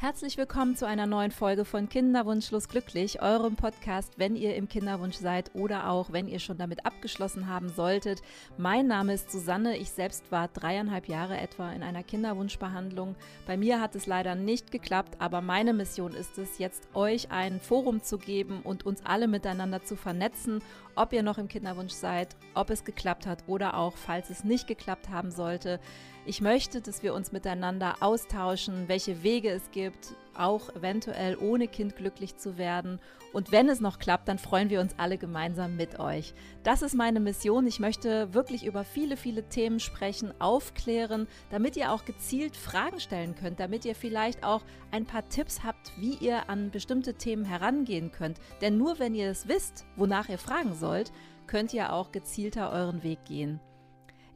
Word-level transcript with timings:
Herzlich 0.00 0.36
willkommen 0.36 0.76
zu 0.76 0.86
einer 0.86 1.06
neuen 1.06 1.32
Folge 1.32 1.64
von 1.64 1.88
Kinderwunschlos 1.88 2.68
glücklich, 2.68 3.20
eurem 3.20 3.56
Podcast, 3.56 4.16
wenn 4.16 4.36
ihr 4.36 4.54
im 4.54 4.68
Kinderwunsch 4.68 5.16
seid 5.16 5.50
oder 5.56 5.90
auch 5.90 6.12
wenn 6.12 6.28
ihr 6.28 6.38
schon 6.38 6.56
damit 6.56 6.86
abgeschlossen 6.86 7.48
haben 7.48 7.68
solltet. 7.68 8.22
Mein 8.56 8.86
Name 8.86 9.14
ist 9.14 9.32
Susanne. 9.32 9.76
Ich 9.76 9.90
selbst 9.90 10.30
war 10.30 10.46
dreieinhalb 10.46 11.08
Jahre 11.08 11.36
etwa 11.36 11.72
in 11.72 11.82
einer 11.82 12.04
Kinderwunschbehandlung. 12.04 13.16
Bei 13.44 13.56
mir 13.56 13.80
hat 13.80 13.96
es 13.96 14.06
leider 14.06 14.36
nicht 14.36 14.70
geklappt, 14.70 15.16
aber 15.18 15.40
meine 15.40 15.74
Mission 15.74 16.12
ist 16.12 16.38
es, 16.38 16.58
jetzt 16.58 16.86
euch 16.94 17.32
ein 17.32 17.58
Forum 17.58 18.00
zu 18.00 18.18
geben 18.18 18.60
und 18.62 18.86
uns 18.86 19.04
alle 19.04 19.26
miteinander 19.26 19.82
zu 19.82 19.96
vernetzen, 19.96 20.62
ob 20.94 21.12
ihr 21.12 21.24
noch 21.24 21.38
im 21.38 21.48
Kinderwunsch 21.48 21.92
seid, 21.92 22.36
ob 22.54 22.70
es 22.70 22.84
geklappt 22.84 23.26
hat 23.26 23.42
oder 23.48 23.76
auch, 23.76 23.96
falls 23.96 24.30
es 24.30 24.44
nicht 24.44 24.68
geklappt 24.68 25.08
haben 25.08 25.32
sollte. 25.32 25.80
Ich 26.28 26.42
möchte, 26.42 26.82
dass 26.82 27.02
wir 27.02 27.14
uns 27.14 27.32
miteinander 27.32 27.96
austauschen, 28.00 28.86
welche 28.86 29.22
Wege 29.22 29.48
es 29.48 29.70
gibt, 29.70 30.08
auch 30.36 30.68
eventuell 30.76 31.38
ohne 31.38 31.68
Kind 31.68 31.96
glücklich 31.96 32.36
zu 32.36 32.58
werden. 32.58 33.00
Und 33.32 33.50
wenn 33.50 33.70
es 33.70 33.80
noch 33.80 33.98
klappt, 33.98 34.28
dann 34.28 34.38
freuen 34.38 34.68
wir 34.68 34.82
uns 34.82 34.94
alle 34.98 35.16
gemeinsam 35.16 35.76
mit 35.76 35.98
euch. 35.98 36.34
Das 36.64 36.82
ist 36.82 36.94
meine 36.94 37.18
Mission. 37.18 37.66
Ich 37.66 37.80
möchte 37.80 38.34
wirklich 38.34 38.66
über 38.66 38.84
viele, 38.84 39.16
viele 39.16 39.48
Themen 39.48 39.80
sprechen, 39.80 40.38
aufklären, 40.38 41.28
damit 41.48 41.78
ihr 41.78 41.92
auch 41.92 42.04
gezielt 42.04 42.58
Fragen 42.58 43.00
stellen 43.00 43.34
könnt, 43.34 43.58
damit 43.58 43.86
ihr 43.86 43.94
vielleicht 43.94 44.44
auch 44.44 44.60
ein 44.90 45.06
paar 45.06 45.26
Tipps 45.30 45.64
habt, 45.64 45.94
wie 45.96 46.16
ihr 46.16 46.50
an 46.50 46.70
bestimmte 46.70 47.14
Themen 47.14 47.46
herangehen 47.46 48.12
könnt. 48.12 48.36
Denn 48.60 48.76
nur 48.76 48.98
wenn 48.98 49.14
ihr 49.14 49.30
es 49.30 49.48
wisst, 49.48 49.86
wonach 49.96 50.28
ihr 50.28 50.38
fragen 50.38 50.74
sollt, 50.74 51.10
könnt 51.46 51.72
ihr 51.72 51.94
auch 51.94 52.12
gezielter 52.12 52.70
euren 52.70 53.02
Weg 53.02 53.24
gehen. 53.24 53.60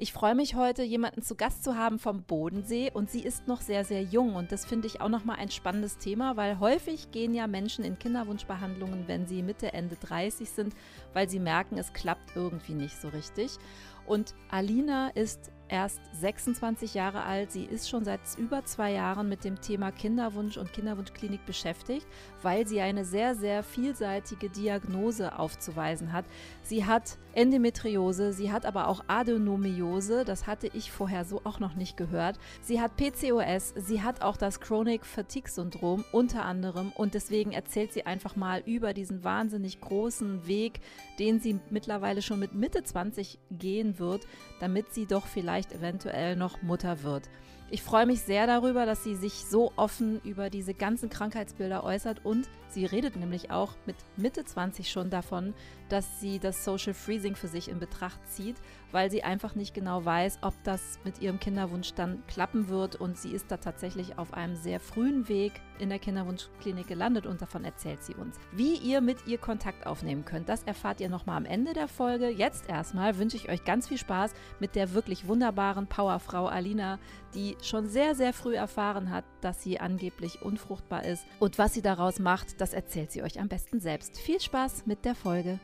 Ich 0.03 0.13
freue 0.13 0.35
mich 0.35 0.57
heute, 0.57 0.83
jemanden 0.83 1.23
zu 1.23 1.37
Gast 1.37 1.63
zu 1.63 1.77
haben 1.77 2.01
vom 2.01 2.25
Bodensee 2.25 2.91
und 2.93 3.09
sie 3.09 3.23
ist 3.23 3.47
noch 3.47 3.61
sehr, 3.61 3.85
sehr 3.85 4.03
jung 4.03 4.35
und 4.35 4.51
das 4.51 4.65
finde 4.65 4.89
ich 4.89 5.01
auch 5.01 5.09
nochmal 5.09 5.37
ein 5.37 5.49
spannendes 5.49 5.97
Thema, 5.97 6.37
weil 6.37 6.59
häufig 6.59 7.13
gehen 7.13 7.35
ja 7.35 7.47
Menschen 7.47 7.85
in 7.85 8.01
Kinderwunschbehandlungen, 8.01 9.07
wenn 9.07 9.29
sie 9.29 9.45
Mitte, 9.45 9.73
Ende 9.73 9.95
30 9.95 10.51
sind, 10.51 10.75
weil 11.13 11.29
sie 11.29 11.39
merken, 11.39 11.79
es 11.79 11.93
klappt 11.93 12.35
irgendwie 12.35 12.75
nicht 12.75 13.01
so 13.01 13.11
richtig. 13.11 13.59
Und 14.05 14.35
Alina 14.51 15.11
ist 15.11 15.53
erst 15.73 16.01
26 16.21 16.93
Jahre 16.95 17.23
alt. 17.23 17.51
Sie 17.51 17.65
ist 17.65 17.89
schon 17.89 18.05
seit 18.05 18.21
über 18.37 18.65
zwei 18.65 18.93
Jahren 18.93 19.29
mit 19.29 19.43
dem 19.43 19.61
Thema 19.61 19.91
Kinderwunsch 19.91 20.59
und 20.59 20.73
Kinderwunschklinik 20.73 21.47
beschäftigt, 21.47 22.07
weil 22.43 22.67
sie 22.67 22.81
eine 22.81 23.05
sehr, 23.05 23.35
sehr 23.35 23.63
vielseitige 23.63 24.51
Diagnose 24.51 25.39
aufzuweisen 25.39 26.13
hat. 26.13 26.27
Sie 26.63 26.85
hat 26.85 27.17
Endometriose, 27.35 28.33
sie 28.33 28.53
hat 28.53 28.67
aber 28.67 28.89
auch 28.89 29.05
Adenomiose, 29.07 30.25
das 30.25 30.47
hatte 30.47 30.69
ich 30.73 30.93
vorher 30.93 31.25
so 31.25 31.41
auch 31.45 31.61
noch 31.61 31.75
nicht 31.75 31.97
gehört. 31.97 32.39
Sie 32.61 32.81
hat 32.81 32.97
PCOS, 32.97 33.75
sie 33.77 34.03
hat 34.03 34.23
auch 34.23 34.37
das 34.37 34.61
Chronic 34.61 35.07
Fatigue 35.07 35.51
Syndrom 35.51 36.05
unter 36.13 36.45
anderem 36.45 36.93
und 36.95 37.15
deswegen 37.15 37.53
erzählt 37.53 37.93
sie 37.93 38.07
einfach 38.07 38.37
mal 38.37 38.63
über 38.67 38.93
diesen 38.93 39.25
wahnsinnig 39.25 39.81
großen 39.81 40.47
Weg, 40.47 40.81
den 41.19 41.41
sie 41.41 41.59
mittlerweile 41.71 42.23
schon 42.23 42.39
mit 42.39 42.55
Mitte 42.55 42.83
20 42.83 43.39
gehen 43.51 43.99
wird, 43.99 44.27
damit 44.61 44.93
sie 44.93 45.07
doch 45.07 45.27
vielleicht 45.27 45.73
eventuell 45.73 46.37
noch 46.37 46.63
Mutter 46.63 47.03
wird. 47.03 47.29
Ich 47.75 47.83
freue 47.83 48.05
mich 48.05 48.21
sehr 48.21 48.47
darüber, 48.47 48.85
dass 48.85 49.03
sie 49.03 49.17
sich 49.17 49.47
so 49.47 49.73
offen 49.77 50.21
über 50.25 50.51
diese 50.51 50.75
ganzen 50.75 51.09
Krankheitsbilder 51.09 51.85
äußert 51.85 52.23
und 52.23 52.47
sie 52.69 52.85
redet 52.85 53.17
nämlich 53.17 53.51
auch 53.51 53.73
mit 53.87 53.97
Mitte 54.19 54.45
20 54.45 54.91
schon 54.91 55.09
davon, 55.09 55.55
dass 55.93 56.21
sie 56.21 56.39
das 56.39 56.65
Social 56.65 56.95
Freezing 56.95 57.37
für 57.37 57.49
sich 57.49 57.69
in 57.69 57.79
Betracht 57.79 58.19
zieht, 58.27 58.57
weil 58.93 59.11
sie 59.11 59.25
einfach 59.25 59.55
nicht 59.55 59.75
genau 59.75 60.05
weiß, 60.05 60.39
ob 60.41 60.55
das 60.65 60.99
mit 61.05 61.21
ihrem 61.21 61.39
Kinderwunsch 61.39 61.93
dann 61.93 62.23
klappen 62.27 62.69
wird 62.69 62.97
und 62.97 63.19
sie 63.19 63.33
ist 63.33 63.51
da 63.51 63.59
tatsächlich 63.59 64.17
auf 64.17 64.33
einem 64.33 64.57
sehr 64.57 64.81
frühen 64.81 65.29
Weg 65.29 65.53
in 65.79 65.91
der 65.91 65.99
Kinderwunschklinik 65.99 66.87
gelandet 66.87 67.27
und 67.27 67.43
davon 67.43 67.65
erzählt 67.65 68.03
sie 68.03 68.15
uns. 68.15 68.39
Wie 68.53 68.77
ihr 68.77 69.03
mit 69.03 69.27
ihr 69.27 69.37
Kontakt 69.37 69.87
aufnehmen 69.87 70.25
könnt, 70.25 70.49
das 70.49 70.63
erfahrt 70.63 71.01
ihr 71.01 71.11
nochmal 71.11 71.37
am 71.37 71.45
Ende 71.45 71.75
der 71.75 71.89
Folge. 71.89 72.31
Jetzt 72.31 72.71
erstmal 72.71 73.19
wünsche 73.19 73.37
ich 73.37 73.51
euch 73.51 73.65
ganz 73.65 73.89
viel 73.89 73.99
Spaß 73.99 74.33
mit 74.61 74.75
der 74.75 74.95
wirklich 74.95 75.29
wunderbaren 75.29 75.89
Powerfrau 75.89 76.47
Alina, 76.47 76.99
die 77.35 77.57
schon 77.63 77.87
sehr, 77.87 78.15
sehr 78.15 78.33
früh 78.33 78.55
erfahren 78.55 79.11
hat, 79.11 79.25
dass 79.43 79.63
sie 79.63 79.79
angeblich 79.79 80.41
unfruchtbar 80.41 81.05
ist. 81.05 81.27
Und 81.39 81.59
was 81.59 81.75
sie 81.75 81.83
daraus 81.83 82.19
macht, 82.19 82.63
das 82.63 82.73
erzählt 82.73 83.13
sie 83.13 83.23
euch 83.23 83.39
am 83.41 83.49
besten 83.49 83.79
selbst. 83.79 84.19
Viel 84.19 84.41
Spaß 84.41 84.87
mit 84.87 85.05
der 85.05 85.15
Folge. 85.15 85.61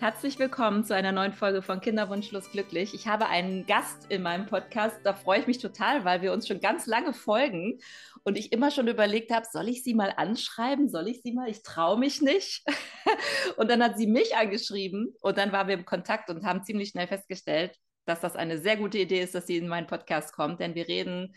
Herzlich 0.00 0.38
willkommen 0.38 0.82
zu 0.82 0.94
einer 0.94 1.12
neuen 1.12 1.34
Folge 1.34 1.60
von 1.60 1.82
Kinderwunschlos 1.82 2.50
glücklich. 2.50 2.94
Ich 2.94 3.06
habe 3.06 3.26
einen 3.26 3.66
Gast 3.66 4.10
in 4.10 4.22
meinem 4.22 4.46
Podcast. 4.46 4.96
Da 5.04 5.12
freue 5.12 5.40
ich 5.40 5.46
mich 5.46 5.58
total, 5.58 6.06
weil 6.06 6.22
wir 6.22 6.32
uns 6.32 6.48
schon 6.48 6.58
ganz 6.58 6.86
lange 6.86 7.12
folgen 7.12 7.80
und 8.24 8.38
ich 8.38 8.50
immer 8.50 8.70
schon 8.70 8.88
überlegt 8.88 9.30
habe, 9.30 9.44
soll 9.52 9.68
ich 9.68 9.84
sie 9.84 9.92
mal 9.92 10.14
anschreiben? 10.16 10.88
Soll 10.88 11.06
ich 11.08 11.20
sie 11.20 11.34
mal? 11.34 11.50
Ich 11.50 11.62
traue 11.62 11.98
mich 11.98 12.22
nicht. 12.22 12.64
und 13.58 13.70
dann 13.70 13.82
hat 13.82 13.98
sie 13.98 14.06
mich 14.06 14.34
angeschrieben 14.34 15.14
und 15.20 15.36
dann 15.36 15.52
waren 15.52 15.68
wir 15.68 15.74
im 15.74 15.84
Kontakt 15.84 16.30
und 16.30 16.46
haben 16.46 16.64
ziemlich 16.64 16.88
schnell 16.88 17.06
festgestellt, 17.06 17.76
dass 18.06 18.20
das 18.20 18.36
eine 18.36 18.56
sehr 18.56 18.78
gute 18.78 18.96
Idee 18.96 19.20
ist, 19.20 19.34
dass 19.34 19.46
sie 19.46 19.58
in 19.58 19.68
meinen 19.68 19.86
Podcast 19.86 20.32
kommt, 20.32 20.60
denn 20.60 20.74
wir 20.74 20.88
reden 20.88 21.34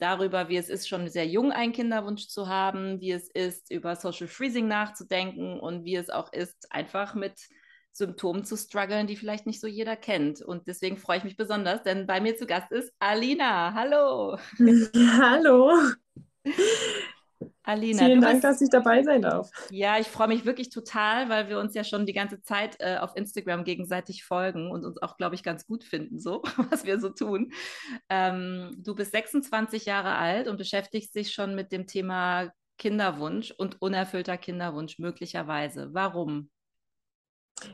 darüber, 0.00 0.48
wie 0.48 0.56
es 0.56 0.68
ist, 0.68 0.88
schon 0.88 1.06
sehr 1.06 1.28
jung 1.28 1.52
einen 1.52 1.72
Kinderwunsch 1.72 2.26
zu 2.26 2.48
haben, 2.48 3.00
wie 3.00 3.12
es 3.12 3.30
ist, 3.30 3.70
über 3.70 3.94
Social 3.94 4.26
Freezing 4.26 4.66
nachzudenken 4.66 5.60
und 5.60 5.84
wie 5.84 5.94
es 5.94 6.10
auch 6.10 6.32
ist, 6.32 6.72
einfach 6.72 7.14
mit 7.14 7.38
Symptomen 7.92 8.44
zu 8.44 8.56
strugglen, 8.56 9.06
die 9.06 9.16
vielleicht 9.16 9.46
nicht 9.46 9.60
so 9.60 9.66
jeder 9.66 9.96
kennt. 9.96 10.42
Und 10.42 10.66
deswegen 10.66 10.96
freue 10.96 11.18
ich 11.18 11.24
mich 11.24 11.36
besonders, 11.36 11.82
denn 11.82 12.06
bei 12.06 12.20
mir 12.20 12.36
zu 12.36 12.46
Gast 12.46 12.70
ist 12.72 12.92
Alina. 12.98 13.74
Hallo. 13.74 14.38
hallo. 15.18 15.72
Alina, 17.62 18.04
Vielen 18.04 18.20
Dank, 18.20 18.34
bist, 18.34 18.44
dass 18.44 18.60
ich 18.60 18.70
dabei 18.70 19.02
sein 19.02 19.22
darf. 19.22 19.50
Ja, 19.70 19.98
ich 19.98 20.08
freue 20.08 20.28
mich 20.28 20.44
wirklich 20.44 20.70
total, 20.70 21.28
weil 21.28 21.48
wir 21.48 21.58
uns 21.58 21.74
ja 21.74 21.84
schon 21.84 22.06
die 22.06 22.12
ganze 22.12 22.42
Zeit 22.42 22.76
äh, 22.80 22.96
auf 22.96 23.14
Instagram 23.16 23.64
gegenseitig 23.64 24.24
folgen 24.24 24.70
und 24.70 24.84
uns 24.84 25.00
auch, 25.00 25.16
glaube 25.16 25.34
ich, 25.34 25.42
ganz 25.42 25.66
gut 25.66 25.84
finden, 25.84 26.18
so, 26.18 26.42
was 26.70 26.84
wir 26.84 26.98
so 26.98 27.10
tun. 27.10 27.52
Ähm, 28.08 28.74
du 28.78 28.94
bist 28.94 29.12
26 29.12 29.84
Jahre 29.84 30.16
alt 30.16 30.48
und 30.48 30.56
beschäftigst 30.56 31.14
dich 31.14 31.32
schon 31.32 31.54
mit 31.54 31.70
dem 31.70 31.86
Thema 31.86 32.50
Kinderwunsch 32.78 33.52
und 33.52 33.80
unerfüllter 33.80 34.38
Kinderwunsch 34.38 34.98
möglicherweise. 34.98 35.90
Warum? 35.92 36.50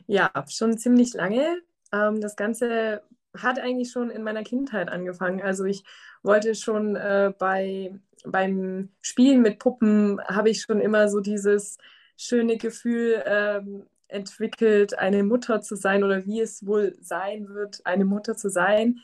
Ja, 0.06 0.30
schon 0.48 0.78
ziemlich 0.78 1.14
lange. 1.14 1.62
Ähm, 1.92 2.20
das 2.20 2.36
Ganze 2.36 3.02
hat 3.36 3.58
eigentlich 3.58 3.90
schon 3.90 4.10
in 4.10 4.22
meiner 4.22 4.42
Kindheit 4.42 4.88
angefangen. 4.88 5.42
Also 5.42 5.64
ich 5.64 5.84
wollte 6.22 6.54
schon 6.54 6.96
äh, 6.96 7.32
bei, 7.38 7.98
beim 8.24 8.90
Spielen 9.00 9.42
mit 9.42 9.58
Puppen, 9.58 10.20
habe 10.26 10.50
ich 10.50 10.62
schon 10.62 10.80
immer 10.80 11.08
so 11.08 11.20
dieses 11.20 11.78
schöne 12.16 12.56
Gefühl 12.56 13.22
ähm, 13.26 13.86
entwickelt, 14.08 14.98
eine 14.98 15.22
Mutter 15.24 15.60
zu 15.60 15.76
sein 15.76 16.04
oder 16.04 16.24
wie 16.26 16.40
es 16.40 16.66
wohl 16.66 16.96
sein 17.00 17.48
wird, 17.48 17.84
eine 17.84 18.04
Mutter 18.04 18.36
zu 18.36 18.48
sein. 18.50 19.00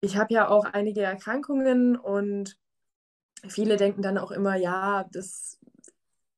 Ich 0.00 0.16
habe 0.16 0.34
ja 0.34 0.48
auch 0.48 0.64
einige 0.64 1.02
Erkrankungen 1.02 1.96
und 1.96 2.58
viele 3.48 3.76
denken 3.76 4.02
dann 4.02 4.18
auch 4.18 4.30
immer, 4.32 4.56
ja, 4.56 5.04
das 5.12 5.58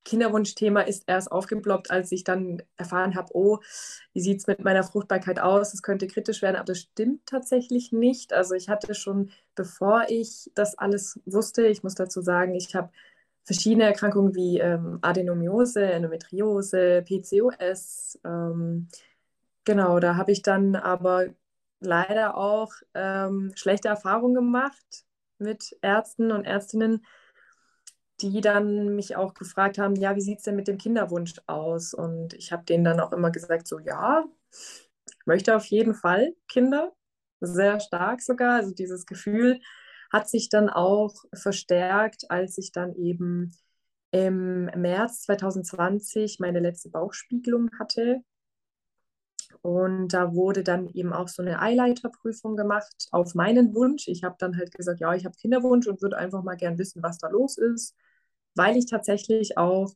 Kinderwunschthema 0.05 0.83
ist 0.83 1.05
erst 1.07 1.33
aufgeploppt, 1.33 1.91
als 1.91 2.13
ich 2.13 2.25
dann 2.25 2.63
erfahren 2.77 3.15
habe, 3.15 3.31
oh, 3.35 3.59
wie 4.13 4.21
sieht 4.21 4.41
es 4.41 4.47
mit 4.47 4.63
meiner 4.63 4.85
Fruchtbarkeit 4.85 5.41
aus? 5.41 5.75
Es 5.75 5.83
könnte 5.83 6.07
kritisch 6.07 6.43
werden, 6.43 6.57
aber 6.57 6.67
das 6.67 6.81
stimmt 6.81 7.27
tatsächlich 7.27 7.93
nicht. 7.93 8.33
Also 8.33 8.55
ich 8.55 8.69
hatte 8.69 8.95
schon, 8.95 9.31
bevor 9.55 10.05
ich 10.09 10.51
das 10.55 10.79
alles 10.79 11.21
wusste, 11.25 11.67
ich 11.67 11.83
muss 11.83 11.95
dazu 11.95 12.21
sagen, 12.21 12.55
ich 12.55 12.75
habe 12.75 12.91
verschiedene 13.45 13.85
Erkrankungen 13.85 14.35
wie 14.35 14.59
ähm, 14.59 14.99
Adenomiose, 15.03 15.85
Endometriose, 15.85 17.03
PCOS. 17.03 18.19
Ähm, 18.25 18.89
genau, 19.65 20.01
da 20.01 20.17
habe 20.17 20.33
ich 20.33 20.43
dann 20.43 20.77
aber 20.77 21.29
leider 21.81 22.37
auch 22.37 22.73
ähm, 22.95 23.53
schlechte 23.55 23.89
Erfahrungen 23.89 24.35
gemacht 24.35 25.05
mit 25.39 25.77
Ärzten 25.83 26.33
und 26.33 26.45
Ärztinnen, 26.45 27.05
die 28.31 28.41
dann 28.41 28.95
mich 28.97 29.17
auch 29.17 29.35
gefragt 29.35 29.79
haben, 29.79 29.97
ja, 29.97 30.17
wie 30.17 30.21
sieht 30.23 30.39
es 30.39 30.45
denn 30.45 30.57
mit 30.57 30.67
dem 30.67 30.79
Kinderwunsch 30.79 31.35
aus? 31.47 31.93
Und 31.93 32.33
ich 32.35 32.53
habe 32.53 32.65
denen 32.65 32.85
dann 32.85 33.01
auch 33.01 33.13
immer 33.13 33.31
gesagt, 33.31 33.69
so 33.69 33.79
ja, 33.79 34.25
ich 34.51 35.27
möchte 35.27 35.55
auf 35.55 35.67
jeden 35.67 35.95
Fall 35.95 36.35
Kinder, 36.49 36.93
sehr 37.41 37.81
stark 37.81 38.23
sogar. 38.23 38.57
Also 38.57 38.73
dieses 38.73 39.05
Gefühl 39.07 39.61
hat 40.11 40.29
sich 40.29 40.49
dann 40.49 40.71
auch 40.71 41.15
verstärkt, 41.35 42.31
als 42.31 42.57
ich 42.57 42.73
dann 42.73 42.95
eben 42.95 43.53
im 44.11 44.67
März 44.77 45.23
2020 45.23 46.39
meine 46.41 46.61
letzte 46.61 46.89
Bauchspiegelung 46.89 47.71
hatte. 47.79 48.23
Und 49.61 50.09
da 50.09 50.35
wurde 50.35 50.63
dann 50.63 50.89
eben 50.89 51.13
auch 51.13 51.29
so 51.29 51.43
eine 51.43 51.61
Eileiterprüfung 51.61 52.57
gemacht 52.57 53.09
auf 53.11 53.35
meinen 53.35 53.75
Wunsch. 53.75 54.09
Ich 54.09 54.25
habe 54.25 54.37
dann 54.39 54.57
halt 54.57 54.75
gesagt, 54.75 55.01
ja, 55.01 55.15
ich 55.15 55.25
habe 55.27 55.37
Kinderwunsch 55.37 55.87
und 55.89 56.01
würde 56.01 56.17
einfach 56.17 56.43
mal 56.43 56.57
gern 56.57 56.79
wissen, 56.79 57.03
was 57.03 57.19
da 57.19 57.29
los 57.29 57.59
ist 57.59 57.95
weil 58.55 58.77
ich 58.77 58.87
tatsächlich 58.87 59.59
auch 59.59 59.93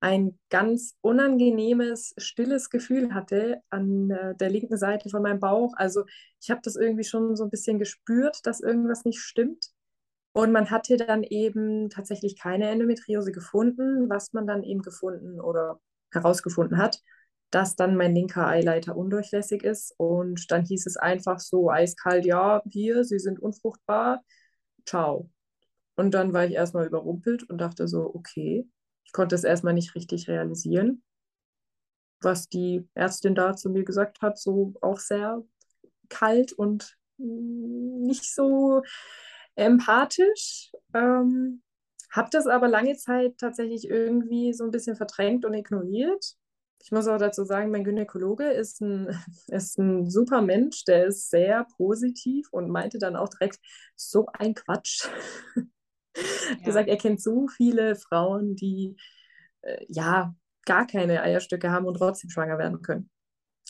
ein 0.00 0.38
ganz 0.50 0.96
unangenehmes, 1.00 2.14
stilles 2.18 2.68
Gefühl 2.68 3.14
hatte 3.14 3.62
an 3.70 4.10
äh, 4.10 4.34
der 4.36 4.50
linken 4.50 4.76
Seite 4.76 5.08
von 5.08 5.22
meinem 5.22 5.40
Bauch. 5.40 5.72
Also 5.76 6.04
ich 6.42 6.50
habe 6.50 6.60
das 6.62 6.76
irgendwie 6.76 7.04
schon 7.04 7.36
so 7.36 7.44
ein 7.44 7.50
bisschen 7.50 7.78
gespürt, 7.78 8.40
dass 8.44 8.60
irgendwas 8.60 9.06
nicht 9.06 9.20
stimmt. 9.20 9.70
Und 10.32 10.52
man 10.52 10.70
hatte 10.70 10.98
dann 10.98 11.22
eben 11.22 11.88
tatsächlich 11.88 12.38
keine 12.38 12.68
Endometriose 12.68 13.32
gefunden, 13.32 14.10
was 14.10 14.32
man 14.34 14.46
dann 14.46 14.62
eben 14.62 14.82
gefunden 14.82 15.40
oder 15.40 15.80
herausgefunden 16.12 16.76
hat, 16.76 17.00
dass 17.50 17.76
dann 17.76 17.96
mein 17.96 18.14
linker 18.14 18.46
Eileiter 18.46 18.96
undurchlässig 18.96 19.62
ist. 19.62 19.94
Und 19.96 20.50
dann 20.50 20.64
hieß 20.66 20.86
es 20.86 20.96
einfach 20.98 21.38
so 21.40 21.70
eiskalt, 21.70 22.26
ja, 22.26 22.62
hier, 22.70 23.04
Sie 23.04 23.18
sind 23.18 23.40
unfruchtbar, 23.40 24.22
ciao. 24.84 25.30
Und 25.96 26.12
dann 26.12 26.32
war 26.32 26.44
ich 26.44 26.52
erstmal 26.52 26.86
überrumpelt 26.86 27.48
und 27.48 27.58
dachte 27.58 27.88
so, 27.88 28.14
okay, 28.14 28.68
ich 29.04 29.12
konnte 29.12 29.34
es 29.34 29.44
erstmal 29.44 29.74
nicht 29.74 29.94
richtig 29.94 30.28
realisieren, 30.28 31.02
was 32.20 32.48
die 32.48 32.88
Ärztin 32.94 33.34
da 33.34 33.54
zu 33.54 33.70
mir 33.70 33.84
gesagt 33.84 34.22
hat, 34.22 34.38
so 34.38 34.74
auch 34.80 34.98
sehr 34.98 35.42
kalt 36.08 36.52
und 36.52 36.96
nicht 37.18 38.34
so 38.34 38.82
empathisch. 39.54 40.72
Ähm, 40.94 41.62
habe 42.10 42.28
das 42.30 42.46
aber 42.46 42.68
lange 42.68 42.96
Zeit 42.96 43.38
tatsächlich 43.38 43.88
irgendwie 43.88 44.52
so 44.52 44.64
ein 44.64 44.70
bisschen 44.70 44.96
verdrängt 44.96 45.44
und 45.44 45.54
ignoriert. 45.54 46.36
Ich 46.82 46.92
muss 46.92 47.08
auch 47.08 47.18
dazu 47.18 47.44
sagen, 47.44 47.70
mein 47.70 47.84
Gynäkologe 47.84 48.44
ist 48.50 48.80
ein, 48.80 49.08
ist 49.48 49.78
ein 49.78 50.10
super 50.10 50.42
Mensch, 50.42 50.84
der 50.84 51.06
ist 51.06 51.30
sehr 51.30 51.66
positiv 51.76 52.48
und 52.52 52.70
meinte 52.70 52.98
dann 52.98 53.16
auch 53.16 53.28
direkt, 53.28 53.58
so 53.96 54.26
ein 54.32 54.54
Quatsch. 54.54 55.08
Ja. 56.58 56.64
gesagt, 56.64 56.88
er 56.88 56.96
kennt 56.96 57.20
so 57.20 57.48
viele 57.48 57.96
Frauen, 57.96 58.54
die 58.54 58.96
äh, 59.62 59.84
ja 59.88 60.34
gar 60.64 60.86
keine 60.86 61.22
Eierstöcke 61.22 61.70
haben 61.70 61.86
und 61.86 61.94
trotzdem 61.94 62.30
schwanger 62.30 62.58
werden 62.58 62.82
können. 62.82 63.10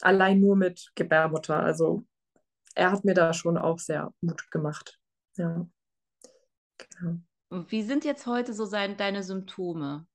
Allein 0.00 0.40
nur 0.40 0.56
mit 0.56 0.90
Gebärmutter. 0.94 1.56
Also 1.56 2.04
er 2.74 2.92
hat 2.92 3.04
mir 3.04 3.14
da 3.14 3.32
schon 3.32 3.56
auch 3.56 3.78
sehr 3.78 4.12
Mut 4.20 4.50
gemacht. 4.50 4.98
Ja. 5.36 5.66
Genau. 6.78 7.18
Wie 7.68 7.82
sind 7.82 8.04
jetzt 8.04 8.26
heute 8.26 8.52
so 8.52 8.64
sein, 8.64 8.96
deine 8.96 9.22
Symptome? 9.22 10.06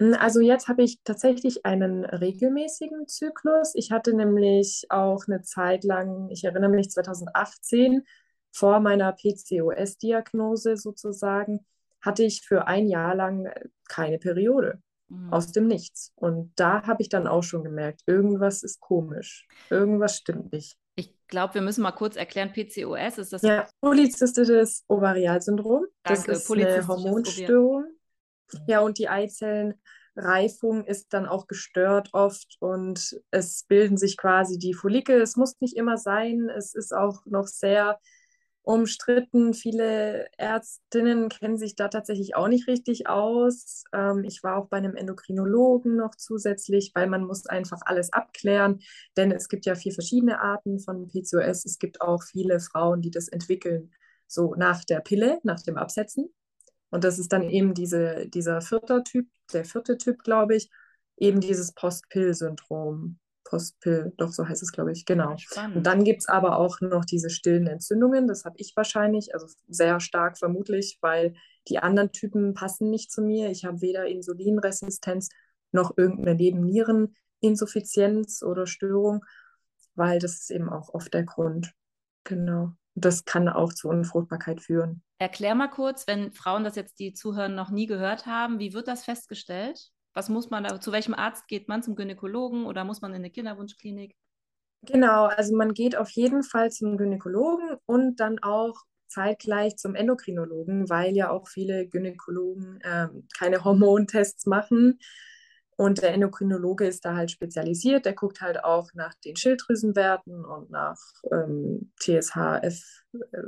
Hm, 0.00 0.14
also 0.18 0.40
jetzt 0.40 0.68
habe 0.68 0.82
ich 0.82 1.00
tatsächlich 1.04 1.64
einen 1.64 2.04
regelmäßigen 2.04 3.06
Zyklus. 3.06 3.74
Ich 3.74 3.92
hatte 3.92 4.14
nämlich 4.14 4.86
auch 4.88 5.24
eine 5.28 5.42
Zeit 5.42 5.84
lang, 5.84 6.28
ich 6.30 6.44
erinnere 6.44 6.70
mich 6.70 6.90
2018, 6.90 8.04
vor 8.52 8.80
meiner 8.80 9.12
PCOS-Diagnose 9.12 10.76
sozusagen, 10.76 11.66
hatte 12.00 12.22
ich 12.22 12.42
für 12.42 12.66
ein 12.66 12.88
Jahr 12.88 13.14
lang 13.14 13.50
keine 13.88 14.18
Periode. 14.18 14.80
Mhm. 15.08 15.32
Aus 15.32 15.52
dem 15.52 15.66
Nichts. 15.66 16.12
Und 16.14 16.52
da 16.56 16.86
habe 16.86 17.02
ich 17.02 17.08
dann 17.08 17.26
auch 17.26 17.42
schon 17.42 17.64
gemerkt, 17.64 18.02
irgendwas 18.06 18.62
ist 18.62 18.80
komisch. 18.80 19.46
Irgendwas 19.70 20.16
stimmt 20.16 20.52
nicht. 20.52 20.76
Ich 20.94 21.14
glaube, 21.26 21.54
wir 21.54 21.62
müssen 21.62 21.82
mal 21.82 21.92
kurz 21.92 22.16
erklären, 22.16 22.52
PCOS 22.52 23.18
ist 23.18 23.32
das. 23.32 23.42
Ja, 23.42 23.66
polyzystisches 23.80 24.84
Ovarialsyndrom. 24.88 25.86
Danke, 26.02 26.32
das 26.32 26.42
ist 26.42 26.50
eine 26.50 26.86
Hormonstörung. 26.86 27.86
Ja, 28.66 28.80
und 28.80 28.98
die 28.98 29.08
Eizellenreifung 29.08 30.84
ist 30.84 31.14
dann 31.14 31.26
auch 31.26 31.46
gestört 31.46 32.10
oft 32.12 32.56
und 32.60 33.18
es 33.30 33.64
bilden 33.64 33.96
sich 33.96 34.18
quasi 34.18 34.58
die 34.58 34.74
Follikel. 34.74 35.20
Es 35.22 35.36
muss 35.36 35.58
nicht 35.60 35.76
immer 35.76 35.96
sein. 35.96 36.50
Es 36.54 36.74
ist 36.74 36.92
auch 36.92 37.24
noch 37.24 37.46
sehr 37.46 37.98
umstritten. 38.62 39.54
Viele 39.54 40.28
Ärztinnen 40.38 41.28
kennen 41.28 41.58
sich 41.58 41.74
da 41.74 41.88
tatsächlich 41.88 42.36
auch 42.36 42.48
nicht 42.48 42.68
richtig 42.68 43.08
aus. 43.08 43.84
Ähm, 43.92 44.24
ich 44.24 44.42
war 44.42 44.56
auch 44.56 44.68
bei 44.68 44.76
einem 44.76 44.96
Endokrinologen 44.96 45.96
noch 45.96 46.14
zusätzlich, 46.14 46.92
weil 46.94 47.08
man 47.08 47.24
muss 47.24 47.46
einfach 47.46 47.80
alles 47.84 48.12
abklären, 48.12 48.80
denn 49.16 49.32
es 49.32 49.48
gibt 49.48 49.66
ja 49.66 49.74
vier 49.74 49.92
verschiedene 49.92 50.40
Arten 50.40 50.78
von 50.78 51.08
PCOS. 51.08 51.64
Es 51.64 51.78
gibt 51.78 52.00
auch 52.00 52.22
viele 52.22 52.60
Frauen, 52.60 53.02
die 53.02 53.10
das 53.10 53.28
entwickeln, 53.28 53.92
so 54.26 54.54
nach 54.54 54.84
der 54.84 55.00
Pille, 55.00 55.40
nach 55.42 55.62
dem 55.62 55.76
Absetzen. 55.76 56.32
Und 56.90 57.04
das 57.04 57.18
ist 57.18 57.32
dann 57.32 57.48
eben 57.48 57.74
diese, 57.74 58.28
dieser 58.28 58.60
vierte 58.60 59.02
Typ, 59.02 59.26
der 59.52 59.64
vierte 59.64 59.96
Typ, 59.98 60.22
glaube 60.22 60.56
ich, 60.56 60.70
eben 61.16 61.40
dieses 61.40 61.72
Post-Pill-Syndrom. 61.72 63.18
Postpill, 63.52 64.12
doch 64.16 64.32
so 64.32 64.48
heißt 64.48 64.62
es, 64.62 64.72
glaube 64.72 64.92
ich, 64.92 65.04
genau. 65.04 65.36
Spannend. 65.36 65.76
Und 65.76 65.86
dann 65.86 66.04
gibt 66.04 66.20
es 66.20 66.28
aber 66.28 66.56
auch 66.56 66.80
noch 66.80 67.04
diese 67.04 67.28
stillen 67.28 67.66
Entzündungen, 67.66 68.26
das 68.26 68.46
habe 68.46 68.56
ich 68.58 68.74
wahrscheinlich, 68.76 69.34
also 69.34 69.46
sehr 69.68 70.00
stark 70.00 70.38
vermutlich, 70.38 70.96
weil 71.02 71.34
die 71.68 71.78
anderen 71.78 72.12
Typen 72.12 72.54
passen 72.54 72.88
nicht 72.88 73.12
zu 73.12 73.20
mir. 73.20 73.50
Ich 73.50 73.66
habe 73.66 73.82
weder 73.82 74.06
Insulinresistenz 74.06 75.28
noch 75.70 75.98
irgendeine 75.98 76.34
Nebenniereninsuffizienz 76.34 78.42
oder 78.42 78.66
Störung, 78.66 79.22
weil 79.94 80.18
das 80.18 80.40
ist 80.40 80.50
eben 80.50 80.70
auch 80.70 80.94
oft 80.94 81.12
der 81.12 81.24
Grund. 81.24 81.74
Genau. 82.24 82.72
Das 82.94 83.26
kann 83.26 83.50
auch 83.50 83.74
zu 83.74 83.90
Unfruchtbarkeit 83.90 84.62
führen. 84.62 85.02
Erklär 85.18 85.54
mal 85.54 85.68
kurz, 85.68 86.06
wenn 86.06 86.32
Frauen 86.32 86.64
das 86.64 86.76
jetzt, 86.76 86.98
die 86.98 87.12
zuhören, 87.12 87.54
noch 87.54 87.68
nie 87.70 87.86
gehört 87.86 88.24
haben, 88.24 88.58
wie 88.58 88.72
wird 88.72 88.88
das 88.88 89.04
festgestellt? 89.04 89.92
Was 90.14 90.28
muss 90.28 90.50
man 90.50 90.64
da, 90.64 90.80
zu 90.80 90.92
welchem 90.92 91.14
Arzt 91.14 91.48
geht 91.48 91.68
man? 91.68 91.82
Zum 91.82 91.96
Gynäkologen 91.96 92.66
oder 92.66 92.84
muss 92.84 93.00
man 93.00 93.12
in 93.12 93.18
eine 93.18 93.30
Kinderwunschklinik? 93.30 94.14
Genau, 94.82 95.26
also 95.26 95.56
man 95.56 95.74
geht 95.74 95.96
auf 95.96 96.10
jeden 96.10 96.42
Fall 96.42 96.70
zum 96.70 96.96
Gynäkologen 96.96 97.76
und 97.86 98.16
dann 98.18 98.38
auch 98.40 98.74
zeitgleich 99.06 99.76
zum 99.76 99.94
Endokrinologen, 99.94 100.88
weil 100.88 101.14
ja 101.14 101.30
auch 101.30 101.46
viele 101.46 101.86
Gynäkologen 101.86 102.80
äh, 102.80 103.08
keine 103.38 103.64
Hormontests 103.64 104.46
machen. 104.46 104.98
Und 105.76 106.02
der 106.02 106.14
Endokrinologe 106.14 106.86
ist 106.86 107.04
da 107.04 107.14
halt 107.14 107.30
spezialisiert. 107.30 108.04
Der 108.04 108.14
guckt 108.14 108.40
halt 108.40 108.62
auch 108.62 108.90
nach 108.94 109.14
den 109.24 109.36
Schilddrüsenwerten 109.36 110.44
und 110.44 110.70
nach 110.70 110.98
ähm, 111.30 111.92
TSHF, 112.00 112.82
äh, 113.14 113.38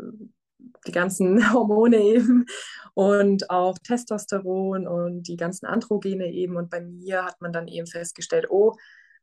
die 0.86 0.92
ganzen 0.92 1.36
Hormone 1.52 1.98
eben 1.98 2.46
und 2.94 3.50
auch 3.50 3.78
Testosteron 3.78 4.86
und 4.86 5.28
die 5.28 5.36
ganzen 5.36 5.66
Androgene 5.66 6.32
eben. 6.32 6.56
Und 6.56 6.70
bei 6.70 6.80
mir 6.80 7.24
hat 7.24 7.40
man 7.40 7.52
dann 7.52 7.68
eben 7.68 7.86
festgestellt, 7.86 8.46
oh, 8.50 8.74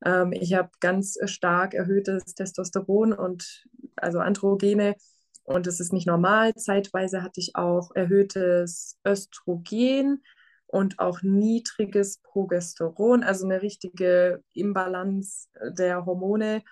ähm, 0.06 0.34
ich 0.34 0.54
habe 0.54 0.70
ganz 0.80 1.18
stark 1.26 1.74
erhöhtes 1.74 2.36
Testosteron 2.36 3.14
und 3.14 3.66
also 3.96 4.20
Androgene 4.20 4.96
und 5.44 5.68
es 5.68 5.80
ist 5.80 5.94
nicht 5.94 6.08
normal. 6.08 6.54
Zeitweise 6.56 7.24
hatte 7.24 7.40
ich 7.40 7.56
auch 7.56 7.92
erhöhtes 7.96 8.98
Östrogen 9.06 10.24
und 10.68 11.00
auch 11.00 11.22
niedriges 11.22 12.20
Progesteron, 12.20 13.24
also 13.24 13.46
eine 13.46 13.62
richtige 13.62 14.44
Imbalance 14.54 15.50
der 15.78 16.06
Hormone. 16.06 16.64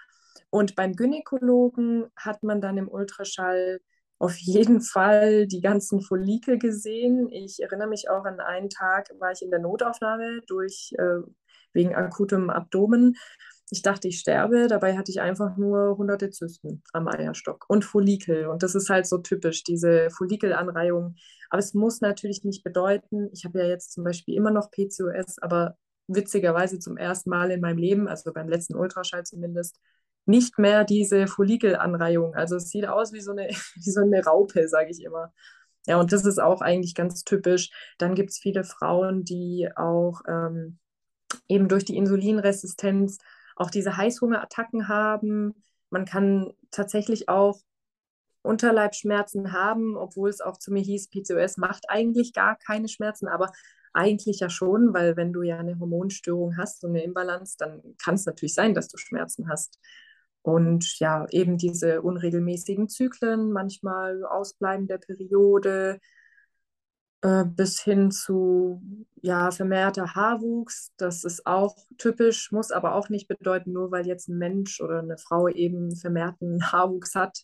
Und 0.49 0.75
beim 0.75 0.93
Gynäkologen 0.93 2.05
hat 2.15 2.43
man 2.43 2.61
dann 2.61 2.77
im 2.77 2.87
Ultraschall 2.87 3.81
auf 4.19 4.37
jeden 4.37 4.81
Fall 4.81 5.47
die 5.47 5.61
ganzen 5.61 6.01
Follikel 6.01 6.59
gesehen. 6.59 7.29
Ich 7.31 7.61
erinnere 7.61 7.87
mich 7.87 8.09
auch 8.09 8.25
an 8.25 8.39
einen 8.41 8.69
Tag, 8.69 9.09
war 9.19 9.31
ich 9.31 9.41
in 9.41 9.49
der 9.49 9.59
Notaufnahme 9.59 10.41
durch, 10.45 10.91
äh, 10.97 11.21
wegen 11.73 11.95
akutem 11.95 12.49
Abdomen. 12.49 13.15
Ich 13.71 13.81
dachte, 13.81 14.07
ich 14.07 14.19
sterbe. 14.19 14.67
Dabei 14.67 14.97
hatte 14.97 15.11
ich 15.11 15.21
einfach 15.21 15.55
nur 15.55 15.97
hunderte 15.97 16.31
Zysten 16.31 16.83
am 16.91 17.07
Eierstock 17.07 17.65
und 17.69 17.85
Follikel. 17.85 18.47
Und 18.47 18.61
das 18.61 18.75
ist 18.75 18.89
halt 18.89 19.07
so 19.07 19.19
typisch, 19.19 19.63
diese 19.63 20.09
Follikelanreihung. 20.09 21.15
Aber 21.49 21.59
es 21.59 21.73
muss 21.73 22.01
natürlich 22.01 22.43
nicht 22.43 22.63
bedeuten, 22.63 23.29
ich 23.31 23.45
habe 23.45 23.59
ja 23.59 23.65
jetzt 23.65 23.93
zum 23.93 24.03
Beispiel 24.03 24.35
immer 24.35 24.51
noch 24.51 24.69
PCOS, 24.71 25.39
aber 25.39 25.77
witzigerweise 26.07 26.79
zum 26.79 26.97
ersten 26.97 27.29
Mal 27.29 27.51
in 27.51 27.61
meinem 27.61 27.77
Leben, 27.77 28.07
also 28.07 28.33
beim 28.33 28.49
letzten 28.49 28.75
Ultraschall 28.75 29.23
zumindest, 29.23 29.79
nicht 30.29 30.59
mehr 30.59 30.83
diese 30.85 31.27
Follikelanreihung. 31.27 32.35
Also 32.35 32.55
es 32.55 32.69
sieht 32.69 32.87
aus 32.87 33.11
wie 33.13 33.21
so 33.21 33.31
eine, 33.31 33.49
wie 33.75 33.91
so 33.91 34.01
eine 34.01 34.23
Raupe, 34.23 34.67
sage 34.67 34.91
ich 34.91 35.03
immer. 35.03 35.33
Ja, 35.87 35.99
und 35.99 36.11
das 36.11 36.25
ist 36.25 36.39
auch 36.39 36.61
eigentlich 36.61 36.93
ganz 36.93 37.23
typisch. 37.23 37.71
Dann 37.97 38.15
gibt 38.15 38.29
es 38.29 38.37
viele 38.37 38.63
Frauen, 38.63 39.25
die 39.25 39.69
auch 39.75 40.21
ähm, 40.27 40.77
eben 41.47 41.67
durch 41.67 41.83
die 41.83 41.97
Insulinresistenz 41.97 43.17
auch 43.55 43.71
diese 43.71 43.97
Heißhungerattacken 43.97 44.87
haben. 44.87 45.63
Man 45.89 46.05
kann 46.05 46.53
tatsächlich 46.69 47.27
auch 47.27 47.59
Unterleibschmerzen 48.43 49.51
haben, 49.51 49.97
obwohl 49.97 50.29
es 50.29 50.41
auch 50.41 50.57
zu 50.57 50.71
mir 50.71 50.81
hieß, 50.81 51.09
PCOS 51.09 51.57
macht 51.57 51.89
eigentlich 51.89 52.33
gar 52.33 52.55
keine 52.55 52.87
Schmerzen, 52.87 53.27
aber 53.27 53.51
eigentlich 53.93 54.39
ja 54.39 54.49
schon, 54.49 54.93
weil 54.93 55.17
wenn 55.17 55.33
du 55.33 55.41
ja 55.41 55.57
eine 55.57 55.79
Hormonstörung 55.79 56.55
hast 56.57 56.83
und 56.83 56.91
eine 56.91 57.03
Imbalance, 57.03 57.55
dann 57.57 57.81
kann 57.97 58.15
es 58.15 58.25
natürlich 58.25 58.53
sein, 58.53 58.73
dass 58.73 58.87
du 58.87 58.97
Schmerzen 58.97 59.49
hast. 59.49 59.79
Und 60.41 60.99
ja, 60.99 61.25
eben 61.31 61.57
diese 61.57 62.01
unregelmäßigen 62.01 62.89
Zyklen, 62.89 63.51
manchmal 63.51 64.23
Ausbleiben 64.25 64.87
der 64.87 64.97
Periode, 64.97 65.99
äh, 67.21 67.43
bis 67.45 67.81
hin 67.81 68.11
zu 68.11 68.81
ja, 69.21 69.51
vermehrter 69.51 70.15
Haarwuchs. 70.15 70.93
Das 70.97 71.23
ist 71.23 71.45
auch 71.45 71.75
typisch, 71.97 72.51
muss 72.51 72.71
aber 72.71 72.95
auch 72.95 73.09
nicht 73.09 73.27
bedeuten, 73.27 73.73
nur 73.73 73.91
weil 73.91 74.07
jetzt 74.07 74.29
ein 74.29 74.37
Mensch 74.37 74.79
oder 74.81 74.99
eine 74.99 75.17
Frau 75.17 75.47
eben 75.49 75.95
vermehrten 75.95 76.71
Haarwuchs 76.71 77.15
hat, 77.15 77.39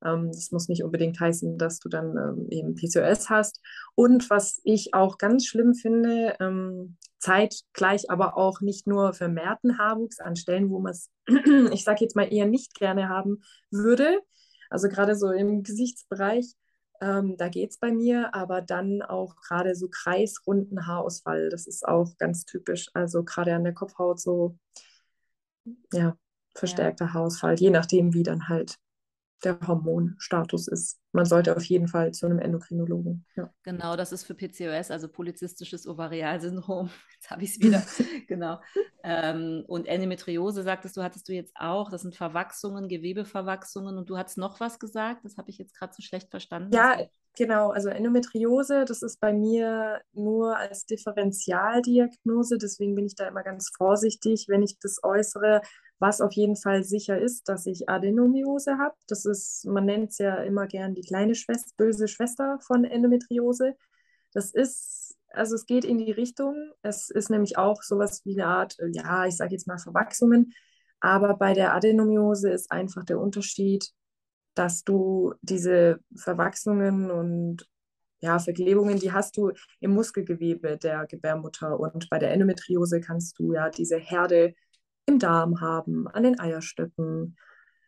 das 0.00 0.50
muss 0.50 0.68
nicht 0.68 0.82
unbedingt 0.84 1.20
heißen, 1.20 1.58
dass 1.58 1.78
du 1.78 1.88
dann 1.88 2.16
ähm, 2.16 2.46
eben 2.50 2.74
PCOS 2.74 3.28
hast. 3.28 3.60
Und 3.94 4.30
was 4.30 4.60
ich 4.64 4.94
auch 4.94 5.18
ganz 5.18 5.46
schlimm 5.46 5.74
finde, 5.74 6.36
ähm, 6.40 6.96
zeitgleich 7.18 8.10
aber 8.10 8.36
auch 8.36 8.60
nicht 8.62 8.86
nur 8.86 9.12
vermehrten 9.12 9.78
Haarwuchs 9.78 10.20
an 10.20 10.36
Stellen, 10.36 10.70
wo 10.70 10.78
man 10.80 10.92
es, 10.92 11.10
ich 11.72 11.84
sage 11.84 12.04
jetzt 12.04 12.16
mal, 12.16 12.32
eher 12.32 12.46
nicht 12.46 12.74
gerne 12.74 13.08
haben 13.08 13.42
würde. 13.70 14.20
Also 14.70 14.88
gerade 14.88 15.16
so 15.16 15.30
im 15.30 15.62
Gesichtsbereich 15.62 16.54
Ähm, 17.02 17.36
da 17.38 17.48
geht 17.48 17.70
es 17.70 17.78
bei 17.78 17.90
mir, 17.92 18.34
aber 18.34 18.60
dann 18.60 19.02
auch 19.02 19.36
gerade 19.36 19.74
so 19.74 19.88
kreisrunden 19.88 20.86
Haarausfall, 20.86 21.48
das 21.48 21.66
ist 21.66 21.86
auch 21.86 22.16
ganz 22.18 22.44
typisch. 22.44 22.90
Also 22.94 23.24
gerade 23.24 23.54
an 23.54 23.64
der 23.64 23.72
Kopfhaut 23.74 24.20
so, 24.20 24.58
ja, 25.92 26.16
verstärkter 26.54 27.06
ja. 27.06 27.14
Haarausfall, 27.14 27.54
je 27.58 27.70
nachdem, 27.70 28.12
wie 28.12 28.22
dann 28.22 28.48
halt 28.48 28.78
der 29.44 29.58
Hormonstatus 29.66 30.68
ist. 30.68 30.98
Man 31.12 31.24
sollte 31.24 31.56
auf 31.56 31.64
jeden 31.64 31.88
Fall 31.88 32.12
zu 32.12 32.26
einem 32.26 32.38
Endokrinologen. 32.38 33.24
Ja. 33.36 33.52
Genau, 33.64 33.96
das 33.96 34.12
ist 34.12 34.24
für 34.24 34.34
PCOS, 34.34 34.90
also 34.90 35.08
polizistisches 35.08 35.86
Ovarialsyndrom. 35.86 36.90
Jetzt 37.14 37.30
habe 37.30 37.42
ich 37.42 37.50
es 37.50 37.60
wieder. 37.60 37.82
genau. 38.28 38.60
Ähm, 39.02 39.64
und 39.66 39.86
Endometriose, 39.86 40.62
sagtest 40.62 40.96
du, 40.96 41.02
hattest 41.02 41.28
du 41.28 41.32
jetzt 41.32 41.54
auch. 41.56 41.90
Das 41.90 42.02
sind 42.02 42.14
Verwachsungen, 42.14 42.88
Gewebeverwachsungen. 42.88 43.96
Und 43.96 44.10
du 44.10 44.18
hattest 44.18 44.38
noch 44.38 44.60
was 44.60 44.78
gesagt. 44.78 45.24
Das 45.24 45.36
habe 45.36 45.50
ich 45.50 45.58
jetzt 45.58 45.74
gerade 45.74 45.92
so 45.94 46.02
schlecht 46.02 46.30
verstanden. 46.30 46.74
Ja, 46.74 46.98
genau. 47.36 47.70
Also 47.70 47.88
Endometriose, 47.88 48.84
das 48.84 49.02
ist 49.02 49.20
bei 49.20 49.32
mir 49.32 50.00
nur 50.12 50.56
als 50.56 50.86
Differentialdiagnose. 50.86 52.58
Deswegen 52.58 52.94
bin 52.94 53.06
ich 53.06 53.14
da 53.14 53.26
immer 53.26 53.42
ganz 53.42 53.70
vorsichtig, 53.76 54.46
wenn 54.48 54.62
ich 54.62 54.78
das 54.78 54.98
äußere 55.02 55.62
was 56.00 56.20
auf 56.20 56.32
jeden 56.32 56.56
Fall 56.56 56.82
sicher 56.82 57.18
ist, 57.20 57.48
dass 57.48 57.66
ich 57.66 57.88
Adenomiose 57.88 58.78
habe. 58.78 58.96
Das 59.06 59.26
ist, 59.26 59.66
man 59.66 59.84
nennt 59.84 60.10
es 60.10 60.18
ja 60.18 60.36
immer 60.42 60.66
gern 60.66 60.94
die 60.94 61.02
kleine 61.02 61.34
Schwester, 61.34 61.70
böse 61.76 62.08
Schwester 62.08 62.58
von 62.66 62.84
Endometriose. 62.84 63.76
Das 64.32 64.50
ist, 64.50 65.16
also 65.28 65.54
es 65.54 65.66
geht 65.66 65.84
in 65.84 65.98
die 65.98 66.10
Richtung. 66.10 66.72
Es 66.82 67.10
ist 67.10 67.30
nämlich 67.30 67.58
auch 67.58 67.82
sowas 67.82 68.22
wie 68.24 68.32
eine 68.32 68.46
Art, 68.46 68.76
ja, 68.92 69.26
ich 69.26 69.36
sage 69.36 69.52
jetzt 69.52 69.66
mal 69.66 69.78
Verwachsungen. 69.78 70.54
Aber 71.00 71.36
bei 71.36 71.52
der 71.52 71.74
Adenomiose 71.74 72.50
ist 72.50 72.72
einfach 72.72 73.04
der 73.04 73.20
Unterschied, 73.20 73.90
dass 74.54 74.84
du 74.84 75.34
diese 75.42 76.00
Verwachsungen 76.16 77.10
und 77.10 77.68
ja, 78.20 78.38
Verklebungen, 78.38 78.98
die 78.98 79.12
hast 79.12 79.36
du 79.36 79.52
im 79.80 79.92
Muskelgewebe 79.92 80.78
der 80.78 81.06
Gebärmutter. 81.06 81.78
Und 81.78 82.08
bei 82.10 82.18
der 82.18 82.32
Endometriose 82.32 83.00
kannst 83.00 83.38
du 83.38 83.52
ja 83.52 83.70
diese 83.70 83.96
Herde 83.96 84.54
im 85.06 85.18
Darm 85.18 85.60
haben, 85.60 86.08
an 86.08 86.22
den 86.22 86.38
Eierstöcken, 86.38 87.36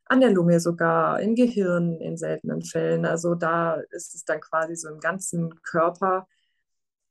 an 0.06 0.20
der 0.20 0.30
Lunge 0.30 0.60
sogar, 0.60 1.20
im 1.20 1.34
Gehirn 1.34 2.00
in 2.00 2.16
seltenen 2.16 2.62
Fällen. 2.62 3.06
Also 3.06 3.34
da 3.34 3.74
ist 3.90 4.14
es 4.14 4.24
dann 4.24 4.40
quasi 4.40 4.76
so 4.76 4.88
im 4.88 5.00
ganzen 5.00 5.54
Körper 5.62 6.26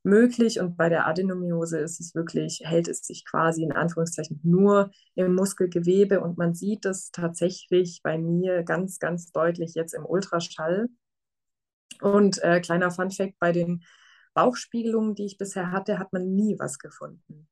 möglich 0.04 0.60
und 0.60 0.78
bei 0.78 0.90
der 0.90 1.08
Adenomiose 1.08 1.80
ist 1.80 2.00
es 2.00 2.16
wirklich, 2.16 2.62
hält 2.64 2.88
es 2.88 3.02
sich 3.02 3.26
quasi 3.26 3.64
in 3.64 3.72
Anführungszeichen 3.72 4.40
nur 4.44 4.92
im 5.16 5.36
Muskelgewebe 5.36 6.22
und 6.22 6.38
man 6.38 6.54
sieht 6.56 6.86
es 6.86 7.12
tatsächlich 7.12 8.02
bei 8.04 8.18
mir 8.18 8.64
ganz, 8.64 9.00
ganz 9.00 9.32
deutlich 9.32 9.76
jetzt 9.76 9.94
im 9.94 10.06
Ultraschall. 10.06 10.88
Und 12.02 12.42
äh, 12.44 12.62
kleiner 12.62 12.90
Funfact, 12.90 13.38
bei 13.40 13.52
den 13.52 13.84
Bauchspiegelungen, 14.34 15.14
die 15.14 15.26
ich 15.26 15.38
bisher 15.38 15.72
hatte, 15.72 16.00
hat 16.00 16.14
man 16.14 16.34
nie 16.36 16.58
was 16.58 16.80
gefunden. 16.80 17.48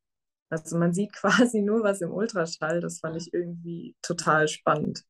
Also 0.50 0.78
man 0.78 0.94
sieht 0.94 1.14
quasi 1.14 1.62
nur 1.62 1.84
was 1.84 2.02
im 2.02 2.12
Ultraschall. 2.12 2.82
Das 2.82 3.00
fand 3.00 3.18
ich 3.18 3.34
irgendwie 3.34 3.96
total 4.02 4.48
spannend. 4.48 5.04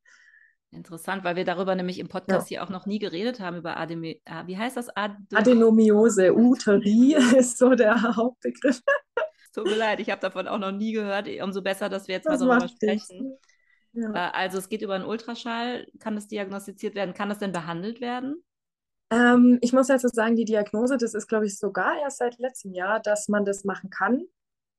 Interessant, 0.72 1.24
weil 1.24 1.36
wir 1.36 1.46
darüber 1.46 1.74
nämlich 1.74 1.98
im 1.98 2.10
Podcast 2.10 2.51
ja. 2.51 2.58
hier 2.58 2.63
auch 2.63 2.69
noch 2.69 2.86
nie 2.86 3.00
geredet 3.00 3.39
haben, 3.39 3.58
über 3.58 3.77
Ademi 3.77 4.22
ah, 4.25 4.46
wie 4.46 4.55
heißt 4.55 4.77
das? 4.77 4.88
Ad 4.96 5.15
Adenomiose, 5.34 6.31
Uterie 6.31 7.15
ist 7.38 7.58
so 7.58 7.74
der 7.74 8.15
Hauptbegriff. 8.15 8.79
Tut 9.51 9.65
mir 9.65 9.75
leid, 9.75 10.00
ich 10.00 10.12
habe 10.12 10.22
davon 10.22 10.48
auch 10.48 10.60
noch 10.60 10.72
nie 10.72 10.91
gehört. 10.91 11.27
Umso 11.41 11.63
besser, 11.63 11.89
dass 11.89 12.08
wir 12.08 12.15
jetzt 12.15 12.27
das 12.27 12.39
mal 12.41 12.60
darüber 12.60 12.67
sprechen. 12.67 13.36
Ja. 13.93 14.13
Äh, 14.13 14.31
also 14.34 14.60
es 14.60 14.69
geht 14.69 14.84
über 14.84 14.93
einen 14.93 15.05
Ultraschall. 15.05 15.88
Kann 15.98 16.13
das 16.13 16.27
diagnostiziert 16.27 16.93
werden? 16.93 17.15
Kann 17.15 17.29
das 17.29 17.39
denn 17.39 17.51
behandelt 17.51 18.00
werden? 18.00 18.43
Ähm, 19.10 19.58
ich 19.62 19.74
muss 19.74 19.89
also 19.89 20.08
sagen, 20.08 20.36
die 20.36 20.46
Diagnose, 20.46 20.98
das 20.98 21.15
ist, 21.15 21.25
glaube 21.25 21.48
ich, 21.48 21.58
sogar 21.58 22.00
erst 22.00 22.19
seit 22.19 22.38
letztem 22.38 22.74
Jahr, 22.74 23.00
dass 23.00 23.27
man 23.27 23.43
das 23.43 23.63
machen 23.63 23.89
kann 23.89 24.27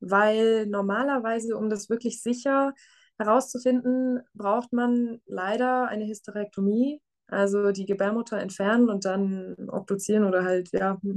weil 0.01 0.67
normalerweise, 0.67 1.57
um 1.57 1.71
das 1.71 1.91
wirklich 1.91 2.23
sicher 2.23 2.75
herauszufinden, 3.19 4.21
braucht 4.35 4.73
man 4.73 5.21
leider 5.27 5.89
eine 5.89 6.07
Hysterektomie, 6.07 7.01
also 7.29 7.71
die 7.71 7.87
Gebärmutter 7.87 8.39
entfernen 8.39 8.89
und 8.89 9.05
dann 9.05 9.55
obduzieren 9.69 10.25
oder 10.25 10.45
halt, 10.45 10.71
ja, 10.73 10.99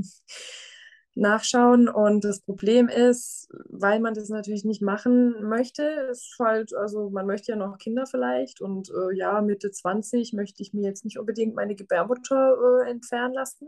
nachschauen. 1.16 1.88
Und 1.90 2.24
das 2.24 2.42
Problem 2.42 2.88
ist, 2.88 3.48
weil 3.70 4.00
man 4.00 4.14
das 4.14 4.30
natürlich 4.30 4.66
nicht 4.66 4.82
machen 4.82 5.48
möchte, 5.48 5.84
ist 6.12 6.36
halt, 6.40 6.74
also 6.76 7.10
man 7.10 7.28
möchte 7.28 7.52
ja 7.52 7.56
noch 7.56 7.78
Kinder 7.78 8.06
vielleicht 8.06 8.62
und 8.62 8.90
äh, 8.90 9.16
ja, 9.16 9.42
Mitte 9.42 9.72
20 9.72 10.34
möchte 10.34 10.62
ich 10.64 10.74
mir 10.74 10.84
jetzt 10.88 11.06
nicht 11.06 11.20
unbedingt 11.20 11.56
meine 11.56 11.76
Gebärmutter 11.76 12.58
äh, 12.86 12.90
entfernen 12.90 13.34
lassen. 13.34 13.68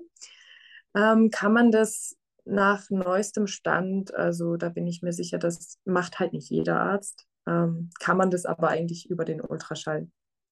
Ähm, 0.96 1.30
kann 1.30 1.54
man 1.54 1.72
das 1.72 2.18
nach 2.46 2.90
neuestem 2.90 3.48
Stand, 3.48 4.14
also 4.14 4.58
da 4.58 4.70
bin 4.70 4.88
ich 4.88 5.02
mir 5.02 5.14
sicher, 5.14 5.38
das 5.40 5.80
macht 5.86 6.20
halt 6.20 6.34
nicht 6.34 6.50
jeder 6.50 6.80
Arzt, 6.80 7.26
ähm, 7.48 7.90
kann 8.00 8.18
man 8.18 8.32
das 8.32 8.46
aber 8.46 8.70
eigentlich 8.70 9.10
über 9.10 9.26
den 9.26 9.42
Ultraschall 9.42 10.08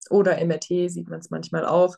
oder 0.09 0.37
MRT 0.39 0.89
sieht 0.89 1.09
man 1.09 1.19
es 1.19 1.29
manchmal 1.29 1.65
auch. 1.65 1.97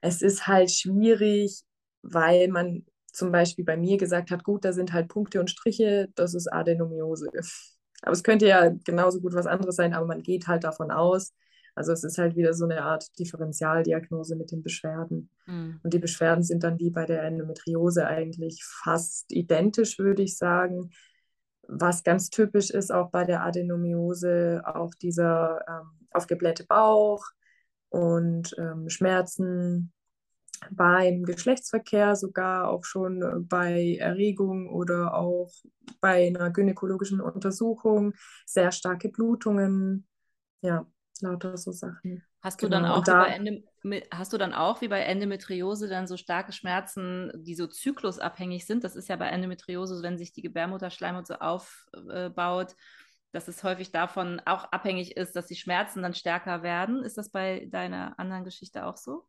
Es 0.00 0.22
ist 0.22 0.46
halt 0.46 0.70
schwierig, 0.70 1.62
weil 2.02 2.48
man 2.48 2.84
zum 3.12 3.30
Beispiel 3.30 3.64
bei 3.64 3.76
mir 3.76 3.98
gesagt 3.98 4.30
hat, 4.30 4.44
gut, 4.44 4.64
da 4.64 4.72
sind 4.72 4.92
halt 4.92 5.08
Punkte 5.08 5.40
und 5.40 5.50
Striche, 5.50 6.08
das 6.14 6.34
ist 6.34 6.52
Adenomiose. 6.52 7.28
Aber 8.02 8.12
es 8.12 8.24
könnte 8.24 8.46
ja 8.46 8.70
genauso 8.84 9.20
gut 9.20 9.34
was 9.34 9.46
anderes 9.46 9.76
sein, 9.76 9.94
aber 9.94 10.06
man 10.06 10.22
geht 10.22 10.48
halt 10.48 10.64
davon 10.64 10.90
aus, 10.90 11.34
also 11.74 11.92
es 11.92 12.04
ist 12.04 12.18
halt 12.18 12.36
wieder 12.36 12.52
so 12.52 12.64
eine 12.64 12.82
Art 12.82 13.18
Differentialdiagnose 13.18 14.36
mit 14.36 14.50
den 14.50 14.62
Beschwerden. 14.62 15.30
Mhm. 15.46 15.80
Und 15.82 15.94
die 15.94 15.98
Beschwerden 15.98 16.44
sind 16.44 16.62
dann 16.64 16.78
wie 16.78 16.90
bei 16.90 17.06
der 17.06 17.22
Endometriose 17.22 18.06
eigentlich 18.06 18.62
fast 18.64 19.32
identisch, 19.32 19.98
würde 19.98 20.22
ich 20.22 20.36
sagen. 20.36 20.90
Was 21.66 22.02
ganz 22.02 22.28
typisch 22.28 22.70
ist 22.70 22.92
auch 22.92 23.10
bei 23.10 23.24
der 23.24 23.42
Adenomiose, 23.44 24.62
auch 24.64 24.92
dieser 24.94 25.60
ähm, 25.66 26.06
aufgeblähte 26.10 26.66
Bauch 26.66 27.24
und 27.88 28.54
ähm, 28.58 28.88
Schmerzen 28.90 29.92
beim 30.70 31.24
Geschlechtsverkehr, 31.24 32.14
sogar 32.16 32.68
auch 32.68 32.84
schon 32.84 33.46
bei 33.48 33.96
Erregung 33.98 34.68
oder 34.68 35.14
auch 35.14 35.50
bei 36.00 36.26
einer 36.26 36.50
gynäkologischen 36.50 37.20
Untersuchung, 37.20 38.14
sehr 38.46 38.70
starke 38.70 39.08
Blutungen. 39.08 40.06
Ja, 40.60 40.86
lauter 41.22 41.56
so 41.56 41.72
Sachen. 41.72 42.22
Hast 42.40 42.60
du, 42.60 42.66
genau. 42.68 42.82
dann 42.82 42.90
auch 42.90 43.04
da, 43.04 43.26
Ende, 43.26 43.62
hast 44.12 44.32
du 44.32 44.38
dann 44.38 44.52
auch 44.52 44.80
wie 44.80 44.88
bei 44.88 45.00
Endometriose 45.00 45.88
dann 45.88 46.06
so 46.06 46.16
starke 46.16 46.52
Schmerzen, 46.52 47.32
die 47.34 47.54
so 47.54 47.66
zyklusabhängig 47.66 48.66
sind? 48.66 48.84
Das 48.84 48.96
ist 48.96 49.08
ja 49.08 49.16
bei 49.16 49.28
Endometriose, 49.28 50.02
wenn 50.02 50.18
sich 50.18 50.32
die 50.32 50.42
Gebärmutterschleimhaut 50.42 51.26
so 51.26 51.34
aufbaut, 51.34 52.74
dass 53.32 53.48
es 53.48 53.64
häufig 53.64 53.92
davon 53.92 54.40
auch 54.44 54.64
abhängig 54.64 55.16
ist, 55.16 55.34
dass 55.36 55.46
die 55.46 55.56
Schmerzen 55.56 56.02
dann 56.02 56.14
stärker 56.14 56.62
werden. 56.62 57.02
Ist 57.02 57.16
das 57.16 57.30
bei 57.30 57.66
deiner 57.70 58.18
anderen 58.18 58.44
Geschichte 58.44 58.84
auch 58.84 58.96
so? 58.96 59.24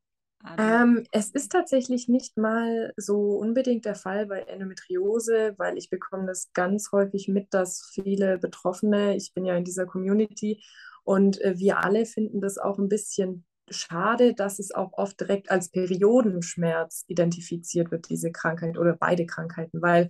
Ähm, 0.57 1.05
es 1.11 1.29
ist 1.31 1.53
tatsächlich 1.53 2.09
nicht 2.09 2.37
mal 2.37 2.93
so 2.97 3.37
unbedingt 3.37 3.85
der 3.85 3.95
Fall 3.95 4.25
bei 4.25 4.41
Endometriose, 4.41 5.55
weil 5.57 5.77
ich 5.77 5.89
bekomme 5.89 6.27
das 6.27 6.51
ganz 6.51 6.91
häufig 6.91 7.29
mit, 7.29 7.53
dass 7.53 7.89
viele 7.93 8.37
Betroffene, 8.37 9.15
ich 9.15 9.33
bin 9.33 9.45
ja 9.45 9.55
in 9.55 9.63
dieser 9.63 9.85
Community 9.85 10.61
und 11.03 11.41
äh, 11.41 11.57
wir 11.57 11.79
alle 11.79 12.05
finden 12.05 12.41
das 12.41 12.57
auch 12.57 12.79
ein 12.79 12.89
bisschen 12.89 13.45
schade, 13.69 14.33
dass 14.33 14.59
es 14.59 14.73
auch 14.73 14.93
oft 14.93 15.19
direkt 15.19 15.51
als 15.51 15.69
Periodenschmerz 15.69 17.05
identifiziert 17.07 17.91
wird, 17.91 18.09
diese 18.09 18.31
Krankheit 18.31 18.77
oder 18.77 18.95
beide 18.95 19.25
Krankheiten, 19.25 19.81
weil 19.81 20.09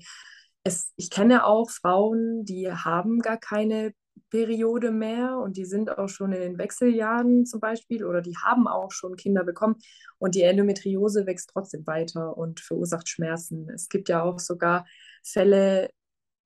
es, 0.63 0.93
ich 0.95 1.09
kenne 1.09 1.45
auch 1.45 1.69
Frauen, 1.69 2.45
die 2.45 2.71
haben 2.71 3.19
gar 3.19 3.38
keine 3.38 3.93
Periode 4.29 4.91
mehr 4.91 5.38
und 5.38 5.57
die 5.57 5.65
sind 5.65 5.97
auch 5.97 6.07
schon 6.07 6.33
in 6.33 6.41
den 6.41 6.57
Wechseljahren 6.57 7.45
zum 7.45 7.59
Beispiel 7.59 8.05
oder 8.05 8.21
die 8.21 8.38
haben 8.38 8.67
auch 8.67 8.91
schon 8.91 9.15
Kinder 9.15 9.43
bekommen 9.43 9.75
und 10.19 10.35
die 10.35 10.43
Endometriose 10.43 11.25
wächst 11.25 11.50
trotzdem 11.51 11.85
weiter 11.85 12.38
und 12.38 12.59
verursacht 12.59 13.09
Schmerzen. 13.09 13.69
Es 13.69 13.89
gibt 13.89 14.09
ja 14.09 14.23
auch 14.23 14.39
sogar 14.39 14.85
Fälle, 15.23 15.89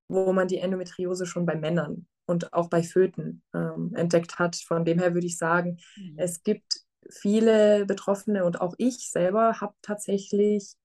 wo 0.10 0.34
man 0.34 0.48
die 0.48 0.58
Endometriose 0.60 1.26
schon 1.26 1.46
bei 1.46 1.56
Männern 1.56 2.08
und 2.28 2.54
auch 2.54 2.70
bei 2.70 2.84
Föten 2.84 3.42
ähm, 3.56 3.94
entdeckt 3.96 4.38
hat. 4.38 4.56
Von 4.58 4.86
dem 4.86 5.00
her 5.00 5.14
würde 5.14 5.26
ich 5.26 5.38
sagen, 5.38 5.78
mhm. 5.96 6.16
es 6.18 6.44
gibt 6.44 6.82
viele 7.10 7.86
Betroffene 7.86 8.46
und 8.46 8.62
auch 8.62 8.76
ich 8.78 9.10
selber 9.10 9.60
habe 9.62 9.74
tatsächlich 9.82 10.76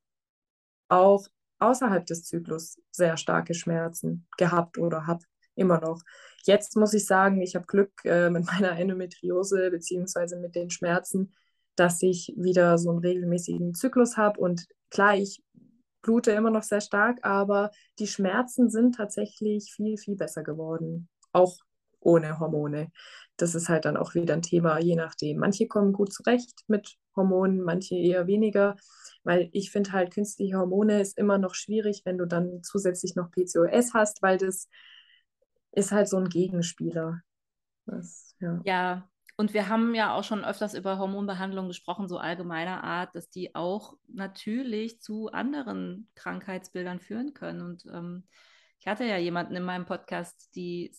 auch 0.88 1.26
außerhalb 1.58 2.06
des 2.06 2.25
Zyklus 2.25 2.78
sehr 2.90 3.16
starke 3.16 3.54
Schmerzen 3.54 4.26
gehabt 4.37 4.78
oder 4.78 5.06
habe 5.06 5.25
immer 5.54 5.80
noch. 5.80 6.00
Jetzt 6.44 6.76
muss 6.76 6.94
ich 6.94 7.06
sagen, 7.06 7.40
ich 7.42 7.54
habe 7.54 7.66
Glück 7.66 7.92
äh, 8.04 8.30
mit 8.30 8.46
meiner 8.46 8.78
Endometriose 8.78 9.70
beziehungsweise 9.70 10.38
mit 10.38 10.54
den 10.54 10.70
Schmerzen, 10.70 11.32
dass 11.75 12.02
ich 12.02 12.34
wieder 12.37 12.78
so 12.78 12.90
einen 12.90 12.99
regelmäßigen 13.00 13.75
Zyklus 13.75 14.16
habe 14.16 14.38
und 14.40 14.66
klar, 14.90 15.16
ich 15.16 15.42
blute 16.02 16.32
immer 16.32 16.50
noch 16.50 16.64
sehr 16.64 16.80
stark, 16.80 17.18
aber 17.22 17.70
die 17.99 18.08
Schmerzen 18.08 18.68
sind 18.70 18.96
tatsächlich 18.96 19.72
viel, 19.72 19.96
viel 19.96 20.16
besser 20.16 20.42
geworden 20.42 21.08
auch 21.33 21.57
ohne 22.01 22.39
Hormone. 22.39 22.91
Das 23.37 23.55
ist 23.55 23.69
halt 23.69 23.85
dann 23.85 23.97
auch 23.97 24.15
wieder 24.15 24.35
ein 24.35 24.43
Thema, 24.43 24.79
je 24.79 24.97
nachdem. 24.97 25.39
Manche 25.39 25.67
kommen 25.67 25.93
gut 25.93 26.12
zurecht 26.12 26.65
mit 26.67 26.97
Hormonen, 27.17 27.62
manche 27.62 27.97
eher 27.97 28.27
weniger. 28.27 28.77
Weil 29.25 29.49
ich 29.53 29.71
finde 29.71 29.93
halt, 29.93 30.12
künstliche 30.12 30.59
Hormone 30.59 31.01
ist 31.01 31.17
immer 31.17 31.39
noch 31.39 31.55
schwierig, 31.55 32.03
wenn 32.05 32.19
du 32.19 32.27
dann 32.27 32.62
zusätzlich 32.62 33.15
noch 33.15 33.31
PCOS 33.31 33.95
hast, 33.95 34.23
weil 34.23 34.39
das 34.39 34.69
ist 35.73 35.93
halt 35.93 36.09
so 36.09 36.19
ein 36.19 36.29
Gegenspieler. 36.29 37.21
Das, 37.87 38.35
ja. 38.41 38.61
ja, 38.65 39.09
und 39.37 39.55
wir 39.55 39.69
haben 39.69 39.95
ja 39.95 40.15
auch 40.15 40.25
schon 40.25 40.45
öfters 40.45 40.75
über 40.75 40.99
Hormonbehandlung 40.99 41.69
gesprochen, 41.69 42.09
so 42.09 42.19
allgemeiner 42.19 42.85
Art, 42.85 43.15
dass 43.15 43.31
die 43.31 43.55
auch 43.55 43.97
natürlich 44.09 45.01
zu 45.01 45.31
anderen 45.33 46.09
Krankheitsbildern 46.15 47.01
führen 47.01 47.33
können. 47.33 47.62
Und 47.62 47.85
ähm, 47.87 48.25
ich 48.83 48.89
hatte 48.89 49.05
ja 49.05 49.17
jemanden 49.17 49.55
in 49.55 49.62
meinem 49.62 49.87
Podcast, 49.87 50.57
die 50.57 50.93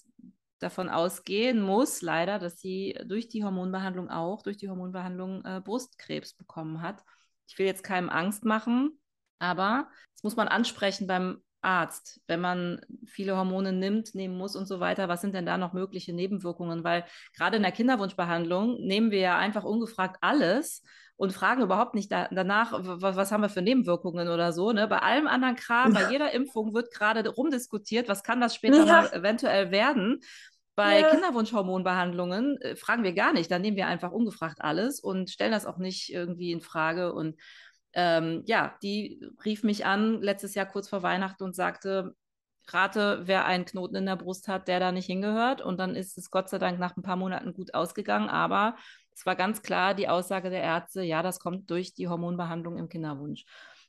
davon 0.59 0.87
ausgehen 0.87 1.61
muss, 1.61 2.01
leider, 2.01 2.39
dass 2.39 2.57
sie 2.61 2.97
durch 3.05 3.27
die 3.27 3.43
Hormonbehandlung 3.43 4.09
auch, 4.09 4.41
durch 4.41 4.55
die 4.55 4.69
Hormonbehandlung 4.69 5.43
äh, 5.43 5.59
Brustkrebs 5.59 6.33
bekommen 6.33 6.81
hat. 6.81 7.03
Ich 7.45 7.59
will 7.59 7.65
jetzt 7.65 7.83
keinem 7.83 8.07
Angst 8.07 8.45
machen, 8.45 8.97
aber 9.37 9.89
das 10.13 10.23
muss 10.23 10.37
man 10.37 10.47
ansprechen 10.47 11.07
beim 11.07 11.41
Arzt, 11.59 12.21
wenn 12.27 12.39
man 12.39 12.79
viele 13.05 13.35
Hormone 13.35 13.73
nimmt, 13.73 14.15
nehmen 14.15 14.37
muss 14.37 14.55
und 14.55 14.65
so 14.65 14.79
weiter, 14.79 15.09
was 15.09 15.19
sind 15.19 15.35
denn 15.35 15.45
da 15.45 15.57
noch 15.57 15.73
mögliche 15.73 16.13
Nebenwirkungen? 16.13 16.85
Weil 16.85 17.03
gerade 17.35 17.57
in 17.57 17.63
der 17.63 17.73
Kinderwunschbehandlung 17.73 18.79
nehmen 18.79 19.11
wir 19.11 19.19
ja 19.19 19.37
einfach 19.37 19.65
ungefragt 19.65 20.19
alles 20.21 20.83
und 21.15 21.31
fragen 21.31 21.61
überhaupt 21.61 21.93
nicht 21.93 22.11
da, 22.11 22.27
danach, 22.31 22.73
was 22.73 23.31
haben 23.31 23.41
wir 23.41 23.49
für 23.49 23.61
Nebenwirkungen 23.61 24.27
oder 24.27 24.51
so. 24.51 24.71
Ne? 24.71 24.87
Bei 24.87 24.99
allem 24.99 25.27
anderen 25.27 25.55
Kram, 25.55 25.93
bei 25.93 26.11
jeder 26.11 26.31
Impfung 26.33 26.73
wird 26.73 26.91
gerade 26.91 27.27
rumdiskutiert, 27.29 28.09
was 28.09 28.23
kann 28.23 28.41
das 28.41 28.55
später 28.55 28.85
ja. 28.85 28.85
mal 28.85 29.13
eventuell 29.13 29.71
werden. 29.71 30.21
Bei 30.75 31.01
ja. 31.01 31.09
Kinderwunschhormonbehandlungen 31.11 32.59
äh, 32.61 32.75
fragen 32.75 33.03
wir 33.03 33.13
gar 33.13 33.31
nicht, 33.31 33.51
da 33.51 33.59
nehmen 33.59 33.77
wir 33.77 33.87
einfach 33.87 34.11
ungefragt 34.11 34.59
alles 34.59 34.99
und 34.99 35.29
stellen 35.29 35.51
das 35.51 35.67
auch 35.67 35.77
nicht 35.77 36.11
irgendwie 36.11 36.51
in 36.51 36.61
Frage. 36.61 37.13
Und 37.13 37.39
ähm, 37.93 38.41
ja, 38.47 38.75
die 38.81 39.23
rief 39.45 39.63
mich 39.63 39.85
an 39.85 40.19
letztes 40.21 40.55
Jahr 40.55 40.65
kurz 40.65 40.89
vor 40.89 41.03
Weihnachten 41.03 41.43
und 41.43 41.55
sagte, 41.55 42.15
rate, 42.69 43.21
wer 43.25 43.45
einen 43.45 43.65
Knoten 43.65 43.95
in 43.95 44.05
der 44.07 44.15
Brust 44.15 44.47
hat, 44.47 44.67
der 44.67 44.79
da 44.79 44.91
nicht 44.91 45.05
hingehört. 45.05 45.61
Und 45.61 45.79
dann 45.79 45.95
ist 45.95 46.17
es 46.17 46.31
Gott 46.31 46.49
sei 46.49 46.57
Dank 46.57 46.79
nach 46.79 46.97
ein 46.97 47.03
paar 47.03 47.17
Monaten 47.17 47.53
gut 47.53 47.75
ausgegangen. 47.75 48.29
Aber 48.29 48.75
es 49.15 49.25
war 49.25 49.35
ganz 49.35 49.61
klar 49.61 49.93
die 49.93 50.09
Aussage 50.09 50.49
der 50.49 50.61
Ärzte, 50.61 51.01
ja, 51.01 51.21
das 51.23 51.39
kommt 51.39 51.69
durch 51.69 51.93
die 51.93 52.07
Hormonbehandlung 52.07 52.77
im 52.77 52.89
Kinderwunsch. 52.89 53.45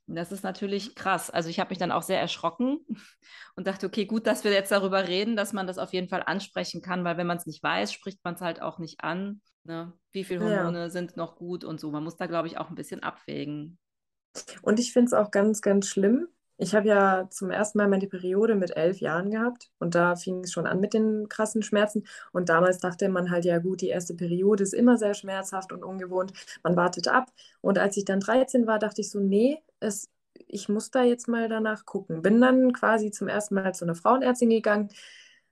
Und 0.07 0.17
das 0.17 0.33
ist 0.33 0.45
natürlich 0.45 0.95
krass. 0.95 1.31
Also 1.31 1.49
ich 1.49 1.61
habe 1.61 1.71
mich 1.71 1.79
dann 1.79 1.93
auch 1.93 2.03
sehr 2.03 2.21
erschrocken 2.21 2.79
und 3.57 3.67
dachte, 3.67 3.87
okay, 3.87 4.05
gut, 4.05 4.27
dass 4.27 4.45
wir 4.45 4.53
jetzt 4.53 4.73
darüber 4.73 5.09
reden, 5.09 5.37
dass 5.37 5.53
man 5.53 5.67
das 5.67 5.79
auf 5.79 5.93
jeden 5.93 6.09
Fall 6.09 6.23
ansprechen 6.25 6.83
kann, 6.83 7.05
weil 7.05 7.17
wenn 7.17 7.27
man 7.27 7.39
es 7.39 7.47
nicht 7.47 7.63
weiß, 7.63 7.93
spricht 7.93 8.23
man 8.25 8.35
es 8.35 8.41
halt 8.41 8.61
auch 8.61 8.79
nicht 8.79 9.03
an. 9.03 9.41
Ne? 9.65 9.93
Wie 10.13 10.25
viele 10.25 10.41
Hormone 10.41 10.79
ja. 10.79 10.91
sind 10.91 11.17
noch 11.17 11.37
gut 11.37 11.65
und 11.65 11.81
so. 11.81 11.91
Man 11.91 12.05
muss 12.05 12.17
da, 12.17 12.27
glaube 12.27 12.49
ich, 12.49 12.59
auch 12.59 12.69
ein 12.69 12.75
bisschen 12.75 13.03
abwägen. 13.03 13.79
Und 14.63 14.79
ich 14.79 14.93
finde 14.93 15.07
es 15.07 15.13
auch 15.15 15.31
ganz, 15.31 15.63
ganz 15.63 15.89
schlimm. 15.89 16.29
Ich 16.57 16.75
habe 16.75 16.87
ja 16.89 17.29
zum 17.31 17.51
ersten 17.51 17.79
Mal 17.79 17.89
meine 17.89 18.07
Periode 18.07 18.55
mit 18.55 18.77
elf 18.77 19.01
Jahren 19.01 19.31
gehabt 19.31 19.71
und 19.81 19.95
da 19.97 20.15
fing 20.15 20.45
es 20.45 20.53
schon 20.53 20.67
an 20.67 20.81
mit 20.81 20.95
den 20.95 21.29
krassen 21.29 21.63
Schmerzen. 21.63 22.07
Und 22.33 22.49
damals 22.49 22.79
dachte 22.79 23.09
man 23.09 23.31
halt, 23.31 23.45
ja 23.45 23.59
gut, 23.59 23.81
die 23.81 23.89
erste 23.89 24.15
Periode 24.15 24.63
ist 24.63 24.73
immer 24.75 24.97
sehr 24.97 25.15
schmerzhaft 25.15 25.73
und 25.73 25.83
ungewohnt. 25.83 26.33
Man 26.63 26.77
wartet 26.77 27.09
ab. 27.09 27.33
Und 27.61 27.79
als 27.79 27.97
ich 27.97 28.05
dann 28.05 28.21
13 28.21 28.67
war, 28.69 28.79
dachte 28.79 29.01
ich 29.01 29.11
so, 29.11 29.19
nee, 29.19 29.59
es, 29.81 30.09
ich 30.47 30.69
muss 30.69 30.91
da 30.93 31.03
jetzt 31.03 31.27
mal 31.29 31.49
danach 31.49 31.87
gucken. 31.87 32.23
Bin 32.23 32.41
dann 32.41 32.73
quasi 32.73 33.11
zum 33.11 33.27
ersten 33.29 33.57
Mal 33.57 33.75
zu 33.75 33.85
einer 33.85 33.97
Frauenärztin 33.97 34.51
gegangen, 34.51 34.91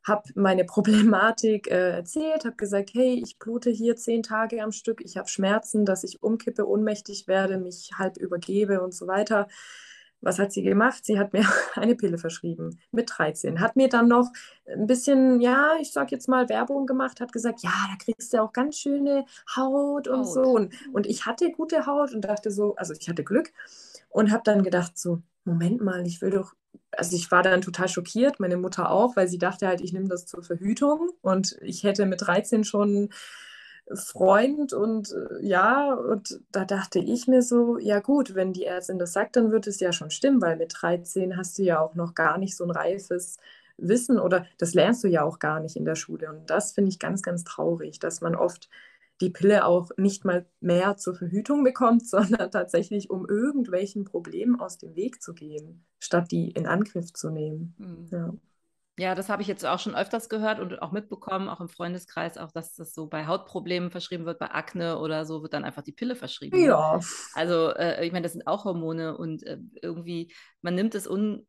habe 0.05 0.23
meine 0.35 0.65
Problematik 0.67 1.69
äh, 1.71 1.91
erzählt, 1.97 2.45
habe 2.45 2.57
gesagt, 2.57 2.91
hey, 2.95 3.21
ich 3.25 3.39
blute 3.39 3.71
hier 3.71 3.97
zehn 3.97 4.23
Tage 4.23 4.63
am 4.63 4.73
Stück, 4.73 5.01
ich 5.05 5.17
habe 5.17 5.29
Schmerzen, 5.29 5.85
dass 5.85 6.05
ich 6.05 6.23
umkippe, 6.23 6.69
ohnmächtig 6.69 7.27
werde, 7.29 7.59
mich 7.59 7.91
halb 7.99 8.17
übergebe 8.19 8.81
und 8.83 8.95
so 8.95 9.07
weiter. 9.09 9.49
Was 10.23 10.39
hat 10.39 10.53
sie 10.53 10.63
gemacht? 10.63 11.05
Sie 11.05 11.19
hat 11.19 11.33
mir 11.33 11.45
eine 11.75 11.95
Pille 11.95 12.17
verschrieben 12.17 12.79
mit 12.93 13.11
13. 13.15 13.61
Hat 13.61 13.77
mir 13.77 13.89
dann 13.89 14.09
noch 14.09 14.31
ein 14.67 14.87
bisschen, 14.87 15.41
ja, 15.41 15.73
ich 15.81 15.93
sag 15.93 16.11
jetzt 16.11 16.29
mal 16.29 16.49
Werbung 16.49 16.87
gemacht, 16.87 17.21
hat 17.21 17.33
gesagt, 17.33 17.63
ja, 17.63 17.73
da 17.91 17.97
kriegst 18.03 18.33
du 18.33 18.43
auch 18.43 18.53
ganz 18.53 18.79
schöne 18.79 19.27
Haut 19.57 20.09
und 20.09 20.21
Haut. 20.21 20.33
so. 20.33 20.43
Und, 20.43 20.73
und 20.93 21.07
ich 21.07 21.27
hatte 21.27 21.51
gute 21.51 21.87
Haut 21.87 22.15
und 22.15 22.23
dachte 22.23 22.51
so, 22.51 22.75
also 22.77 22.95
ich 22.99 23.09
hatte 23.09 23.25
Glück 23.25 23.53
und 24.09 24.31
habe 24.31 24.43
dann 24.45 24.63
gedacht 24.63 24.97
so, 24.99 25.21
Moment 25.45 25.83
mal, 25.83 26.07
ich 26.07 26.23
will 26.23 26.31
doch 26.31 26.55
also 26.97 27.17
ich 27.17 27.31
war 27.31 27.43
dann 27.43 27.63
total 27.63 27.89
schockiert, 27.89 28.39
meine 28.39 28.57
Mutter 28.57 28.91
auch, 28.91 29.17
weil 29.17 29.29
sie 29.29 29.39
dachte 29.39 29.67
halt, 29.67 29.81
ich 29.81 29.93
nehme 29.93 30.09
das 30.09 30.27
zur 30.27 30.43
Verhütung 30.43 31.11
und 31.23 31.57
ich 31.63 31.85
hätte 31.85 32.07
mit 32.07 32.23
13 32.23 32.65
schon 32.65 33.11
Freund 33.97 34.73
und 34.73 35.13
äh, 35.13 35.45
ja, 35.45 35.95
und 35.95 36.41
da 36.51 36.65
dachte 36.65 36.99
ich 36.99 37.27
mir 37.27 37.43
so, 37.43 37.79
ja 37.79 38.01
gut, 38.01 38.35
wenn 38.35 38.53
die 38.53 38.65
Ärztin 38.65 38.99
das 38.99 39.13
sagt, 39.13 39.37
dann 39.37 39.51
wird 39.51 39.67
es 39.67 39.81
ja 39.81 39.93
schon 39.93 40.11
stimmen, 40.11 40.41
weil 40.41 40.57
mit 40.57 40.73
13 40.81 41.37
hast 41.37 41.59
du 41.59 41.63
ja 41.63 41.81
auch 41.81 41.95
noch 41.95 42.15
gar 42.15 42.39
nicht 42.39 42.57
so 42.57 42.65
ein 42.65 42.71
reifes 42.71 43.39
Wissen 43.77 44.19
oder 44.19 44.47
das 44.59 44.75
lernst 44.75 45.05
du 45.05 45.09
ja 45.09 45.23
auch 45.23 45.39
gar 45.39 45.61
nicht 45.61 45.77
in 45.77 45.85
der 45.85 45.97
Schule 45.97 46.31
und 46.31 46.51
das 46.51 46.73
finde 46.73 46.91
ich 46.91 46.99
ganz, 46.99 47.23
ganz 47.23 47.45
traurig, 47.45 47.99
dass 47.99 48.21
man 48.21 48.35
oft 48.35 48.69
die 49.21 49.31
Pille 49.31 49.65
auch 49.65 49.91
nicht 49.97 50.25
mal 50.25 50.47
mehr 50.61 50.97
zur 50.97 51.15
Verhütung 51.15 51.65
bekommt, 51.65 52.07
sondern 52.09 52.51
tatsächlich, 52.51 53.11
um 53.11 53.27
irgendwelchen 53.29 54.05
Problemen 54.05 54.61
aus 54.61 54.79
dem 54.79 54.95
Weg 54.97 55.23
zu 55.23 55.33
gehen, 55.33 55.85
statt 55.99 56.31
die 56.31 56.51
in 56.51 56.67
Angriff 56.67 57.13
zu 57.13 57.31
nehmen. 57.31 57.75
Mhm. 57.79 58.09
Ja. 58.11 58.35
Ja, 58.99 59.15
das 59.15 59.31
habe 59.31 59.41
ich 59.41 59.49
jetzt 59.49 59.65
auch 59.65 59.79
schon 59.79 59.95
öfters 59.95 60.29
gehört 60.29 60.61
und 60.61 60.83
auch 60.83 60.93
mitbekommen, 60.93 61.49
auch 61.49 61.61
im 61.63 61.69
Freundeskreis, 61.71 62.37
auch 62.37 62.53
dass 62.53 62.75
das 62.75 62.93
so 62.93 63.07
bei 63.07 63.27
Hautproblemen 63.27 63.91
verschrieben 63.91 64.27
wird, 64.27 64.39
bei 64.39 64.51
Akne 64.51 64.99
oder 64.99 65.25
so, 65.25 65.43
wird 65.43 65.55
dann 65.55 65.65
einfach 65.65 65.83
die 65.83 65.93
Pille 65.93 66.15
verschrieben. 66.15 66.59
Ne? 66.61 66.67
Ja. 66.67 67.01
Also, 67.33 67.71
äh, 67.71 68.05
ich 68.05 68.13
meine, 68.13 68.25
das 68.25 68.33
sind 68.33 68.47
auch 68.47 68.67
Hormone 68.67 69.17
und 69.17 69.45
äh, 69.45 69.59
irgendwie, 69.81 70.35
man 70.61 70.75
nimmt 70.75 70.95
es 70.95 71.07
un, 71.07 71.47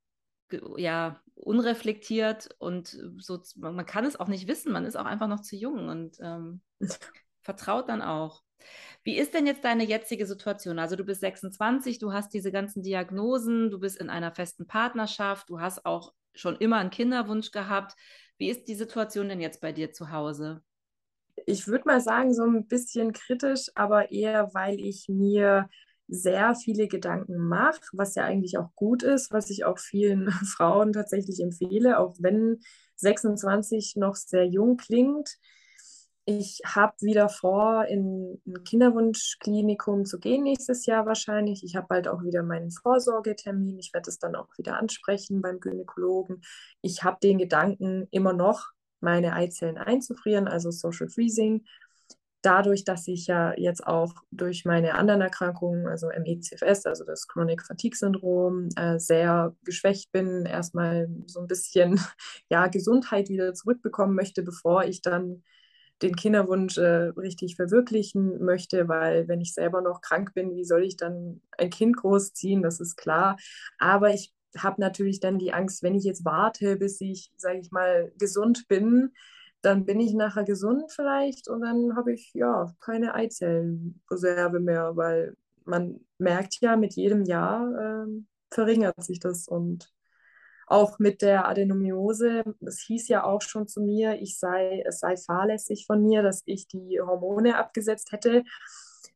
ja, 0.78 1.20
unreflektiert 1.36 2.50
und 2.60 2.98
so, 3.18 3.42
man 3.58 3.86
kann 3.86 4.06
es 4.06 4.18
auch 4.18 4.28
nicht 4.30 4.48
wissen, 4.48 4.72
man 4.72 4.86
ist 4.86 4.96
auch 4.96 5.06
einfach 5.06 5.28
noch 5.28 5.42
zu 5.42 5.58
jung 5.58 5.90
und 5.90 6.18
ähm, 6.22 6.62
vertraut 7.42 7.90
dann 7.90 8.02
auch. 8.02 8.42
Wie 9.04 9.18
ist 9.18 9.34
denn 9.34 9.46
jetzt 9.46 9.66
deine 9.66 9.84
jetzige 9.84 10.26
Situation? 10.26 10.80
Also 10.80 10.96
du 10.96 11.04
bist 11.04 11.20
26, 11.20 12.00
du 12.00 12.14
hast 12.14 12.34
diese 12.34 12.54
ganzen 12.54 12.84
Diagnosen, 12.84 13.70
du 13.70 13.80
bist 13.80 14.00
in 14.00 14.10
einer 14.10 14.32
festen 14.32 14.66
Partnerschaft, 14.66 15.50
du 15.50 15.60
hast 15.60 15.86
auch 15.86 16.14
schon 16.34 16.56
immer 16.58 16.78
einen 16.78 16.90
Kinderwunsch 16.90 17.52
gehabt. 17.52 17.96
Wie 18.38 18.50
ist 18.50 18.68
die 18.68 18.76
Situation 18.76 19.30
denn 19.30 19.42
jetzt 19.42 19.62
bei 19.62 19.72
dir 19.72 19.92
zu 19.92 20.12
Hause? 20.12 20.62
Ich 21.46 21.68
würde 21.68 21.86
mal 21.86 22.02
sagen, 22.02 22.34
so 22.34 22.44
ein 22.44 22.68
bisschen 22.68 23.14
kritisch, 23.14 23.70
aber 23.76 24.12
eher, 24.12 24.54
weil 24.54 24.80
ich 24.80 25.08
mir 25.10 25.70
sehr 26.08 26.56
viele 26.56 26.88
Gedanken 26.88 27.38
mache, 27.38 27.82
was 27.94 28.16
ja 28.16 28.24
eigentlich 28.24 28.58
auch 28.58 28.70
gut 28.76 29.04
ist, 29.04 29.32
was 29.32 29.50
ich 29.50 29.66
auch 29.66 29.80
vielen 29.80 30.30
Frauen 30.56 30.94
tatsächlich 30.94 31.40
empfehle, 31.42 32.00
auch 32.00 32.16
wenn 32.20 32.60
26 32.96 33.96
noch 33.96 34.16
sehr 34.16 34.46
jung 34.46 34.78
klingt 34.78 35.38
ich 36.26 36.62
habe 36.66 36.94
wieder 37.02 37.28
vor, 37.28 37.86
in 37.86 38.42
ein 38.48 38.64
Kinderwunschklinikum 38.64 40.06
zu 40.06 40.20
gehen 40.20 40.44
nächstes 40.44 40.86
Jahr 40.86 41.06
wahrscheinlich. 41.06 41.64
Ich 41.64 41.76
habe 41.76 41.88
bald 41.90 42.08
auch 42.08 42.24
wieder 42.24 42.44
meinen 42.44 42.72
Vorsorgetermin. 42.72 43.78
Ich 43.78 43.94
werde 43.94 44.10
es 44.10 44.20
dann 44.20 44.36
auch 44.36 44.48
wieder 44.58 44.80
ansprechen 44.80 45.42
beim 45.42 45.60
Gynäkologen. 45.60 46.42
Ich 46.82 47.04
habe 47.04 47.18
den 47.22 47.38
Gedanken 47.40 48.08
immer 48.12 48.32
noch, 48.32 48.72
meine 49.02 49.34
Eizellen 49.34 49.78
einzufrieren, 49.78 50.48
also 50.48 50.72
Social 50.72 51.10
Freezing. 51.10 51.66
Dadurch, 52.42 52.86
dass 52.86 53.08
ich 53.08 53.28
ja 53.28 53.54
jetzt 53.58 53.86
auch 53.86 54.14
durch 54.32 54.64
meine 54.64 54.96
anderen 54.96 55.22
Erkrankungen, 55.22 55.88
also 55.88 56.08
MECFS, 56.08 56.86
also 56.86 57.04
das 57.04 57.28
Chronic 57.28 57.64
Fatigue 57.64 57.98
Syndrom, 57.98 58.70
äh, 58.78 58.98
sehr 58.98 59.56
geschwächt 59.64 60.12
bin, 60.14 60.46
erstmal 60.46 61.10
so 61.26 61.42
ein 61.42 61.48
bisschen 61.48 62.00
ja, 62.50 62.68
Gesundheit 62.68 63.28
wieder 63.28 63.54
zurückbekommen 63.54 64.16
möchte, 64.16 64.42
bevor 64.42 64.86
ich 64.86 65.02
dann 65.02 65.44
den 66.02 66.16
Kinderwunsch 66.16 66.78
äh, 66.78 67.12
richtig 67.18 67.56
verwirklichen 67.56 68.44
möchte, 68.44 68.88
weil 68.88 69.28
wenn 69.28 69.42
ich 69.42 69.54
selber 69.54 69.82
noch 69.82 70.02
krank 70.02 70.34
bin, 70.34 70.56
wie 70.56 70.66
soll 70.66 70.84
ich 70.84 70.98
dann 70.98 71.42
ein 71.58 71.70
Kind 71.70 71.98
großziehen? 71.98 72.62
Das 72.62 72.80
ist 72.80 72.98
klar. 72.98 73.38
Aber 73.80 74.14
ich 74.14 74.34
habe 74.58 74.82
natürlich 74.82 75.20
dann 75.20 75.40
die 75.40 75.54
Angst, 75.54 75.84
wenn 75.84 75.96
ich 75.96 76.04
jetzt 76.04 76.26
warte, 76.26 76.78
bis 76.78 77.00
ich, 77.02 77.32
sage 77.38 77.60
ich 77.60 77.72
mal, 77.72 78.12
gesund 78.18 78.68
bin, 78.68 79.12
dann 79.62 79.86
bin 79.86 80.00
ich 80.00 80.14
nachher 80.14 80.44
gesund 80.44 80.92
vielleicht 80.92 81.48
und 81.48 81.62
dann 81.62 81.96
habe 81.96 82.14
ich 82.14 82.34
ja 82.34 82.74
keine 82.82 83.16
Eizellenreserve 83.16 84.60
mehr, 84.60 84.96
weil 84.96 85.36
man 85.64 86.02
merkt 86.18 86.60
ja, 86.60 86.76
mit 86.76 86.94
jedem 86.96 87.24
Jahr 87.24 88.06
äh, 88.06 88.08
verringert 88.52 89.02
sich 89.02 89.20
das 89.20 89.48
und 89.48 89.93
auch 90.74 90.98
mit 90.98 91.22
der 91.22 91.48
Adenomiose, 91.48 92.44
es 92.62 92.82
hieß 92.82 93.08
ja 93.08 93.24
auch 93.24 93.42
schon 93.42 93.68
zu 93.68 93.82
mir, 93.82 94.20
ich 94.20 94.40
sei, 94.40 94.84
es 94.86 95.00
sei 95.00 95.16
fahrlässig 95.16 95.86
von 95.86 96.02
mir, 96.02 96.24
dass 96.24 96.42
ich 96.46 96.68
die 96.68 97.00
Hormone 97.00 97.58
abgesetzt 97.58 98.12
hätte 98.12 98.44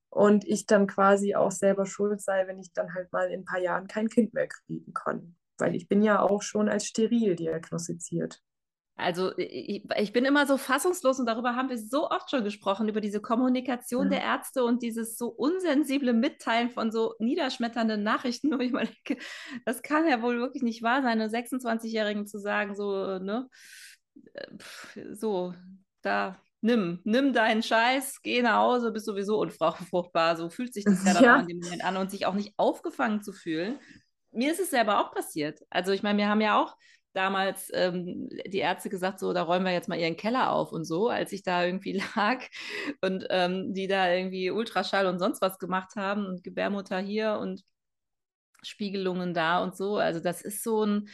und 0.10 0.46
ich 0.46 0.68
dann 0.68 0.86
quasi 0.86 1.34
auch 1.34 1.52
selber 1.52 1.88
schuld 1.88 2.22
sei, 2.22 2.48
wenn 2.48 2.60
ich 2.60 2.74
dann 2.74 2.94
halt 2.94 3.12
mal 3.12 3.32
in 3.32 3.42
ein 3.42 3.46
paar 3.46 3.60
Jahren 3.60 3.88
kein 3.88 4.08
Kind 4.08 4.36
mehr 4.36 4.48
kriegen 4.48 4.94
kann. 4.94 5.36
Weil 5.58 5.76
ich 5.76 5.88
bin 5.88 6.04
ja 6.04 6.22
auch 6.22 6.44
schon 6.44 6.70
als 6.70 6.86
steril 6.86 7.36
diagnostiziert. 7.36 8.44
Also 9.00 9.38
ich, 9.38 9.84
ich, 9.96 10.12
bin 10.12 10.26
immer 10.26 10.48
so 10.48 10.58
fassungslos 10.58 11.20
und 11.20 11.28
darüber 11.28 11.56
haben 11.56 11.70
wir 11.70 11.78
so 11.78 12.10
oft 12.10 12.32
schon 12.32 12.44
gesprochen, 12.44 12.90
über 12.90 13.00
diese 13.00 13.22
Kommunikation 13.22 14.06
ja. 14.06 14.10
der 14.10 14.22
Ärzte 14.24 14.64
und 14.64 14.82
dieses 14.82 15.18
so 15.18 15.28
unsensible 15.28 16.14
Mitteilen 16.14 16.72
von 16.72 16.92
so 16.92 17.14
niederschmetternden 17.20 18.02
Nachrichten, 18.02 18.52
wo 18.58 18.60
ich 18.60 18.72
mal 18.72 18.88
denke, 18.88 19.24
das 19.66 19.84
kann 19.84 20.08
ja 20.08 20.24
wohl 20.24 20.40
wirklich 20.40 20.64
nicht 20.64 20.82
wahr 20.82 21.04
sein, 21.04 21.22
einer 21.22 21.30
26-Jährigen 21.30 22.26
zu 22.26 22.40
sagen, 22.40 22.76
so, 22.76 23.20
ne, 23.20 23.48
so, 25.14 25.54
da, 26.02 26.42
nimm, 26.62 27.00
nimm 27.04 27.34
deinen 27.34 27.62
Scheiß, 27.62 28.22
geh 28.24 28.42
nach 28.42 28.58
Hause, 28.58 28.92
bist 28.92 29.06
sowieso 29.06 29.40
unfruchtbar. 29.40 30.38
So 30.38 30.50
fühlt 30.50 30.74
sich 30.74 30.86
das 30.86 31.06
ja 31.06 31.14
dann 31.14 31.24
ja. 31.24 31.40
in 31.42 31.48
dem 31.48 31.60
Moment 31.60 31.84
an 31.84 31.98
und 31.98 32.10
sich 32.10 32.26
auch 32.26 32.34
nicht 32.34 32.54
aufgefangen 32.58 33.22
zu 33.22 33.32
fühlen. 33.32 33.80
Mir 34.32 34.52
ist 34.52 34.60
es 34.60 34.72
selber 34.72 35.00
auch 35.00 35.12
passiert. 35.12 35.62
Also 35.70 35.92
ich 35.92 36.04
meine, 36.04 36.18
wir 36.18 36.30
haben 36.30 36.42
ja 36.42 36.60
auch 36.60 36.76
damals 37.14 37.72
ähm, 37.74 38.30
die 38.48 38.60
Ärzte 38.60 38.90
gesagt, 38.90 39.20
so, 39.20 39.34
da 39.34 39.44
räumen 39.44 39.66
wir 39.66 39.74
jetzt 39.74 39.90
mal 39.90 40.00
ihren 40.00 40.18
Keller 40.18 40.52
auf 40.52 40.72
und 40.72 40.86
so, 40.86 41.10
als 41.10 41.32
ich 41.32 41.44
da 41.44 41.66
irgendwie 41.66 41.94
lag 42.16 42.44
und 43.02 43.26
ähm, 43.30 43.74
die 43.74 43.88
da 43.88 44.14
irgendwie 44.14 44.52
Ultraschall 44.52 45.08
und 45.08 45.20
sonst 45.20 45.42
was 45.42 45.58
gemacht 45.58 45.96
haben 45.96 46.26
und 46.26 46.44
Gebärmutter 46.44 47.00
hier 47.00 47.40
und 47.40 47.64
Spiegelungen 48.64 49.34
da 49.34 49.64
und 49.64 49.76
so. 49.76 49.98
Also 49.98 50.20
das 50.20 50.42
ist 50.42 50.64
so 50.64 50.84
ein, 50.86 51.10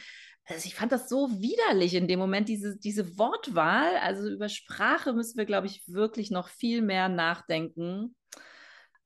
also 0.46 0.66
ich 0.66 0.74
fand 0.74 0.92
das 0.92 1.08
so 1.08 1.30
widerlich 1.40 1.94
in 1.94 2.08
dem 2.08 2.18
Moment, 2.18 2.48
diese, 2.48 2.76
diese 2.78 3.18
Wortwahl. 3.18 3.96
Also 3.96 4.28
über 4.28 4.48
Sprache 4.48 5.12
müssen 5.12 5.38
wir, 5.38 5.46
glaube 5.46 5.66
ich, 5.66 5.82
wirklich 5.86 6.30
noch 6.30 6.48
viel 6.48 6.82
mehr 6.82 7.08
nachdenken. 7.08 8.14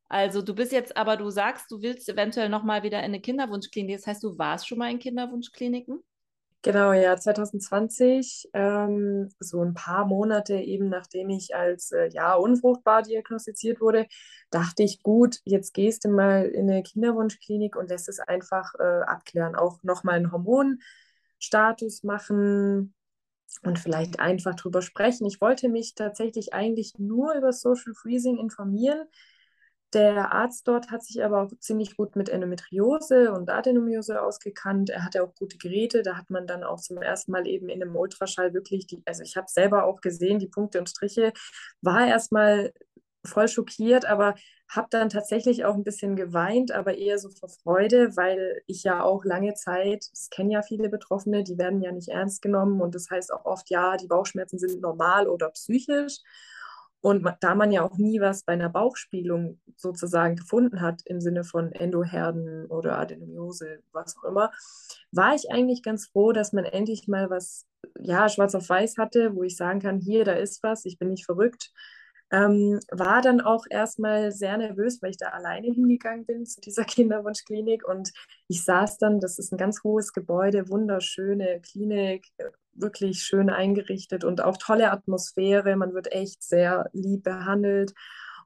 Also 0.09 0.43
du 0.43 0.55
bist 0.55 0.73
jetzt, 0.73 0.97
aber 0.97 1.17
du 1.17 1.31
sagst, 1.31 1.71
du 1.71 1.83
willst 1.83 2.09
eventuell 2.09 2.49
nochmal 2.49 2.83
wieder 2.83 2.99
in 2.99 3.07
eine 3.07 3.21
Kinderwunschklinik. 3.21 3.97
Das 3.97 4.07
heißt, 4.07 4.23
du 4.25 4.39
warst 4.39 4.67
schon 4.67 4.79
mal 4.79 4.91
in 4.91 4.99
Kinderwunschkliniken? 4.99 6.03
Genau, 6.63 6.93
ja, 6.93 7.17
2020, 7.17 8.49
ähm, 8.53 9.29
so 9.39 9.63
ein 9.63 9.75
paar 9.75 10.07
Monate 10.07 10.57
eben 10.57 10.89
nachdem 10.89 11.31
ich 11.31 11.55
als 11.55 11.93
äh, 11.93 12.09
ja 12.13 12.35
unfruchtbar 12.35 13.03
diagnostiziert 13.03 13.81
wurde, 13.81 14.07
dachte 14.51 14.83
ich, 14.83 15.03
gut, 15.05 15.39
jetzt 15.45 15.73
gehst 15.73 16.05
du 16.05 16.09
mal 16.11 16.47
in 16.47 16.69
eine 16.69 16.83
Kinderwunschklinik 16.83 17.77
und 17.77 17.89
lässt 17.91 18.09
es 18.09 18.19
einfach 18.19 18.75
äh, 18.81 18.83
abklären, 18.83 19.55
auch 19.55 19.79
nochmal 19.85 20.17
einen 20.17 20.33
Hormonstatus 20.33 22.03
machen 22.03 22.93
und 23.63 23.79
vielleicht 23.79 24.21
einfach 24.21 24.55
drüber 24.57 24.83
sprechen. 24.83 25.27
Ich 25.27 25.41
wollte 25.41 25.69
mich 25.69 25.95
tatsächlich 25.95 26.55
eigentlich 26.55 26.95
nur 26.99 27.35
über 27.35 27.53
Social 27.53 27.95
Freezing 27.95 28.39
informieren, 28.39 29.07
der 29.95 30.33
Arzt 30.33 30.69
dort 30.69 30.91
hat 30.91 31.03
sich 31.03 31.25
aber 31.25 31.43
auch 31.43 31.51
ziemlich 31.61 31.97
gut 31.97 32.15
mit 32.15 32.29
Endometriose 32.29 33.33
und 33.33 33.49
Adenomiose 33.49 34.21
ausgekannt. 34.21 34.91
Er 34.91 35.05
hatte 35.05 35.23
auch 35.23 35.35
gute 35.35 35.57
Geräte. 35.57 36.03
Da 36.03 36.17
hat 36.17 36.29
man 36.31 36.47
dann 36.47 36.63
auch 36.63 36.81
zum 36.81 36.99
ersten 36.99 37.33
Mal 37.33 37.47
eben 37.47 37.69
in 37.69 37.83
einem 37.83 37.97
Ultraschall 37.97 38.53
wirklich 38.53 38.87
die, 38.87 39.03
also 39.07 39.23
ich 39.23 39.37
habe 39.37 39.47
selber 39.49 39.85
auch 39.85 40.01
gesehen, 40.01 40.39
die 40.39 40.49
Punkte 40.49 40.79
und 40.79 40.89
Striche, 40.91 41.33
war 41.81 42.07
erstmal 42.07 42.73
voll 43.25 43.49
schockiert, 43.49 44.05
aber 44.07 44.35
habe 44.69 44.89
dann 44.91 45.09
tatsächlich 45.09 45.65
auch 45.65 45.75
ein 45.75 45.85
bisschen 45.85 46.17
geweint, 46.17 46.73
aber 46.73 46.97
eher 46.99 47.19
so 47.19 47.31
vor 47.31 47.49
Freude, 47.49 48.17
weil 48.17 48.63
ich 48.67 48.85
ja 48.85 49.03
auch 49.03 49.25
lange 49.25 49.55
Zeit, 49.55 50.07
das 50.13 50.29
kennen 50.31 50.51
ja 50.51 50.63
viele 50.63 50.89
Betroffene, 50.91 51.43
die 51.43 51.59
werden 51.59 51.81
ja 51.81 51.93
nicht 51.93 52.09
ernst 52.09 52.43
genommen 52.43 52.81
und 52.81 52.95
das 52.95 53.09
heißt 53.11 53.33
auch 53.33 53.45
oft, 53.47 53.71
ja, 53.71 53.97
die 53.97 54.07
Bauchschmerzen 54.09 54.59
sind 54.59 54.81
normal 54.81 55.29
oder 55.29 55.51
psychisch. 55.51 56.19
Und 57.01 57.25
da 57.41 57.55
man 57.55 57.71
ja 57.71 57.83
auch 57.83 57.97
nie 57.97 58.21
was 58.21 58.43
bei 58.43 58.55
einer 58.55 58.69
Bauchspiegelung 58.69 59.61
sozusagen 59.77 60.37
gefunden 60.37 60.81
hat, 60.81 61.01
im 61.05 61.21
Sinne 61.21 61.45
von 61.45 61.71
Endoherden 61.71 62.67
oder 62.67 62.99
Adenomiose, 62.99 63.81
was 63.93 64.17
auch 64.19 64.25
immer, 64.25 64.51
war 65.13 65.35
ich 65.35 65.51
eigentlich 65.53 65.83
ganz 65.83 66.07
froh, 66.07 66.33
dass 66.33 66.53
man 66.53 66.65
endlich 66.65 67.07
mal 67.07 67.31
was, 67.31 67.67
ja, 68.01 68.29
schwarz 68.29 68.55
auf 68.57 68.69
weiß 68.69 68.97
hatte, 68.99 69.35
wo 69.37 69.45
ich 69.45 69.57
sagen 69.57 69.81
kann, 69.81 70.01
hier, 70.01 70.25
da 70.25 70.33
ist 70.33 70.63
was, 70.65 70.85
ich 70.85 70.99
bin 70.99 71.11
nicht 71.11 71.25
verrückt. 71.25 71.71
Ähm, 72.31 72.81
war 72.91 73.23
dann 73.23 73.41
auch 73.41 73.65
erstmal 73.71 74.33
sehr 74.33 74.59
nervös, 74.59 75.01
weil 75.01 75.11
ich 75.11 75.17
da 75.17 75.29
alleine 75.29 75.69
hingegangen 75.69 76.27
bin 76.27 76.45
zu 76.45 76.61
dieser 76.61 76.85
Kinderwunschklinik 76.85 77.87
und 77.89 78.11
ich 78.49 78.65
saß 78.65 78.99
dann, 78.99 79.21
das 79.21 79.39
ist 79.39 79.53
ein 79.53 79.57
ganz 79.57 79.83
hohes 79.83 80.13
Gebäude, 80.13 80.69
wunderschöne 80.69 81.61
Klinik, 81.63 82.27
wirklich 82.81 83.23
schön 83.23 83.51
eingerichtet 83.51 84.25
und 84.25 84.43
auch 84.43 84.57
tolle 84.57 84.91
Atmosphäre. 84.91 85.77
Man 85.77 85.95
wird 85.95 86.13
echt 86.13 86.43
sehr 86.43 86.89
lieb 86.93 87.25
behandelt. 87.25 87.95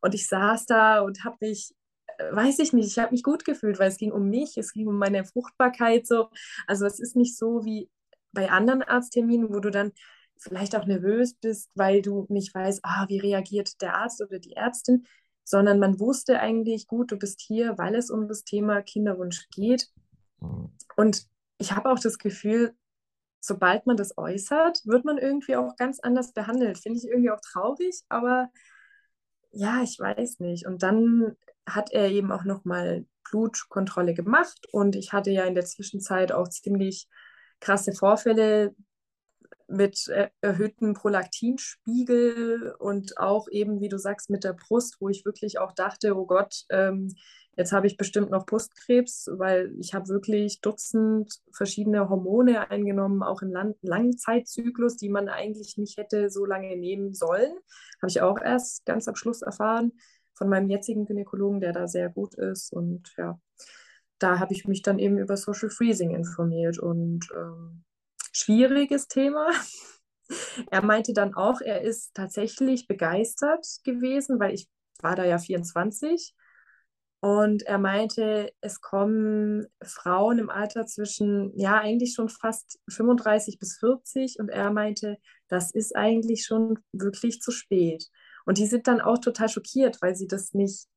Und 0.01 0.15
ich 0.15 0.27
saß 0.29 0.67
da 0.67 1.01
und 1.01 1.25
habe 1.25 1.37
mich, 1.41 1.75
äh, 2.19 2.35
weiß 2.35 2.59
ich 2.59 2.73
nicht, 2.73 2.87
ich 2.87 2.99
habe 2.99 3.13
mich 3.13 3.23
gut 3.23 3.45
gefühlt, 3.45 3.79
weil 3.79 3.89
es 3.89 3.99
ging 3.99 4.13
um 4.13 4.29
mich, 4.29 4.57
es 4.57 4.73
ging 4.73 4.89
um 4.89 4.99
meine 4.99 5.25
Fruchtbarkeit 5.25 6.07
so. 6.07 6.29
Also 6.67 6.87
es 6.87 6.99
ist 6.99 7.17
nicht 7.17 7.37
so 7.37 7.65
wie 7.65 7.89
bei 8.33 8.51
anderen 8.51 8.83
Arztterminen, 8.83 9.53
wo 9.55 9.61
du 9.61 9.71
dann 9.71 9.93
vielleicht 10.39 10.75
auch 10.75 10.87
nervös 10.87 11.35
bist, 11.35 11.71
weil 11.75 12.03
du 12.03 12.27
nicht 12.29 12.55
weißt, 12.55 12.81
ah, 12.83 13.07
wie 13.09 13.19
reagiert 13.19 13.81
der 13.81 13.97
Arzt 13.97 14.21
oder 14.23 14.39
die 14.39 14.57
Ärztin, 14.57 15.07
sondern 15.45 15.79
man 15.79 16.01
wusste 16.01 16.41
eigentlich, 16.41 16.87
gut, 16.87 17.13
du 17.13 17.17
bist 17.17 17.41
hier, 17.41 17.79
weil 17.79 17.95
es 17.95 18.11
um 18.11 18.29
das 18.29 18.45
Thema 18.45 18.83
Kinderwunsch 18.83 19.49
geht. 19.51 19.89
Mhm. 20.41 20.71
Und 20.97 21.27
ich 21.59 21.73
habe 21.73 21.91
auch 21.91 21.99
das 21.99 22.19
Gefühl, 22.19 22.75
sobald 23.43 23.87
man 23.87 23.97
das 23.97 24.17
äußert, 24.17 24.81
wird 24.87 25.05
man 25.05 25.19
irgendwie 25.19 25.57
auch 25.57 25.77
ganz 25.77 26.01
anders 26.01 26.33
behandelt. 26.33 26.79
Finde 26.79 26.99
ich 26.99 27.07
irgendwie 27.07 27.31
auch 27.31 27.41
traurig, 27.41 28.03
aber 28.09 28.49
ja, 29.51 29.83
ich 29.83 29.99
weiß 29.99 30.39
nicht. 30.41 30.67
Und 30.67 30.83
dann 30.83 31.37
hat 31.67 31.93
er 31.93 32.09
eben 32.09 32.31
auch 32.33 32.45
nochmal 32.45 33.05
Blutkontrolle 33.31 34.15
gemacht 34.15 34.67
und 34.73 34.97
ich 34.97 35.13
hatte 35.13 35.31
ja 35.31 35.45
in 35.45 35.55
der 35.55 35.65
Zwischenzeit 35.65 36.33
auch 36.33 36.49
ziemlich 36.49 37.09
krasse 37.61 37.93
Vorfälle 37.93 38.75
mit 39.69 40.09
erhöhtem 40.41 40.95
Prolaktinspiegel 40.95 42.75
und 42.79 43.19
auch 43.19 43.49
eben, 43.49 43.81
wie 43.81 43.89
du 43.89 43.99
sagst, 43.99 44.31
mit 44.31 44.45
der 44.45 44.53
Brust, 44.53 45.01
wo 45.01 45.09
ich 45.09 45.25
wirklich 45.25 45.59
auch 45.59 45.73
dachte, 45.73 46.17
oh 46.17 46.27
Gott, 46.27 46.65
ähm, 46.69 47.15
Jetzt 47.57 47.73
habe 47.73 47.87
ich 47.87 47.99
bestimmt 47.99 48.31
noch 48.31 48.47
Brustkrebs, 48.47 49.29
weil 49.35 49.75
ich 49.79 49.93
habe 49.93 50.09
wirklich 50.09 50.61
Dutzend 50.63 51.41
verschiedene 51.53 52.09
Hormone 52.09 52.71
eingenommen, 52.71 53.23
auch 53.23 53.43
im 53.43 53.53
Langzeitzyklus, 53.83 54.97
die 54.97 55.11
man 55.11 55.29
eigentlich 55.29 55.77
nicht 55.77 55.99
hätte 55.99 56.31
so 56.31 56.47
lange 56.47 56.77
nehmen 56.77 57.13
sollen. 57.13 57.53
Habe 58.01 58.09
ich 58.09 58.23
auch 58.23 58.41
erst 58.41 58.87
ganz 58.87 59.07
am 59.07 59.17
Schluss 59.17 59.43
erfahren 59.43 59.93
von 60.35 60.49
meinem 60.49 60.71
jetzigen 60.71 61.05
Gynäkologen, 61.05 61.61
der 61.61 61.73
da 61.73 61.87
sehr 61.87 62.09
gut 62.09 62.35
ist. 62.35 62.73
Und 62.73 63.13
ja, 63.19 63.39
da 64.19 64.39
habe 64.39 64.55
ich 64.55 64.67
mich 64.67 64.81
dann 64.81 64.99
eben 64.99 65.19
über 65.19 65.37
Social 65.37 65.69
Freezing 65.69 66.15
informiert 66.15 66.79
und 66.79 67.29
ähm, 67.37 67.85
schwieriges 68.33 69.09
Thema. 69.09 69.49
Er 70.71 70.83
meinte 70.83 71.13
dann 71.13 71.35
auch, 71.35 71.61
er 71.61 71.83
ist 71.83 72.15
tatsächlich 72.15 72.87
begeistert 72.87 73.67
gewesen, 73.85 74.41
weil 74.41 74.55
ich 74.55 74.67
war 75.03 75.15
da 75.15 75.25
ja 75.27 75.37
24 75.37 76.35
und 77.23 77.63
er 77.63 77.79
meinte, 77.79 78.53
es 78.63 78.81
kommen 78.81 79.69
Frauen 79.81 80.41
im 80.41 80.51
Alter 80.51 80.87
zwischen, 80.87 81.57
ja, 81.57 81.79
eigentlich 81.79 82.15
schon 82.15 82.29
fast 82.29 82.81
35 82.89 83.61
bis 83.61 83.79
40. 83.79 84.41
Und 84.41 84.49
er 84.49 84.73
meinte, 84.73 85.19
das 85.47 85.71
ist 85.71 85.95
eigentlich 85.95 86.45
schon 86.45 86.81
wirklich 86.91 87.41
zu 87.41 87.53
spät. 87.53 88.11
Und 88.45 88.59
die 88.59 88.67
sind 88.67 88.89
dann 88.89 89.01
auch 89.01 89.19
total 89.19 89.49
schockiert, 89.49 90.03
weil 90.03 90.17
sie 90.17 90.27
das 90.27 90.53
nicht 90.53 90.89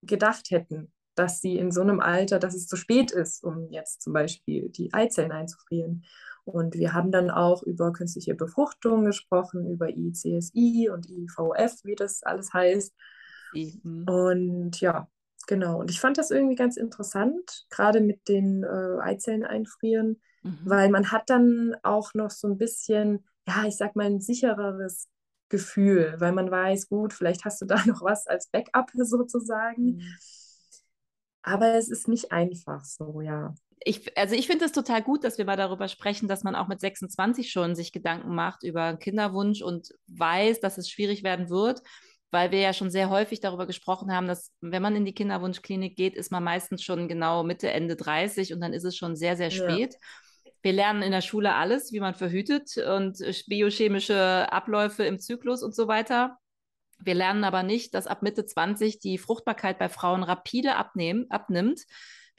gedacht 0.00 0.50
hätten, 0.50 0.94
dass 1.14 1.42
sie 1.42 1.58
in 1.58 1.70
so 1.70 1.82
einem 1.82 2.00
Alter, 2.00 2.38
dass 2.38 2.54
es 2.54 2.66
zu 2.66 2.76
spät 2.76 3.10
ist, 3.10 3.44
um 3.44 3.70
jetzt 3.70 4.00
zum 4.00 4.14
Beispiel 4.14 4.70
die 4.70 4.94
Eizellen 4.94 5.30
einzufrieren. 5.30 6.06
Und 6.44 6.74
wir 6.74 6.94
haben 6.94 7.12
dann 7.12 7.30
auch 7.30 7.62
über 7.64 7.92
künstliche 7.92 8.34
Befruchtung 8.34 9.04
gesprochen, 9.04 9.70
über 9.70 9.90
ICSI 9.90 10.88
und 10.90 11.06
IVF, 11.10 11.84
wie 11.84 11.96
das 11.96 12.22
alles 12.22 12.54
heißt. 12.54 12.94
Mhm. 13.52 14.08
Und 14.08 14.80
ja, 14.80 15.06
Genau, 15.50 15.80
und 15.80 15.90
ich 15.90 15.98
fand 15.98 16.16
das 16.16 16.30
irgendwie 16.30 16.54
ganz 16.54 16.76
interessant, 16.76 17.66
gerade 17.70 18.00
mit 18.00 18.28
den 18.28 18.62
äh, 18.62 19.00
Eizellen 19.02 19.42
einfrieren, 19.42 20.20
mhm. 20.44 20.60
weil 20.62 20.90
man 20.90 21.10
hat 21.10 21.28
dann 21.28 21.74
auch 21.82 22.14
noch 22.14 22.30
so 22.30 22.46
ein 22.46 22.56
bisschen, 22.56 23.26
ja, 23.48 23.64
ich 23.66 23.76
sag 23.76 23.96
mal, 23.96 24.06
ein 24.06 24.20
sichereres 24.20 25.08
Gefühl, 25.48 26.14
weil 26.20 26.30
man 26.30 26.52
weiß, 26.52 26.88
gut, 26.88 27.12
vielleicht 27.12 27.44
hast 27.44 27.60
du 27.60 27.66
da 27.66 27.84
noch 27.86 28.00
was 28.02 28.28
als 28.28 28.46
Backup 28.46 28.92
sozusagen. 28.94 29.96
Mhm. 29.96 30.14
Aber 31.42 31.74
es 31.74 31.88
ist 31.88 32.06
nicht 32.06 32.30
einfach 32.30 32.84
so, 32.84 33.20
ja. 33.20 33.52
Ich, 33.80 34.16
also 34.16 34.36
ich 34.36 34.46
finde 34.46 34.66
es 34.66 34.72
total 34.72 35.02
gut, 35.02 35.24
dass 35.24 35.36
wir 35.36 35.46
mal 35.46 35.56
darüber 35.56 35.88
sprechen, 35.88 36.28
dass 36.28 36.44
man 36.44 36.54
auch 36.54 36.68
mit 36.68 36.78
26 36.78 37.50
schon 37.50 37.74
sich 37.74 37.90
Gedanken 37.90 38.36
macht 38.36 38.62
über 38.62 38.96
Kinderwunsch 38.96 39.62
und 39.62 39.94
weiß, 40.06 40.60
dass 40.60 40.78
es 40.78 40.88
schwierig 40.88 41.24
werden 41.24 41.50
wird 41.50 41.82
weil 42.30 42.50
wir 42.50 42.60
ja 42.60 42.72
schon 42.72 42.90
sehr 42.90 43.10
häufig 43.10 43.40
darüber 43.40 43.66
gesprochen 43.66 44.14
haben, 44.14 44.28
dass 44.28 44.52
wenn 44.60 44.82
man 44.82 44.96
in 44.96 45.04
die 45.04 45.14
Kinderwunschklinik 45.14 45.96
geht, 45.96 46.14
ist 46.14 46.30
man 46.30 46.44
meistens 46.44 46.82
schon 46.82 47.08
genau 47.08 47.42
Mitte, 47.42 47.70
Ende 47.70 47.96
30 47.96 48.54
und 48.54 48.60
dann 48.60 48.72
ist 48.72 48.84
es 48.84 48.96
schon 48.96 49.16
sehr, 49.16 49.36
sehr 49.36 49.50
spät. 49.50 49.94
Ja. 49.94 50.50
Wir 50.62 50.72
lernen 50.72 51.02
in 51.02 51.12
der 51.12 51.22
Schule 51.22 51.54
alles, 51.54 51.92
wie 51.92 52.00
man 52.00 52.14
verhütet 52.14 52.76
und 52.76 53.18
biochemische 53.46 54.52
Abläufe 54.52 55.04
im 55.04 55.18
Zyklus 55.18 55.62
und 55.62 55.74
so 55.74 55.88
weiter. 55.88 56.36
Wir 56.98 57.14
lernen 57.14 57.44
aber 57.44 57.62
nicht, 57.62 57.94
dass 57.94 58.06
ab 58.06 58.22
Mitte 58.22 58.44
20 58.44 58.98
die 58.98 59.16
Fruchtbarkeit 59.16 59.78
bei 59.78 59.88
Frauen 59.88 60.22
rapide 60.22 60.76
abnehmen, 60.76 61.26
abnimmt 61.30 61.80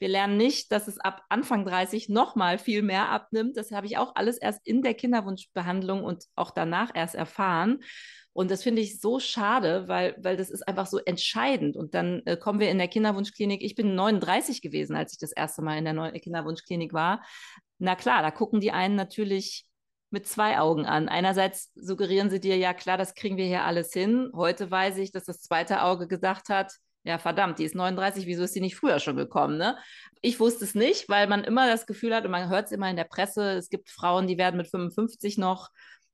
Wir 0.02 0.08
lernen 0.08 0.36
nicht, 0.36 0.72
dass 0.72 0.88
es 0.88 0.98
ab 0.98 1.22
Anfang 1.28 1.64
30 1.64 2.08
nochmal 2.08 2.58
viel 2.58 2.82
mehr 2.82 3.10
abnimmt. 3.10 3.56
Das 3.56 3.70
habe 3.70 3.86
ich 3.86 3.98
auch 3.98 4.16
alles 4.16 4.36
erst 4.36 4.66
in 4.66 4.82
der 4.82 4.94
Kinderwunschbehandlung 4.94 6.02
und 6.02 6.24
auch 6.34 6.50
danach 6.50 6.90
erst 6.92 7.14
erfahren. 7.14 7.84
Und 8.32 8.50
das 8.50 8.64
finde 8.64 8.82
ich 8.82 9.00
so 9.00 9.20
schade, 9.20 9.86
weil, 9.86 10.16
weil 10.18 10.36
das 10.36 10.50
ist 10.50 10.66
einfach 10.66 10.86
so 10.86 10.98
entscheidend. 10.98 11.76
Und 11.76 11.94
dann 11.94 12.20
äh, 12.24 12.36
kommen 12.36 12.58
wir 12.58 12.68
in 12.68 12.78
der 12.78 12.88
Kinderwunschklinik. 12.88 13.62
Ich 13.62 13.76
bin 13.76 13.94
39 13.94 14.60
gewesen, 14.60 14.96
als 14.96 15.12
ich 15.12 15.20
das 15.20 15.30
erste 15.30 15.62
Mal 15.62 15.78
in 15.78 15.84
der 15.84 15.94
Neu 15.94 16.10
Kinderwunschklinik 16.10 16.92
war. 16.92 17.22
Na 17.78 17.94
klar, 17.94 18.22
da 18.22 18.32
gucken 18.32 18.58
die 18.58 18.72
einen 18.72 18.96
natürlich 18.96 19.66
mit 20.10 20.26
zwei 20.26 20.58
Augen 20.58 20.84
an. 20.84 21.08
Einerseits 21.08 21.70
suggerieren 21.76 22.28
sie 22.28 22.40
dir, 22.40 22.56
ja 22.56 22.74
klar, 22.74 22.98
das 22.98 23.14
kriegen 23.14 23.36
wir 23.36 23.46
hier 23.46 23.62
alles 23.62 23.92
hin. 23.92 24.32
Heute 24.34 24.68
weiß 24.68 24.96
ich, 24.96 25.12
dass 25.12 25.26
das 25.26 25.42
zweite 25.42 25.84
Auge 25.84 26.08
gesagt 26.08 26.48
hat, 26.48 26.72
ja 27.04 27.18
verdammt, 27.18 27.58
die 27.58 27.64
ist 27.64 27.74
39, 27.74 28.26
wieso 28.26 28.44
ist 28.44 28.54
sie 28.54 28.60
nicht 28.60 28.76
früher 28.76 28.98
schon 28.98 29.16
gekommen? 29.16 29.58
Ne? 29.58 29.76
Ich 30.20 30.38
wusste 30.40 30.64
es 30.64 30.74
nicht, 30.74 31.08
weil 31.08 31.26
man 31.26 31.44
immer 31.44 31.66
das 31.66 31.86
Gefühl 31.86 32.14
hat, 32.14 32.24
und 32.24 32.30
man 32.30 32.48
hört 32.48 32.66
es 32.66 32.72
immer 32.72 32.88
in 32.88 32.96
der 32.96 33.04
Presse, 33.04 33.52
es 33.52 33.68
gibt 33.68 33.90
Frauen, 33.90 34.26
die 34.26 34.38
werden 34.38 34.56
mit 34.56 34.68
55 34.68 35.38
noch 35.38 35.70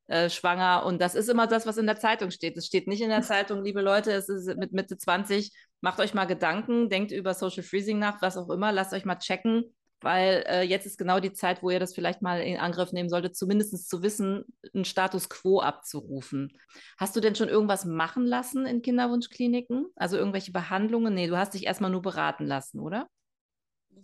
äh, 0.08 0.30
schwanger. 0.30 0.84
Und 0.86 1.00
das 1.00 1.14
ist 1.14 1.28
immer 1.28 1.46
das, 1.46 1.66
was 1.66 1.76
in 1.76 1.86
der 1.86 1.96
Zeitung 1.96 2.30
steht. 2.30 2.56
Es 2.56 2.66
steht 2.66 2.88
nicht 2.88 3.02
in 3.02 3.10
der 3.10 3.22
Zeitung, 3.22 3.62
liebe 3.62 3.82
Leute, 3.82 4.12
es 4.12 4.28
ist 4.28 4.56
mit 4.56 4.72
Mitte 4.72 4.96
20, 4.96 5.52
macht 5.80 6.00
euch 6.00 6.14
mal 6.14 6.24
Gedanken, 6.24 6.88
denkt 6.88 7.12
über 7.12 7.34
Social 7.34 7.62
Freezing 7.62 7.98
nach, 7.98 8.20
was 8.22 8.36
auch 8.36 8.48
immer, 8.50 8.72
lasst 8.72 8.92
euch 8.92 9.04
mal 9.04 9.16
checken, 9.16 9.64
weil 10.00 10.44
äh, 10.46 10.62
jetzt 10.62 10.86
ist 10.86 10.98
genau 10.98 11.20
die 11.20 11.32
Zeit, 11.32 11.62
wo 11.62 11.70
ihr 11.70 11.80
das 11.80 11.94
vielleicht 11.94 12.22
mal 12.22 12.40
in 12.40 12.58
Angriff 12.58 12.92
nehmen 12.92 13.08
solltet, 13.08 13.36
zumindest 13.36 13.88
zu 13.88 14.02
wissen, 14.02 14.44
einen 14.74 14.84
Status 14.84 15.28
quo 15.28 15.60
abzurufen. 15.60 16.56
Hast 16.96 17.16
du 17.16 17.20
denn 17.20 17.34
schon 17.34 17.48
irgendwas 17.48 17.84
machen 17.84 18.24
lassen 18.24 18.66
in 18.66 18.82
Kinderwunschkliniken? 18.82 19.86
Also 19.96 20.16
irgendwelche 20.16 20.52
Behandlungen? 20.52 21.14
Nee, 21.14 21.26
du 21.26 21.36
hast 21.36 21.54
dich 21.54 21.66
erstmal 21.66 21.90
nur 21.90 22.02
beraten 22.02 22.46
lassen, 22.46 22.80
oder? 22.80 23.08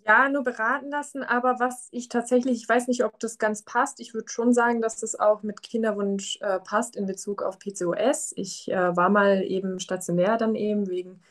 Ja, 0.07 0.29
nur 0.29 0.45
beraten 0.45 0.91
lassen, 0.91 1.23
aber 1.23 1.61
was 1.61 1.89
ich 1.91 2.09
tatsächlich, 2.09 2.59
ich 2.63 2.69
weiß 2.69 2.89
nicht, 2.89 3.05
ob 3.05 3.19
das 3.21 3.39
ganz 3.39 3.63
passt. 3.63 4.01
Ich 4.01 4.13
würde 4.13 4.29
schon 4.29 4.53
sagen, 4.53 4.83
dass 4.83 5.01
das 5.01 5.19
auch 5.19 5.43
mit 5.43 5.63
Kinderwunsch 5.63 6.39
äh, 6.43 6.61
passt 6.61 6.97
in 6.97 7.07
Bezug 7.07 7.43
auf 7.43 7.59
PCOS. 7.59 8.35
Ich 8.37 8.71
äh, 8.71 8.97
war 8.97 9.09
mal 9.09 9.43
eben 9.43 9.81
stationär 9.81 10.37
dann 10.37 10.57
eben 10.57 10.89
wegen 10.89 11.23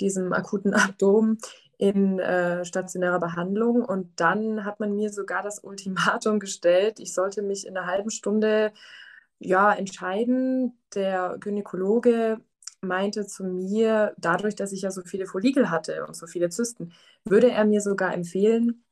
diesem 0.00 0.32
akuten 0.32 0.74
Abdom 0.74 1.38
in 1.80 2.18
äh, 2.18 2.62
stationärer 2.64 3.18
Behandlung 3.20 3.82
und 3.82 4.20
dann 4.20 4.66
hat 4.66 4.80
man 4.80 4.94
mir 4.94 5.10
sogar 5.10 5.42
das 5.42 5.58
Ultimatum 5.64 6.38
gestellt, 6.38 7.00
ich 7.00 7.14
sollte 7.14 7.42
mich 7.42 7.66
in 7.66 7.76
einer 7.76 7.86
halben 7.86 8.10
Stunde 8.10 8.72
ja 9.38 9.72
entscheiden. 9.72 10.78
Der 10.94 11.38
Gynäkologe 11.40 12.40
meinte 12.82 13.26
zu 13.26 13.44
mir, 13.44 14.14
dadurch, 14.18 14.56
dass 14.56 14.72
ich 14.72 14.82
ja 14.82 14.90
so 14.90 15.02
viele 15.02 15.26
Follikel 15.26 15.70
hatte 15.70 16.06
und 16.06 16.14
so 16.16 16.26
viele 16.26 16.50
Zysten, 16.50 16.92
würde 17.24 17.50
er 17.50 17.64
mir 17.64 17.80
sogar 17.80 18.12
empfehlen, 18.12 18.84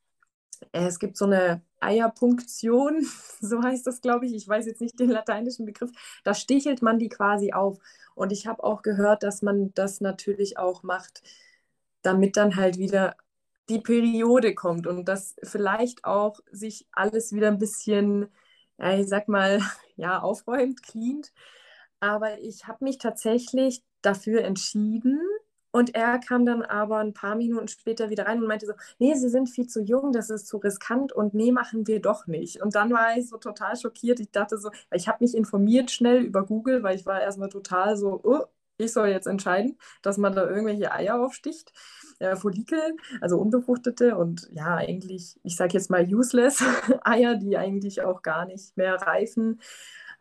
es 0.72 0.98
gibt 0.98 1.16
so 1.16 1.26
eine 1.26 1.62
Eierpunktion, 1.80 3.06
so 3.40 3.62
heißt 3.62 3.86
das, 3.86 4.00
glaube 4.00 4.26
ich. 4.26 4.34
Ich 4.34 4.48
weiß 4.48 4.66
jetzt 4.66 4.80
nicht 4.80 4.98
den 4.98 5.10
lateinischen 5.10 5.66
Begriff. 5.66 5.90
Da 6.24 6.34
stichelt 6.34 6.82
man 6.82 6.98
die 6.98 7.08
quasi 7.08 7.52
auf. 7.52 7.78
Und 8.14 8.32
ich 8.32 8.46
habe 8.46 8.64
auch 8.64 8.82
gehört, 8.82 9.22
dass 9.22 9.42
man 9.42 9.72
das 9.74 10.00
natürlich 10.00 10.58
auch 10.58 10.82
macht, 10.82 11.22
damit 12.02 12.36
dann 12.36 12.56
halt 12.56 12.78
wieder 12.78 13.16
die 13.68 13.80
Periode 13.80 14.54
kommt 14.54 14.86
und 14.86 15.06
dass 15.06 15.36
vielleicht 15.42 16.04
auch 16.04 16.40
sich 16.50 16.86
alles 16.92 17.32
wieder 17.32 17.48
ein 17.48 17.58
bisschen, 17.58 18.28
ja, 18.78 18.98
ich 18.98 19.08
sag 19.08 19.28
mal, 19.28 19.60
ja, 19.96 20.20
aufräumt, 20.20 20.82
cleant. 20.82 21.32
Aber 22.00 22.38
ich 22.40 22.66
habe 22.66 22.84
mich 22.84 22.98
tatsächlich 22.98 23.82
dafür 24.02 24.44
entschieden. 24.44 25.20
Und 25.70 25.94
er 25.94 26.18
kam 26.18 26.46
dann 26.46 26.62
aber 26.62 26.98
ein 26.98 27.12
paar 27.12 27.34
Minuten 27.36 27.68
später 27.68 28.08
wieder 28.08 28.26
rein 28.26 28.40
und 28.40 28.48
meinte 28.48 28.66
so, 28.66 28.72
nee, 28.98 29.14
Sie 29.14 29.28
sind 29.28 29.48
viel 29.50 29.66
zu 29.66 29.82
jung, 29.82 30.12
das 30.12 30.30
ist 30.30 30.46
zu 30.46 30.56
riskant 30.56 31.12
und 31.12 31.34
nee, 31.34 31.52
machen 31.52 31.86
wir 31.86 32.00
doch 32.00 32.26
nicht. 32.26 32.62
Und 32.62 32.74
dann 32.74 32.90
war 32.90 33.16
ich 33.18 33.28
so 33.28 33.36
total 33.36 33.76
schockiert. 33.76 34.18
Ich 34.18 34.30
dachte 34.30 34.56
so, 34.58 34.70
ich 34.92 35.08
habe 35.08 35.18
mich 35.22 35.36
informiert 35.36 35.90
schnell 35.90 36.22
über 36.24 36.44
Google, 36.46 36.82
weil 36.82 36.96
ich 36.96 37.04
war 37.06 37.20
erstmal 37.20 37.50
total 37.50 37.96
so, 37.98 38.18
oh, 38.24 38.44
ich 38.78 38.92
soll 38.92 39.08
jetzt 39.08 39.26
entscheiden, 39.26 39.78
dass 40.02 40.16
man 40.16 40.34
da 40.34 40.48
irgendwelche 40.48 40.92
Eier 40.92 41.20
aufsticht, 41.20 41.72
äh, 42.18 42.36
Follikel, 42.36 42.96
also 43.20 43.38
unbefruchtete 43.38 44.16
und 44.16 44.48
ja, 44.52 44.76
eigentlich, 44.76 45.38
ich 45.42 45.56
sage 45.56 45.74
jetzt 45.74 45.90
mal 45.90 46.06
useless 46.06 46.62
Eier, 47.02 47.36
die 47.36 47.56
eigentlich 47.56 48.02
auch 48.02 48.22
gar 48.22 48.46
nicht 48.46 48.76
mehr 48.76 48.94
reifen. 48.94 49.60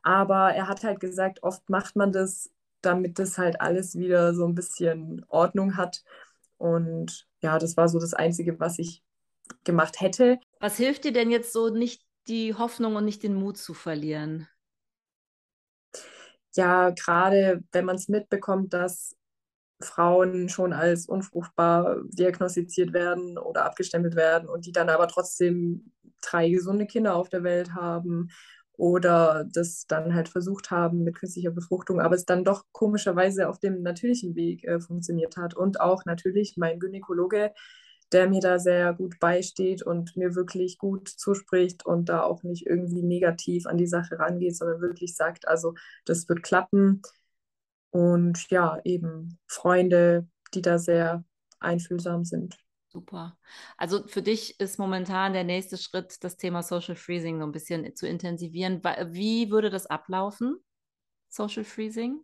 Aber 0.02 0.54
er 0.54 0.68
hat 0.68 0.84
halt 0.84 1.00
gesagt, 1.00 1.44
oft 1.44 1.70
macht 1.70 1.96
man 1.96 2.12
das, 2.12 2.52
damit 2.82 3.20
das 3.20 3.38
halt 3.38 3.62
alles 3.62 3.98
wieder 3.98 4.34
so 4.34 4.46
ein 4.46 4.56
bisschen 4.56 5.26
Ordnung 5.28 5.78
hat. 5.78 6.04
Und 6.58 7.28
ja, 7.42 7.60
das 7.60 7.78
war 7.78 7.90
so 7.90 8.00
das 8.00 8.14
Einzige, 8.14 8.60
was 8.60 8.80
ich 8.80 9.04
gemacht 9.64 10.02
hätte. 10.02 10.40
Was 10.60 10.78
hilft 10.78 11.04
dir 11.04 11.14
denn 11.14 11.32
jetzt 11.32 11.54
so, 11.54 11.70
nicht 11.70 12.04
die 12.28 12.54
Hoffnung 12.54 12.96
und 12.96 13.06
nicht 13.06 13.24
den 13.24 13.36
Mut 13.36 13.58
zu 13.58 13.74
verlieren? 13.74 14.48
Ja, 16.56 16.90
gerade 16.92 17.64
wenn 17.72 17.86
man 17.86 17.96
es 17.98 18.08
mitbekommt, 18.08 18.74
dass 18.74 19.16
Frauen 19.82 20.50
schon 20.50 20.74
als 20.74 21.08
unfruchtbar 21.08 21.98
diagnostiziert 22.10 22.94
werden 22.94 23.38
oder 23.38 23.66
abgestempelt 23.66 24.16
werden 24.16 24.50
und 24.50 24.66
die 24.66 24.72
dann 24.74 24.90
aber 24.90 25.08
trotzdem 25.08 25.94
drei 26.22 26.50
gesunde 26.50 26.88
Kinder 26.88 27.16
auf 27.16 27.30
der 27.30 27.44
Welt 27.44 27.74
haben 27.76 28.30
oder 28.74 29.46
das 29.54 29.86
dann 29.88 30.16
halt 30.16 30.30
versucht 30.30 30.72
haben 30.72 31.04
mit 31.04 31.16
künstlicher 31.18 31.52
Befruchtung, 31.52 32.02
aber 32.02 32.16
es 32.16 32.26
dann 32.26 32.44
doch 32.46 32.66
komischerweise 32.74 33.50
auf 33.50 33.60
dem 33.60 33.84
natürlichen 33.84 34.36
Weg 34.36 34.64
äh, 34.66 34.80
funktioniert 34.82 35.38
hat. 35.38 35.56
Und 35.56 35.82
auch 35.82 36.06
natürlich 36.06 36.58
mein 36.58 36.80
Gynäkologe, 36.80 37.54
der 38.12 38.30
mir 38.30 38.40
da 38.40 38.60
sehr 38.60 38.94
gut 38.94 39.20
beisteht 39.20 39.84
und 39.84 40.16
mir 40.16 40.36
wirklich 40.36 40.78
gut 40.78 41.08
zuspricht 41.10 41.86
und 41.86 42.10
da 42.10 42.24
auch 42.24 42.44
nicht 42.44 42.66
irgendwie 42.66 43.04
negativ 43.04 43.66
an 43.66 43.78
die 43.78 43.88
Sache 43.88 44.20
rangeht, 44.20 44.56
sondern 44.56 44.82
wirklich 44.82 45.16
sagt, 45.16 45.48
also 45.48 45.74
das 46.06 46.28
wird 46.30 46.44
klappen. 46.44 47.02
Und 47.90 48.50
ja, 48.50 48.80
eben 48.84 49.40
Freunde, 49.48 50.28
die 50.54 50.62
da 50.62 50.78
sehr 50.80 51.24
einfühlsam 51.60 52.24
sind. 52.24 52.58
Super. 52.90 53.38
Also 53.76 54.08
für 54.08 54.22
dich 54.22 54.60
ist 54.60 54.80
momentan 54.80 55.34
der 55.34 55.44
nächste 55.44 55.78
Schritt, 55.78 56.24
das 56.24 56.38
Thema 56.38 56.64
Social 56.64 56.96
Freezing 56.96 57.40
so 57.40 57.46
ein 57.46 57.52
bisschen 57.52 57.96
zu 57.96 58.08
intensivieren. 58.08 58.82
Wie 59.12 59.52
würde 59.52 59.70
das 59.70 59.86
ablaufen, 59.88 60.58
Social 61.28 61.66
Freezing? 61.66 62.22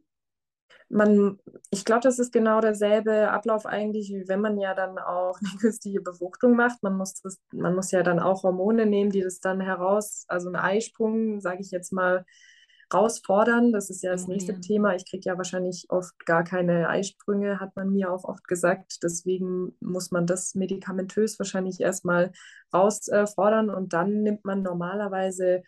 Man, 0.89 1.39
ich 1.71 1.85
glaube, 1.85 2.01
das 2.01 2.19
ist 2.19 2.31
genau 2.31 2.61
derselbe 2.61 3.31
Ablauf 3.31 3.65
eigentlich, 3.65 4.09
wie 4.09 4.27
wenn 4.27 4.41
man 4.41 4.59
ja 4.59 4.73
dann 4.75 4.97
auch 4.97 5.39
eine 5.41 5.59
künstliche 5.59 6.01
Befruchtung 6.01 6.55
macht. 6.55 6.83
Man 6.83 6.97
muss, 6.97 7.21
das, 7.21 7.41
man 7.51 7.75
muss 7.75 7.91
ja 7.91 8.03
dann 8.03 8.19
auch 8.19 8.43
Hormone 8.43 8.85
nehmen, 8.85 9.11
die 9.11 9.21
das 9.21 9.39
dann 9.39 9.61
heraus, 9.61 10.25
also 10.27 10.49
ein 10.49 10.55
Eisprung, 10.55 11.39
sage 11.41 11.61
ich 11.61 11.71
jetzt 11.71 11.91
mal, 11.91 12.25
rausfordern. 12.93 13.71
Das 13.71 13.89
ist 13.89 14.03
ja 14.03 14.11
das 14.11 14.27
nächste 14.27 14.59
Thema. 14.61 14.95
Ich 14.95 15.09
kriege 15.09 15.23
ja 15.25 15.37
wahrscheinlich 15.37 15.87
oft 15.89 16.25
gar 16.25 16.43
keine 16.43 16.89
Eisprünge, 16.89 17.59
hat 17.59 17.75
man 17.75 17.89
mir 17.89 18.11
auch 18.11 18.23
oft 18.23 18.47
gesagt. 18.47 18.99
Deswegen 19.03 19.75
muss 19.79 20.11
man 20.11 20.27
das 20.27 20.55
medikamentös 20.55 21.39
wahrscheinlich 21.39 21.81
erstmal 21.81 22.31
rausfordern 22.73 23.69
und 23.69 23.93
dann 23.93 24.21
nimmt 24.21 24.45
man 24.45 24.61
normalerweise 24.61 25.63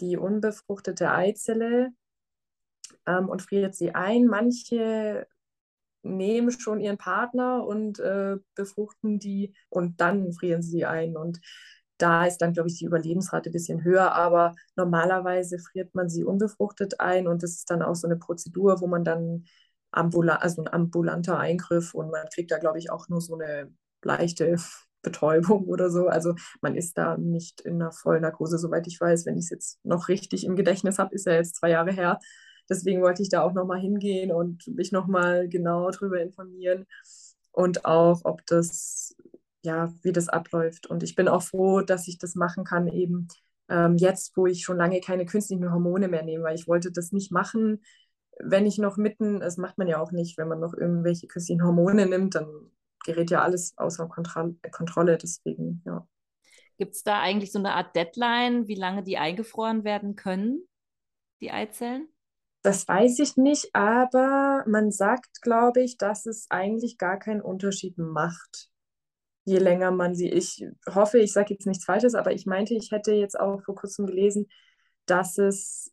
die 0.00 0.16
unbefruchtete 0.16 1.10
Eizelle 1.10 1.90
ähm, 3.06 3.28
und 3.28 3.42
friert 3.42 3.74
sie 3.74 3.94
ein. 3.94 4.26
Manche 4.26 5.26
nehmen 6.02 6.50
schon 6.50 6.80
ihren 6.80 6.98
Partner 6.98 7.66
und 7.66 7.98
äh, 8.00 8.36
befruchten 8.54 9.18
die 9.18 9.54
und 9.68 10.00
dann 10.00 10.32
frieren 10.32 10.62
sie 10.62 10.84
ein. 10.86 11.16
Und 11.16 11.40
da 11.98 12.26
ist 12.26 12.38
dann, 12.38 12.52
glaube 12.52 12.68
ich, 12.68 12.78
die 12.78 12.84
Überlebensrate 12.84 13.50
ein 13.50 13.52
bisschen 13.52 13.82
höher, 13.82 14.12
aber 14.12 14.54
normalerweise 14.76 15.58
friert 15.58 15.94
man 15.94 16.08
sie 16.08 16.24
unbefruchtet 16.24 17.00
ein 17.00 17.26
und 17.26 17.42
das 17.42 17.52
ist 17.52 17.70
dann 17.70 17.82
auch 17.82 17.96
so 17.96 18.06
eine 18.06 18.16
Prozedur, 18.16 18.80
wo 18.80 18.86
man 18.86 19.04
dann 19.04 19.44
ambulant, 19.90 20.42
also 20.42 20.62
ein 20.62 20.72
ambulanter 20.72 21.38
Eingriff 21.38 21.94
und 21.94 22.10
man 22.10 22.26
kriegt 22.32 22.50
da, 22.50 22.58
glaube 22.58 22.78
ich, 22.78 22.90
auch 22.90 23.08
nur 23.08 23.20
so 23.20 23.34
eine 23.34 23.72
leichte 24.02 24.56
Betäubung 25.02 25.66
oder 25.66 25.90
so. 25.90 26.08
Also 26.08 26.34
man 26.60 26.74
ist 26.76 26.98
da 26.98 27.16
nicht 27.16 27.60
in 27.62 27.74
einer 27.80 27.92
Vollnarkose, 27.92 28.58
soweit 28.58 28.86
ich 28.86 29.00
weiß. 29.00 29.26
Wenn 29.26 29.36
ich 29.36 29.44
es 29.44 29.50
jetzt 29.50 29.84
noch 29.84 30.08
richtig 30.08 30.44
im 30.44 30.56
Gedächtnis 30.56 30.98
habe, 30.98 31.14
ist 31.14 31.26
ja 31.26 31.34
jetzt 31.34 31.56
zwei 31.56 31.70
Jahre 31.70 31.92
her. 31.92 32.18
Deswegen 32.68 33.02
wollte 33.02 33.22
ich 33.22 33.28
da 33.28 33.42
auch 33.42 33.52
nochmal 33.52 33.80
hingehen 33.80 34.32
und 34.32 34.66
mich 34.68 34.92
nochmal 34.92 35.48
genau 35.48 35.90
darüber 35.90 36.20
informieren 36.20 36.86
und 37.52 37.84
auch, 37.84 38.20
ob 38.24 38.44
das 38.46 39.16
ja, 39.62 39.92
wie 40.02 40.12
das 40.12 40.28
abläuft. 40.28 40.86
Und 40.86 41.02
ich 41.02 41.14
bin 41.14 41.28
auch 41.28 41.42
froh, 41.42 41.80
dass 41.80 42.08
ich 42.08 42.18
das 42.18 42.34
machen 42.34 42.64
kann, 42.64 42.88
eben 42.88 43.28
ähm, 43.68 43.96
jetzt, 43.96 44.36
wo 44.36 44.46
ich 44.46 44.64
schon 44.64 44.76
lange 44.76 45.00
keine 45.00 45.26
künstlichen 45.26 45.70
Hormone 45.70 46.08
mehr 46.08 46.22
nehme, 46.22 46.44
weil 46.44 46.54
ich 46.54 46.68
wollte 46.68 46.92
das 46.92 47.12
nicht 47.12 47.32
machen, 47.32 47.82
wenn 48.40 48.66
ich 48.66 48.78
noch 48.78 48.96
mitten, 48.96 49.40
das 49.40 49.56
macht 49.56 49.78
man 49.78 49.88
ja 49.88 50.00
auch 50.00 50.12
nicht, 50.12 50.38
wenn 50.38 50.48
man 50.48 50.60
noch 50.60 50.74
irgendwelche 50.74 51.26
künstlichen 51.26 51.64
Hormone 51.64 52.06
nimmt, 52.06 52.34
dann 52.34 52.48
gerät 53.04 53.30
ja 53.30 53.42
alles 53.42 53.76
außer 53.76 54.08
Kontro 54.08 54.54
Kontrolle. 54.70 55.18
Deswegen, 55.18 55.82
ja. 55.86 56.06
Gibt 56.78 56.94
es 56.94 57.02
da 57.02 57.20
eigentlich 57.20 57.50
so 57.50 57.58
eine 57.58 57.74
Art 57.74 57.96
Deadline, 57.96 58.68
wie 58.68 58.76
lange 58.76 59.02
die 59.02 59.18
eingefroren 59.18 59.84
werden 59.84 60.14
können, 60.14 60.62
die 61.40 61.50
Eizellen? 61.50 62.08
Das 62.62 62.86
weiß 62.88 63.20
ich 63.20 63.36
nicht, 63.36 63.74
aber 63.74 64.64
man 64.66 64.90
sagt, 64.90 65.42
glaube 65.42 65.80
ich, 65.82 65.96
dass 65.96 66.26
es 66.26 66.46
eigentlich 66.50 66.98
gar 66.98 67.18
keinen 67.18 67.40
Unterschied 67.40 67.96
macht 67.98 68.68
je 69.48 69.58
länger 69.58 69.90
man 69.90 70.14
sie, 70.14 70.28
ich 70.28 70.66
hoffe, 70.94 71.18
ich 71.18 71.32
sage 71.32 71.54
jetzt 71.54 71.66
nichts 71.66 71.86
Falsches, 71.86 72.14
aber 72.14 72.32
ich 72.32 72.44
meinte, 72.44 72.74
ich 72.74 72.90
hätte 72.92 73.12
jetzt 73.12 73.40
auch 73.40 73.62
vor 73.62 73.74
kurzem 73.74 74.06
gelesen, 74.06 74.46
dass 75.06 75.38
es, 75.38 75.90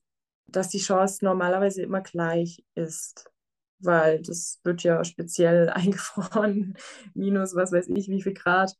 dass 0.48 0.68
die 0.70 0.80
Chance 0.80 1.24
normalerweise 1.24 1.82
immer 1.82 2.02
gleich 2.02 2.64
ist. 2.76 3.32
Weil 3.80 4.22
das 4.22 4.60
wird 4.64 4.84
ja 4.84 5.04
speziell 5.06 5.70
eingefroren, 5.74 6.78
minus 7.14 7.56
was 7.56 7.72
weiß 7.72 7.88
ich, 7.96 8.10
wie 8.10 8.22
viel 8.22 8.34
Grad. 8.34 8.74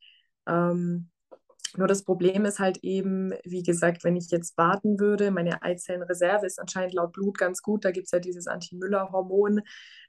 Ähm, 0.46 1.08
nur 1.78 1.88
das 1.88 2.04
Problem 2.04 2.44
ist 2.44 2.58
halt 2.58 2.78
eben, 2.82 3.32
wie 3.44 3.62
gesagt, 3.62 4.04
wenn 4.04 4.16
ich 4.16 4.30
jetzt 4.30 4.56
warten 4.56 4.98
würde, 5.00 5.30
meine 5.30 5.62
Eizellenreserve 5.62 6.46
ist 6.46 6.58
anscheinend 6.60 6.94
laut 6.94 7.12
Blut 7.12 7.38
ganz 7.38 7.62
gut. 7.62 7.84
Da 7.84 7.90
gibt 7.90 8.06
es 8.06 8.10
ja 8.12 8.18
dieses 8.18 8.46
Anti-Müller-Hormon, 8.46 9.62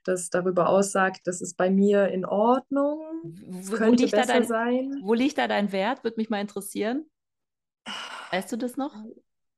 das 0.03 0.29
darüber 0.29 0.69
aussagt, 0.69 1.21
das 1.25 1.41
ist 1.41 1.55
bei 1.55 1.69
mir 1.69 2.07
in 2.09 2.25
Ordnung. 2.25 2.99
Wo, 3.23 3.75
könnte 3.75 4.03
wo 4.03 4.09
besser 4.09 4.33
dein, 4.33 4.43
sein. 4.45 4.99
Wo 5.03 5.13
liegt 5.13 5.37
da 5.37 5.47
dein 5.47 5.71
Wert? 5.71 6.03
Würde 6.03 6.17
mich 6.17 6.29
mal 6.29 6.41
interessieren. 6.41 7.05
Weißt 8.31 8.51
du 8.51 8.57
das 8.57 8.77
noch? 8.77 8.93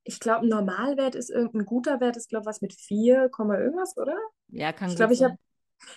Ich 0.03 0.19
glaube, 0.19 0.45
ein 0.45 0.49
Normalwert 0.49 1.15
ist 1.15 1.29
irgendein 1.29 1.65
guter 1.65 1.99
Wert, 1.99 2.17
ist 2.17 2.29
glaube 2.29 2.45
was 2.45 2.61
mit 2.61 2.73
4, 2.73 3.29
irgendwas, 3.37 3.97
oder? 3.97 4.17
Ja, 4.47 4.71
kann 4.73 4.89
ich 4.89 4.95
glaube, 4.95 5.13
ich 5.13 5.23
habe 5.23 5.37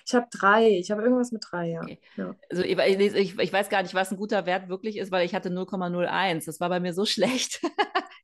ich 0.06 0.14
habe 0.14 0.26
drei. 0.30 0.68
Ich 0.68 0.90
habe 0.90 1.02
irgendwas 1.02 1.32
mit 1.32 1.44
drei, 1.50 1.68
ja. 1.68 1.80
Okay. 1.82 1.98
ja. 2.16 2.34
Also 2.50 2.62
ich, 2.62 2.78
ich, 2.78 3.38
ich, 3.38 3.52
weiß 3.52 3.68
gar 3.68 3.82
nicht, 3.82 3.94
was 3.94 4.10
ein 4.10 4.16
guter 4.16 4.46
Wert 4.46 4.68
wirklich 4.68 4.96
ist, 4.96 5.12
weil 5.12 5.24
ich 5.24 5.34
hatte 5.34 5.50
0,01. 5.50 6.46
Das 6.46 6.60
war 6.60 6.68
bei 6.68 6.80
mir 6.80 6.92
so 6.92 7.04
schlecht. 7.06 7.60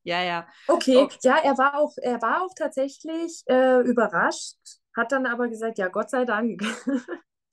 ja, 0.03 0.23
ja. 0.23 0.47
Okay, 0.67 0.97
oh. 0.97 1.09
ja, 1.23 1.39
er 1.43 1.59
war 1.59 1.79
auch, 1.79 1.97
er 2.03 2.21
war 2.23 2.43
auch 2.43 2.55
tatsächlich 2.57 3.43
äh, 3.47 3.81
überrascht, 3.81 4.57
hat 4.97 5.13
dann 5.13 5.27
aber 5.27 5.49
gesagt, 5.49 5.79
ja, 5.79 5.89
Gott 5.89 6.11
sei 6.11 6.25
Dank. 6.25 6.63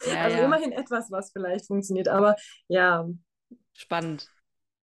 Ja, 0.06 0.14
also 0.24 0.38
ja. 0.38 0.46
immerhin 0.46 0.72
etwas, 0.72 1.12
was 1.12 1.32
vielleicht 1.32 1.68
funktioniert, 1.68 2.08
aber 2.08 2.36
ja. 2.68 3.08
Spannend. 3.74 4.30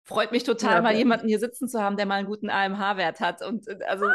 Freut 0.06 0.34
mich 0.34 0.44
total, 0.44 0.76
ja, 0.76 0.82
mal 0.82 0.96
jemanden 0.96 1.30
hier 1.30 1.39
sitzen 1.39 1.70
zu 1.70 1.82
haben, 1.82 1.96
der 1.96 2.06
mal 2.06 2.16
einen 2.16 2.28
guten 2.28 2.50
AMH-Wert 2.50 3.22
hat. 3.22 3.42
Und 3.42 3.68
äh, 3.70 3.80
also 3.88 4.06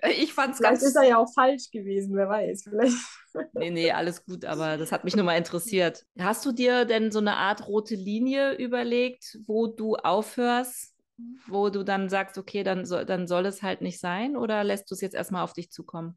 äh, 0.00 0.12
ich 0.12 0.32
fand 0.32 0.54
es 0.54 0.60
ganz. 0.60 0.78
Vielleicht 0.78 0.82
ist 0.82 0.96
er 0.96 1.08
ja 1.08 1.18
auch 1.18 1.30
falsch 1.34 1.70
gewesen, 1.70 2.16
wer 2.16 2.28
weiß. 2.28 2.64
Vielleicht. 2.64 2.96
Nee, 3.52 3.70
nee, 3.70 3.90
alles 3.90 4.24
gut, 4.24 4.44
aber 4.44 4.76
das 4.76 4.92
hat 4.92 5.02
mich 5.02 5.16
nur 5.16 5.24
mal 5.24 5.36
interessiert. 5.36 6.04
Hast 6.20 6.46
du 6.46 6.52
dir 6.52 6.84
denn 6.84 7.10
so 7.10 7.18
eine 7.18 7.34
Art 7.34 7.66
rote 7.66 7.96
Linie 7.96 8.52
überlegt, 8.54 9.38
wo 9.48 9.66
du 9.66 9.96
aufhörst, 9.96 10.94
wo 11.48 11.68
du 11.68 11.82
dann 11.82 12.08
sagst, 12.08 12.38
okay, 12.38 12.62
dann 12.62 12.84
soll, 12.84 13.04
dann 13.04 13.26
soll 13.26 13.46
es 13.46 13.60
halt 13.60 13.80
nicht 13.80 13.98
sein 13.98 14.36
oder 14.36 14.62
lässt 14.62 14.88
du 14.88 14.94
es 14.94 15.00
jetzt 15.00 15.16
erstmal 15.16 15.42
auf 15.42 15.52
dich 15.52 15.72
zukommen? 15.72 16.16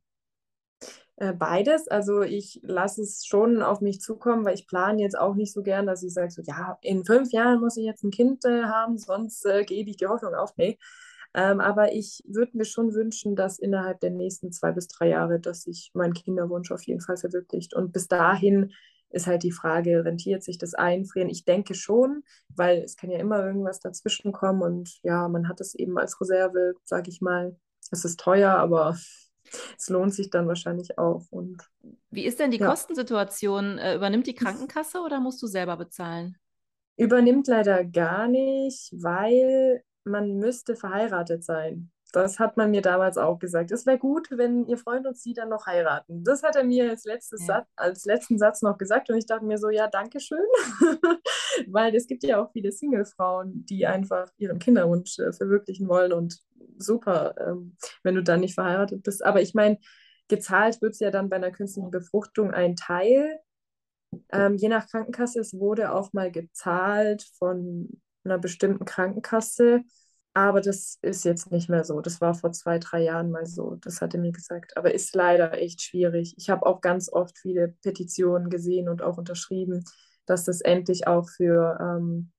Äh, 1.17 1.33
beides. 1.33 1.87
Also 1.87 2.21
ich 2.21 2.59
lasse 2.63 3.01
es 3.01 3.25
schon 3.25 3.63
auf 3.63 3.81
mich 3.81 4.01
zukommen, 4.01 4.45
weil 4.45 4.53
ich 4.53 4.67
plane 4.67 5.01
jetzt 5.01 5.17
auch 5.17 5.33
nicht 5.33 5.51
so 5.51 5.63
gern, 5.63 5.87
dass 5.87 6.03
ich 6.03 6.13
sage, 6.13 6.29
so 6.29 6.43
ja, 6.43 6.77
in 6.81 7.05
fünf 7.05 7.31
Jahren 7.31 7.59
muss 7.59 7.75
ich 7.75 7.85
jetzt 7.85 8.03
ein 8.03 8.11
Kind 8.11 8.45
äh, 8.45 8.63
haben, 8.63 8.99
sonst 8.99 9.43
äh, 9.45 9.63
gebe 9.65 9.89
ich 9.89 9.97
die 9.97 10.05
Hoffnung 10.07 10.35
auf. 10.35 10.55
Nee. 10.57 10.77
Ähm, 11.33 11.59
aber 11.59 11.93
ich 11.93 12.23
würde 12.27 12.55
mir 12.55 12.65
schon 12.65 12.93
wünschen, 12.93 13.35
dass 13.35 13.57
innerhalb 13.57 13.99
der 13.99 14.11
nächsten 14.11 14.51
zwei 14.51 14.71
bis 14.71 14.87
drei 14.87 15.09
Jahre, 15.09 15.39
dass 15.39 15.63
sich 15.63 15.91
mein 15.93 16.13
Kinderwunsch 16.13 16.71
auf 16.71 16.83
jeden 16.83 17.01
Fall 17.01 17.17
verwirklicht. 17.17 17.73
Und 17.73 17.91
bis 17.93 18.07
dahin 18.07 18.71
ist 19.09 19.25
halt 19.25 19.41
die 19.43 19.51
Frage, 19.51 20.05
rentiert 20.05 20.43
sich 20.43 20.59
das 20.59 20.75
Einfrieren? 20.75 21.29
Ich 21.29 21.45
denke 21.45 21.73
schon, 21.73 22.23
weil 22.55 22.83
es 22.83 22.95
kann 22.95 23.09
ja 23.09 23.17
immer 23.17 23.43
irgendwas 23.43 23.79
dazwischen 23.79 24.31
kommen 24.31 24.61
und 24.61 24.99
ja, 25.01 25.27
man 25.29 25.49
hat 25.49 25.61
es 25.61 25.73
eben 25.75 25.97
als 25.97 26.19
Reserve, 26.21 26.73
sage 26.83 27.09
ich 27.09 27.21
mal. 27.21 27.55
Es 27.89 28.05
ist 28.05 28.19
teuer, 28.19 28.51
aber 28.51 28.97
es 29.77 29.89
lohnt 29.89 30.13
sich 30.13 30.29
dann 30.29 30.47
wahrscheinlich 30.47 30.97
auch. 30.97 31.25
Und, 31.29 31.63
Wie 32.09 32.25
ist 32.25 32.39
denn 32.39 32.51
die 32.51 32.59
ja. 32.59 32.67
Kostensituation? 32.67 33.77
Äh, 33.77 33.95
übernimmt 33.95 34.27
die 34.27 34.35
Krankenkasse 34.35 34.99
oder 35.01 35.19
musst 35.19 35.41
du 35.41 35.47
selber 35.47 35.77
bezahlen? 35.77 36.37
Übernimmt 36.97 37.47
leider 37.47 37.85
gar 37.85 38.27
nicht, 38.27 38.91
weil 38.93 39.83
man 40.03 40.37
müsste 40.37 40.75
verheiratet 40.75 41.43
sein. 41.43 41.91
Das 42.13 42.39
hat 42.39 42.55
man 42.55 42.71
mir 42.71 42.81
damals 42.81 43.17
auch 43.17 43.37
gesagt. 43.37 43.71
Es 43.71 43.85
wäre 43.85 43.97
gut, 43.97 44.29
wenn 44.31 44.65
ihr 44.65 44.77
Freund 44.77 45.05
und 45.05 45.17
sie 45.17 45.33
dann 45.33 45.49
noch 45.49 45.65
heiraten. 45.65 46.23
Das 46.23 46.41
hat 46.41 46.55
er 46.55 46.63
mir 46.63 46.89
als, 46.89 47.03
letztes 47.03 47.41
ja. 47.41 47.47
Satz, 47.47 47.67
als 47.75 48.05
letzten 48.05 48.37
Satz 48.37 48.61
noch 48.61 48.77
gesagt 48.77 49.09
und 49.09 49.17
ich 49.17 49.25
dachte 49.25 49.45
mir 49.45 49.57
so, 49.57 49.69
ja, 49.69 49.87
danke 49.87 50.19
schön. 50.19 50.39
Weil 51.67 51.95
es 51.95 52.07
gibt 52.07 52.23
ja 52.23 52.41
auch 52.41 52.51
viele 52.51 52.71
Single-Frauen, 52.71 53.65
die 53.65 53.85
einfach 53.85 54.29
ihren 54.37 54.59
Kinderwunsch 54.59 55.19
äh, 55.19 55.33
verwirklichen 55.33 55.87
wollen 55.87 56.13
und 56.13 56.39
super, 56.77 57.35
ähm, 57.39 57.75
wenn 58.03 58.15
du 58.15 58.23
dann 58.23 58.41
nicht 58.41 58.55
verheiratet 58.55 59.03
bist. 59.03 59.23
Aber 59.25 59.41
ich 59.41 59.53
meine, 59.53 59.77
gezahlt 60.27 60.81
wird 60.81 60.93
es 60.93 60.99
ja 60.99 61.11
dann 61.11 61.29
bei 61.29 61.37
einer 61.37 61.51
künstlichen 61.51 61.91
Befruchtung 61.91 62.51
ein 62.51 62.75
Teil. 62.75 63.39
Ähm, 64.31 64.55
je 64.55 64.69
nach 64.69 64.87
Krankenkasse, 64.87 65.39
es 65.39 65.53
wurde 65.53 65.93
auch 65.93 66.13
mal 66.13 66.31
gezahlt 66.31 67.23
von 67.37 67.89
einer 68.23 68.37
bestimmten 68.37 68.85
Krankenkasse. 68.85 69.81
Aber 70.33 70.61
das 70.61 70.99
ist 71.01 71.25
jetzt 71.25 71.51
nicht 71.51 71.67
mehr 71.67 71.83
so. 71.83 71.99
Das 71.99 72.21
war 72.21 72.35
vor 72.35 72.51
zwei, 72.51 72.77
drei 72.77 73.01
Jahren 73.01 73.31
mal 73.31 73.47
so. 73.47 73.75
Das 73.81 74.01
hat 74.01 74.13
er 74.13 74.19
mir 74.19 74.31
gesagt. 74.31 74.77
Aber 74.77 74.93
ist 74.93 75.15
leider 75.15 75.53
echt 75.53 75.81
schwierig. 75.81 76.35
Ich 76.37 76.51
habe 76.51 76.65
auch 76.67 76.81
ganz 76.81 77.11
oft 77.11 77.37
viele 77.39 77.69
Petitionen 77.81 78.51
gesehen 78.51 78.87
und 78.87 79.01
auch 79.01 79.17
unterschrieben, 79.17 79.83
dass 80.27 80.43
das 80.43 80.61
endlich 80.61 81.07
auch 81.07 81.29
für 81.29 81.77
ähm, 81.81 82.31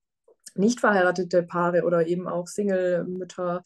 nicht 0.55 0.79
verheiratete 0.79 1.43
Paare 1.43 1.83
oder 1.83 2.07
eben 2.07 2.27
auch 2.27 2.47
Single-Mütter 2.47 3.63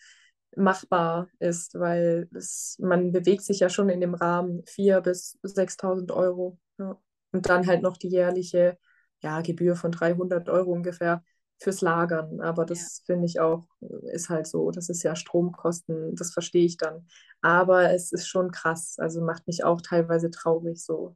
machbar 0.56 1.28
ist, 1.40 1.74
weil 1.76 2.28
es, 2.34 2.78
man 2.80 3.12
bewegt 3.12 3.44
sich 3.44 3.60
ja 3.60 3.70
schon 3.70 3.90
in 3.90 4.02
dem 4.02 4.14
Rahmen 4.14 4.64
4.000 4.66 5.02
bis 5.02 5.38
6.000 5.44 6.12
Euro. 6.14 6.60
Ja. 6.78 6.98
Und 7.32 7.50
dann 7.50 7.66
halt 7.66 7.82
noch 7.82 7.98
die 7.98 8.10
jährliche 8.10 8.78
ja, 9.22 9.42
Gebühr 9.42 9.76
von 9.76 9.92
300 9.92 10.50
Euro 10.50 10.72
ungefähr 10.72 11.24
fürs 11.60 11.82
Lagern. 11.82 12.42
Aber 12.42 12.66
das 12.66 13.00
ja. 13.00 13.04
finde 13.06 13.26
ich 13.26 13.40
auch, 13.40 13.68
ist 14.12 14.30
halt 14.30 14.48
so. 14.48 14.70
Das 14.72 14.90
ist 14.90 15.04
ja 15.04 15.16
Stromkosten, 15.16 16.16
das 16.16 16.32
verstehe 16.32 16.66
ich 16.66 16.78
dann. 16.78 17.08
Aber 17.42 17.92
es 17.92 18.12
ist 18.12 18.28
schon 18.28 18.52
krass. 18.52 18.96
Also 19.00 19.22
macht 19.22 19.48
mich 19.48 19.64
auch 19.64 19.82
teilweise 19.82 20.30
traurig 20.30 20.84
so. 20.84 21.16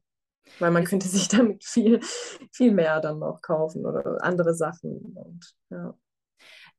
Weil 0.60 0.72
man 0.72 0.86
könnte 0.86 1.08
sich 1.08 1.28
damit 1.28 1.64
viel, 1.64 2.00
viel 2.52 2.72
mehr 2.72 3.00
dann 3.00 3.20
noch 3.20 3.42
kaufen 3.42 3.86
oder 3.86 4.24
andere 4.24 4.54
Sachen. 4.54 5.14
Und 5.16 5.54
ja. 5.70 5.94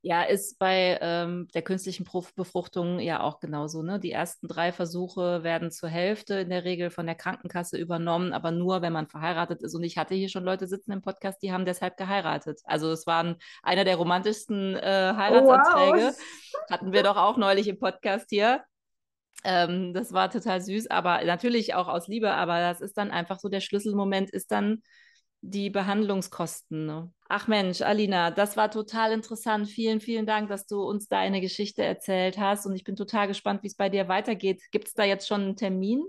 Ja, 0.01 0.23
ist 0.23 0.57
bei 0.59 0.97
ähm, 1.01 1.49
der 1.53 1.61
künstlichen 1.61 2.05
Befruchtung 2.35 2.99
ja 2.99 3.21
auch 3.21 3.41
genauso. 3.41 3.83
Ne? 3.83 3.99
Die 3.99 4.13
ersten 4.13 4.47
drei 4.47 4.71
Versuche 4.71 5.43
werden 5.43 5.71
zur 5.71 5.89
Hälfte 5.89 6.35
in 6.35 6.49
der 6.49 6.63
Regel 6.63 6.89
von 6.89 7.05
der 7.05 7.15
Krankenkasse 7.15 7.77
übernommen, 7.77 8.31
aber 8.31 8.51
nur, 8.51 8.81
wenn 8.81 8.93
man 8.93 9.07
verheiratet 9.07 9.61
ist. 9.61 9.75
Und 9.75 9.83
ich 9.83 9.97
hatte 9.97 10.15
hier 10.15 10.29
schon 10.29 10.45
Leute 10.45 10.67
sitzen 10.67 10.93
im 10.93 11.01
Podcast, 11.01 11.43
die 11.43 11.51
haben 11.51 11.65
deshalb 11.65 11.97
geheiratet. 11.97 12.61
Also 12.63 12.91
es 12.91 13.07
waren 13.07 13.35
einer 13.61 13.83
der 13.83 13.97
romantischsten 13.97 14.77
äh, 14.77 15.13
Heiratsanträge. 15.17 16.13
Wow. 16.13 16.71
Hatten 16.71 16.93
wir 16.93 17.03
doch 17.03 17.17
auch 17.17 17.35
neulich 17.35 17.67
im 17.67 17.77
Podcast 17.77 18.27
hier. 18.29 18.63
Ähm, 19.43 19.93
das 19.93 20.11
war 20.13 20.29
total 20.29 20.61
süß, 20.61 20.87
aber 20.87 21.23
natürlich 21.23 21.73
auch 21.75 21.87
aus 21.87 22.07
Liebe. 22.07 22.31
Aber 22.31 22.59
das 22.59 22.81
ist 22.81 22.97
dann 22.97 23.11
einfach 23.11 23.39
so, 23.39 23.49
der 23.49 23.61
Schlüsselmoment 23.61 24.29
ist 24.29 24.51
dann 24.51 24.81
die 25.41 25.69
Behandlungskosten. 25.69 26.85
Ne? 26.85 27.11
Ach 27.29 27.47
Mensch, 27.47 27.81
Alina, 27.81 28.31
das 28.31 28.57
war 28.57 28.71
total 28.71 29.11
interessant. 29.11 29.69
Vielen, 29.69 30.01
vielen 30.01 30.25
Dank, 30.25 30.49
dass 30.49 30.65
du 30.65 30.81
uns 30.83 31.07
deine 31.07 31.41
Geschichte 31.41 31.83
erzählt 31.83 32.37
hast. 32.37 32.65
Und 32.65 32.75
ich 32.75 32.83
bin 32.83 32.95
total 32.95 33.27
gespannt, 33.27 33.63
wie 33.63 33.67
es 33.67 33.75
bei 33.75 33.89
dir 33.89 34.07
weitergeht. 34.07 34.63
Gibt 34.71 34.87
es 34.87 34.93
da 34.93 35.03
jetzt 35.03 35.27
schon 35.27 35.41
einen 35.41 35.55
Termin? 35.55 36.03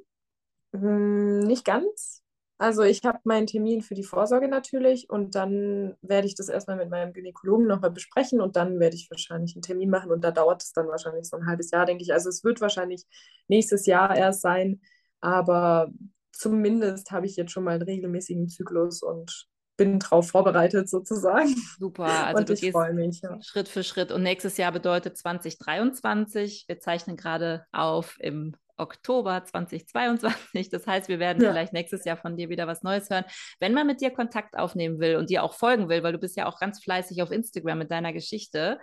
Hm, 0.73 1.41
nicht 1.41 1.65
ganz. 1.65 2.20
Also 2.61 2.83
ich 2.83 3.03
habe 3.07 3.21
meinen 3.25 3.47
Termin 3.47 3.81
für 3.81 3.95
die 3.95 4.05
Vorsorge 4.05 4.47
natürlich 4.47 5.09
und 5.09 5.35
dann 5.35 5.97
werde 6.03 6.27
ich 6.27 6.35
das 6.35 6.51
erstmal 6.51 6.77
mit 6.77 6.91
meinem 6.91 7.15
Gynäkologen 7.15 7.67
nochmal 7.67 7.91
besprechen 7.91 8.39
und 8.43 8.55
dann 8.55 8.79
werde 8.79 8.97
ich 8.97 9.11
wahrscheinlich 9.11 9.57
einen 9.57 9.63
Termin 9.63 9.89
machen 9.89 10.13
und 10.13 10.23
da 10.23 10.31
dauert 10.31 10.63
es 10.63 10.75
dann 10.75 10.87
wahrscheinlich 10.87 11.27
so 11.27 11.39
ein 11.39 11.47
halbes 11.47 11.71
Jahr, 11.71 11.87
denke 11.87 12.03
ich. 12.03 12.13
Also 12.13 12.29
es 12.29 12.45
wird 12.45 12.61
wahrscheinlich 12.61 13.07
nächstes 13.49 13.87
Jahr 13.87 14.15
erst 14.15 14.43
sein, 14.43 14.83
aber 15.23 15.91
zumindest 16.33 17.11
habe 17.13 17.25
ich 17.25 17.35
jetzt 17.37 17.51
schon 17.51 17.65
mal 17.65 17.77
einen 17.77 17.83
regelmäßigen 17.83 18.51
Zyklus 18.51 19.03
und 19.03 19.49
bin 19.79 19.99
darauf 19.99 20.29
vorbereitet 20.29 20.91
sozusagen. 20.91 21.57
Super, 21.79 22.05
also 22.27 22.41
und 22.41 22.49
du 22.51 22.53
ich 22.53 22.73
freue 22.73 22.93
mich. 22.93 23.23
Ja. 23.23 23.41
Schritt 23.41 23.69
für 23.69 23.83
Schritt. 23.83 24.13
Und 24.13 24.23
nächstes 24.23 24.59
Jahr 24.59 24.73
bedeutet 24.73 25.17
2023. 25.17 26.67
Wir 26.69 26.79
zeichnen 26.79 27.17
gerade 27.17 27.65
auf 27.73 28.19
im 28.21 28.55
Oktober 28.81 29.45
2022. 29.45 30.71
Das 30.71 30.87
heißt, 30.87 31.09
wir 31.09 31.19
werden 31.19 31.43
ja. 31.43 31.51
vielleicht 31.51 31.73
nächstes 31.73 32.05
Jahr 32.05 32.17
von 32.17 32.37
dir 32.37 32.49
wieder 32.49 32.67
was 32.67 32.83
Neues 32.83 33.11
hören. 33.11 33.25
Wenn 33.61 33.75
man 33.75 33.87
mit 33.87 34.01
dir 34.01 34.11
Kontakt 34.11 34.57
aufnehmen 34.57 34.99
will 34.99 35.17
und 35.17 35.31
dir 35.31 35.43
auch 35.43 35.55
folgen 35.55 35.89
will, 35.89 36.03
weil 36.03 36.13
du 36.13 36.19
bist 36.19 36.37
ja 36.37 36.47
auch 36.47 36.59
ganz 36.59 36.83
fleißig 36.83 37.23
auf 37.23 37.31
Instagram 37.31 37.79
mit 37.79 37.91
deiner 37.91 38.13
Geschichte, 38.13 38.79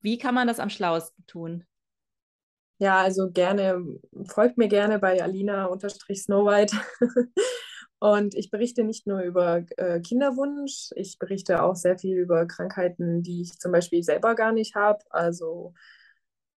wie 0.00 0.18
kann 0.18 0.34
man 0.34 0.46
das 0.46 0.60
am 0.60 0.70
schlauesten 0.70 1.26
tun? 1.26 1.64
Ja, 2.80 3.00
also 3.00 3.30
gerne, 3.30 3.84
folgt 4.28 4.56
mir 4.56 4.68
gerne 4.68 5.00
bei 5.00 5.20
Alina-Snowhite. 5.20 6.76
Und 8.00 8.36
ich 8.36 8.50
berichte 8.50 8.84
nicht 8.84 9.08
nur 9.08 9.22
über 9.22 9.64
äh, 9.76 10.00
Kinderwunsch, 10.00 10.90
ich 10.94 11.18
berichte 11.18 11.62
auch 11.64 11.74
sehr 11.74 11.98
viel 11.98 12.16
über 12.16 12.46
Krankheiten, 12.46 13.24
die 13.24 13.42
ich 13.42 13.58
zum 13.58 13.72
Beispiel 13.72 14.04
selber 14.04 14.36
gar 14.36 14.52
nicht 14.52 14.76
habe. 14.76 15.00
Also 15.10 15.74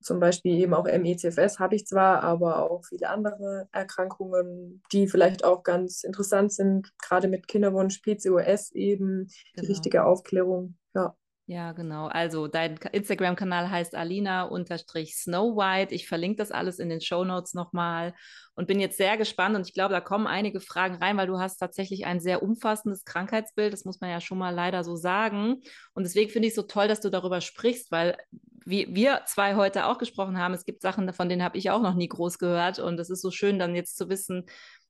zum 0.02 0.20
Beispiel 0.20 0.58
eben 0.58 0.74
auch 0.74 0.86
MECFS 0.86 1.60
habe 1.60 1.76
ich 1.76 1.86
zwar, 1.86 2.24
aber 2.24 2.70
auch 2.70 2.84
viele 2.86 3.10
andere 3.10 3.68
Erkrankungen, 3.72 4.84
die 4.92 5.08
vielleicht 5.08 5.44
auch 5.44 5.64
ganz 5.64 6.04
interessant 6.04 6.52
sind, 6.52 6.92
gerade 7.02 7.28
mit 7.28 7.48
Kinderwunsch, 7.48 8.00
PCOS 8.00 8.72
eben, 8.72 9.28
genau. 9.28 9.62
die 9.62 9.66
richtige 9.68 10.06
Aufklärung. 10.06 10.76
Ja. 10.94 11.16
Ja, 11.48 11.74
genau. 11.74 12.08
Also 12.08 12.48
dein 12.48 12.78
Instagram-Kanal 12.78 13.70
heißt 13.70 13.94
Alina-Snow 13.94 15.58
White. 15.58 15.94
Ich 15.94 16.08
verlinke 16.08 16.38
das 16.38 16.50
alles 16.50 16.80
in 16.80 16.88
den 16.88 17.02
Show 17.02 17.26
Notes 17.26 17.54
nochmal 17.54 18.14
und 18.56 18.68
bin 18.68 18.80
jetzt 18.80 18.96
sehr 18.96 19.18
gespannt. 19.18 19.58
Und 19.58 19.68
ich 19.68 19.74
glaube, 19.74 19.94
da 19.94 20.00
kommen 20.00 20.28
einige 20.28 20.62
Fragen 20.62 20.96
rein, 20.96 21.18
weil 21.18 21.28
du 21.28 21.40
hast 21.40 21.58
tatsächlich 21.58 22.06
ein 22.06 22.22
sehr 22.22 22.42
umfassendes 22.42 23.04
Krankheitsbild. 23.04 23.74
Das 23.74 23.84
muss 23.84 24.00
man 24.00 24.12
ja 24.12 24.22
schon 24.22 24.38
mal 24.38 24.56
leider 24.56 24.86
so 24.86 24.96
sagen. 24.96 25.62
Und 25.94 26.04
deswegen 26.04 26.32
finde 26.32 26.48
ich 26.48 26.52
es 26.52 26.56
so 26.56 26.62
toll, 26.62 26.88
dass 26.88 27.02
du 27.02 27.10
darüber 27.10 27.42
sprichst, 27.42 27.92
weil 27.92 28.16
wie 28.66 28.94
wir 28.94 29.22
zwei 29.26 29.56
heute 29.56 29.86
auch 29.86 29.98
gesprochen 29.98 30.38
haben, 30.38 30.54
es 30.54 30.66
gibt 30.66 30.82
Sachen, 30.82 31.12
von 31.14 31.30
denen 31.30 31.44
habe 31.44 31.58
ich 31.58 31.70
auch 31.72 31.82
noch 31.82 31.96
nie 31.96 32.08
groß 32.08 32.38
gehört. 32.38 32.80
Und 32.80 33.00
es 33.00 33.10
ist 33.10 33.22
so 33.22 33.32
schön, 33.32 33.60
dann 33.60 33.76
jetzt 33.76 33.98
zu 33.98 34.10
wissen, 34.10 34.46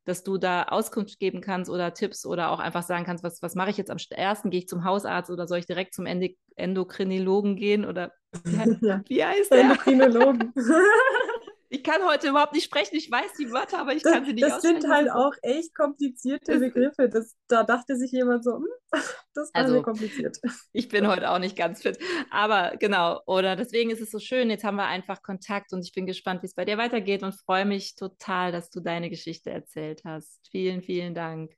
dass 0.05 0.23
du 0.23 0.37
da 0.37 0.63
Auskunft 0.63 1.19
geben 1.19 1.41
kannst 1.41 1.69
oder 1.69 1.93
Tipps 1.93 2.25
oder 2.25 2.51
auch 2.51 2.59
einfach 2.59 2.83
sagen 2.83 3.05
kannst, 3.05 3.23
was, 3.23 3.41
was 3.41 3.55
mache 3.55 3.69
ich 3.69 3.77
jetzt 3.77 3.91
am 3.91 3.97
ersten? 4.09 4.49
Gehe 4.49 4.61
ich 4.61 4.67
zum 4.67 4.83
Hausarzt 4.83 5.29
oder 5.29 5.47
soll 5.47 5.59
ich 5.59 5.67
direkt 5.67 5.93
zum 5.93 6.07
Endokrinologen 6.55 7.55
gehen? 7.55 7.85
Oder 7.85 8.11
wie, 8.43 8.77
ja. 8.87 9.01
wie 9.07 9.23
heißt 9.23 9.51
der? 9.51 9.61
Endokrinologen. 9.61 10.53
Ich 11.73 11.85
kann 11.85 12.03
heute 12.05 12.27
überhaupt 12.27 12.51
nicht 12.51 12.65
sprechen. 12.65 12.97
Ich 12.97 13.09
weiß 13.09 13.31
die 13.39 13.49
Wörter, 13.49 13.79
aber 13.79 13.93
ich 13.93 14.03
kann 14.03 14.25
sie 14.25 14.33
nicht 14.33 14.43
das. 14.43 14.55
Das 14.55 14.61
sind 14.61 14.89
halt 14.89 15.09
auch 15.09 15.31
echt 15.41 15.73
komplizierte 15.73 16.59
Begriffe. 16.59 17.07
Das, 17.07 17.37
da 17.47 17.63
dachte 17.63 17.95
sich 17.95 18.11
jemand 18.11 18.43
so, 18.43 18.57
hm, 18.57 18.67
das 19.33 19.53
war 19.53 19.61
also, 19.61 19.73
sehr 19.75 19.81
kompliziert. 19.81 20.37
Ich 20.73 20.89
bin 20.89 21.07
heute 21.07 21.29
auch 21.29 21.39
nicht 21.39 21.55
ganz 21.55 21.81
fit. 21.81 21.97
Aber 22.29 22.75
genau, 22.77 23.21
oder 23.25 23.55
deswegen 23.55 23.89
ist 23.89 24.01
es 24.01 24.11
so 24.11 24.19
schön. 24.19 24.49
Jetzt 24.49 24.65
haben 24.65 24.75
wir 24.75 24.87
einfach 24.87 25.23
Kontakt 25.23 25.71
und 25.71 25.85
ich 25.85 25.93
bin 25.93 26.05
gespannt, 26.05 26.41
wie 26.41 26.47
es 26.47 26.55
bei 26.55 26.65
dir 26.65 26.77
weitergeht 26.77 27.23
und 27.23 27.39
freue 27.39 27.65
mich 27.65 27.95
total, 27.95 28.51
dass 28.51 28.69
du 28.69 28.81
deine 28.81 29.09
Geschichte 29.09 29.49
erzählt 29.49 30.01
hast. 30.03 30.41
Vielen, 30.51 30.81
vielen 30.81 31.15
Dank. 31.15 31.53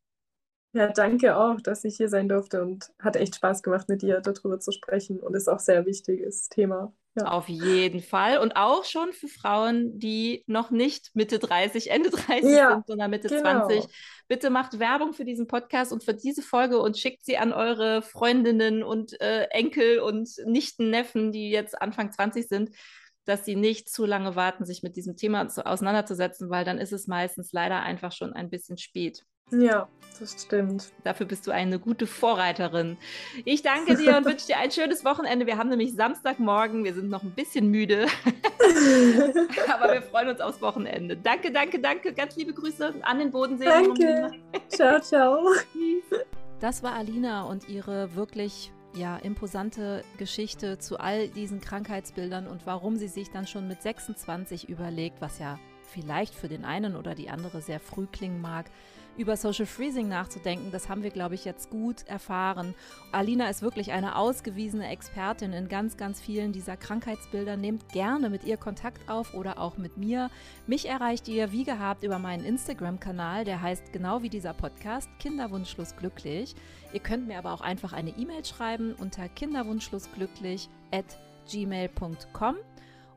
Ja, 0.73 0.91
danke 0.91 1.37
auch, 1.37 1.59
dass 1.59 1.83
ich 1.85 1.97
hier 1.97 2.09
sein 2.09 2.29
durfte 2.29 2.61
und 2.61 2.91
hat 2.99 3.15
echt 3.15 3.37
Spaß 3.37 3.63
gemacht, 3.63 3.89
mit 3.89 4.03
dir 4.03 4.21
darüber 4.21 4.59
zu 4.59 4.71
sprechen 4.71 5.19
und 5.19 5.35
ist 5.35 5.47
auch 5.47 5.59
sehr 5.59 5.87
wichtiges 5.87 6.49
Thema. 6.49 6.93
Ja. 7.15 7.25
Auf 7.25 7.47
jeden 7.47 8.01
Fall. 8.01 8.39
Und 8.39 8.55
auch 8.55 8.85
schon 8.85 9.13
für 9.13 9.27
Frauen, 9.27 9.99
die 9.99 10.43
noch 10.47 10.71
nicht 10.71 11.11
Mitte 11.13 11.37
30, 11.37 11.91
Ende 11.91 12.09
30 12.09 12.43
ja, 12.43 12.71
sind, 12.71 12.87
sondern 12.87 13.11
Mitte 13.11 13.27
genau. 13.27 13.67
20. 13.67 13.85
Bitte 14.27 14.49
macht 14.49 14.79
Werbung 14.79 15.13
für 15.13 15.23
diesen 15.23 15.45
Podcast 15.45 15.91
und 15.91 16.03
für 16.03 16.15
diese 16.15 16.41
Folge 16.41 16.79
und 16.79 16.97
schickt 16.97 17.23
sie 17.23 17.37
an 17.37 17.53
eure 17.53 18.01
Freundinnen 18.01 18.81
und 18.81 19.19
äh, 19.21 19.43
Enkel 19.51 19.99
und 19.99 20.29
Nichten, 20.45 20.89
Neffen, 20.89 21.31
die 21.31 21.51
jetzt 21.51 21.79
Anfang 21.79 22.11
20 22.11 22.47
sind, 22.47 22.71
dass 23.25 23.45
sie 23.45 23.55
nicht 23.55 23.89
zu 23.89 24.05
lange 24.05 24.35
warten, 24.35 24.65
sich 24.65 24.81
mit 24.81 24.95
diesem 24.95 25.15
Thema 25.15 25.47
zu, 25.49 25.65
auseinanderzusetzen, 25.65 26.49
weil 26.49 26.65
dann 26.65 26.79
ist 26.79 26.93
es 26.93 27.07
meistens 27.07 27.51
leider 27.51 27.81
einfach 27.81 28.11
schon 28.11 28.33
ein 28.33 28.49
bisschen 28.49 28.77
spät. 28.77 29.23
Ja, 29.51 29.87
das 30.19 30.43
stimmt. 30.43 30.91
Dafür 31.03 31.25
bist 31.25 31.47
du 31.47 31.51
eine 31.51 31.79
gute 31.79 32.07
Vorreiterin. 32.07 32.97
Ich 33.45 33.61
danke 33.61 33.95
dir 33.95 34.17
und 34.17 34.25
wünsche 34.25 34.47
dir 34.47 34.57
ein 34.57 34.71
schönes 34.71 35.03
Wochenende. 35.05 35.45
Wir 35.45 35.57
haben 35.57 35.69
nämlich 35.69 35.93
Samstagmorgen. 35.93 36.83
Wir 36.83 36.93
sind 36.93 37.09
noch 37.09 37.23
ein 37.23 37.31
bisschen 37.31 37.69
müde. 37.69 38.07
Aber 39.73 39.93
wir 39.93 40.01
freuen 40.01 40.29
uns 40.29 40.41
aufs 40.41 40.61
Wochenende. 40.61 41.17
Danke, 41.17 41.51
danke, 41.51 41.79
danke. 41.79 42.13
Ganz 42.13 42.35
liebe 42.35 42.53
Grüße 42.53 42.95
an 43.01 43.19
den 43.19 43.31
Bodensee. 43.31 43.65
Danke. 43.65 44.31
ciao, 44.69 44.99
ciao. 44.99 45.49
Das 46.59 46.83
war 46.83 46.93
Alina 46.93 47.43
und 47.43 47.67
ihre 47.67 48.15
wirklich 48.15 48.71
ja, 48.95 49.17
imposante 49.17 50.03
Geschichte 50.17 50.77
zu 50.77 50.99
all 50.99 51.27
diesen 51.27 51.59
Krankheitsbildern 51.59 52.47
und 52.47 52.65
warum 52.65 52.97
sie 52.97 53.07
sich 53.07 53.31
dann 53.31 53.47
schon 53.47 53.67
mit 53.67 53.81
26 53.81 54.69
überlegt, 54.69 55.19
was 55.19 55.39
ja 55.39 55.59
vielleicht 55.83 56.35
für 56.35 56.47
den 56.47 56.63
einen 56.63 56.95
oder 56.95 57.15
die 57.15 57.29
andere 57.29 57.61
sehr 57.61 57.79
früh 57.79 58.05
klingen 58.05 58.41
mag, 58.41 58.69
über 59.17 59.37
Social 59.37 59.65
Freezing 59.65 60.07
nachzudenken. 60.07 60.71
Das 60.71 60.89
haben 60.89 61.03
wir, 61.03 61.09
glaube 61.09 61.35
ich, 61.35 61.45
jetzt 61.45 61.69
gut 61.69 62.07
erfahren. 62.07 62.73
Alina 63.11 63.49
ist 63.49 63.61
wirklich 63.61 63.91
eine 63.91 64.15
ausgewiesene 64.15 64.87
Expertin 64.89 65.53
in 65.53 65.69
ganz, 65.69 65.97
ganz 65.97 66.19
vielen 66.19 66.51
dieser 66.51 66.77
Krankheitsbilder. 66.77 67.57
Nehmt 67.57 67.89
gerne 67.89 68.29
mit 68.29 68.43
ihr 68.43 68.57
Kontakt 68.57 69.09
auf 69.09 69.33
oder 69.33 69.59
auch 69.59 69.77
mit 69.77 69.97
mir. 69.97 70.29
Mich 70.67 70.87
erreicht 70.87 71.27
ihr 71.27 71.51
wie 71.51 71.63
gehabt 71.63 72.03
über 72.03 72.19
meinen 72.19 72.45
Instagram-Kanal, 72.45 73.45
der 73.45 73.61
heißt 73.61 73.93
genau 73.93 74.21
wie 74.21 74.29
dieser 74.29 74.53
Podcast 74.53 75.09
Kinderwunschlos 75.19 75.95
glücklich. 75.95 76.55
Ihr 76.91 76.99
könnt 76.99 77.27
mir 77.27 77.37
aber 77.37 77.53
auch 77.53 77.61
einfach 77.61 77.93
eine 77.93 78.11
E-Mail 78.11 78.45
schreiben 78.45 78.93
unter 78.93 79.29
kinderwunschlosglücklich 79.29 80.69
at 80.91 81.17
gmail.com 81.49 82.55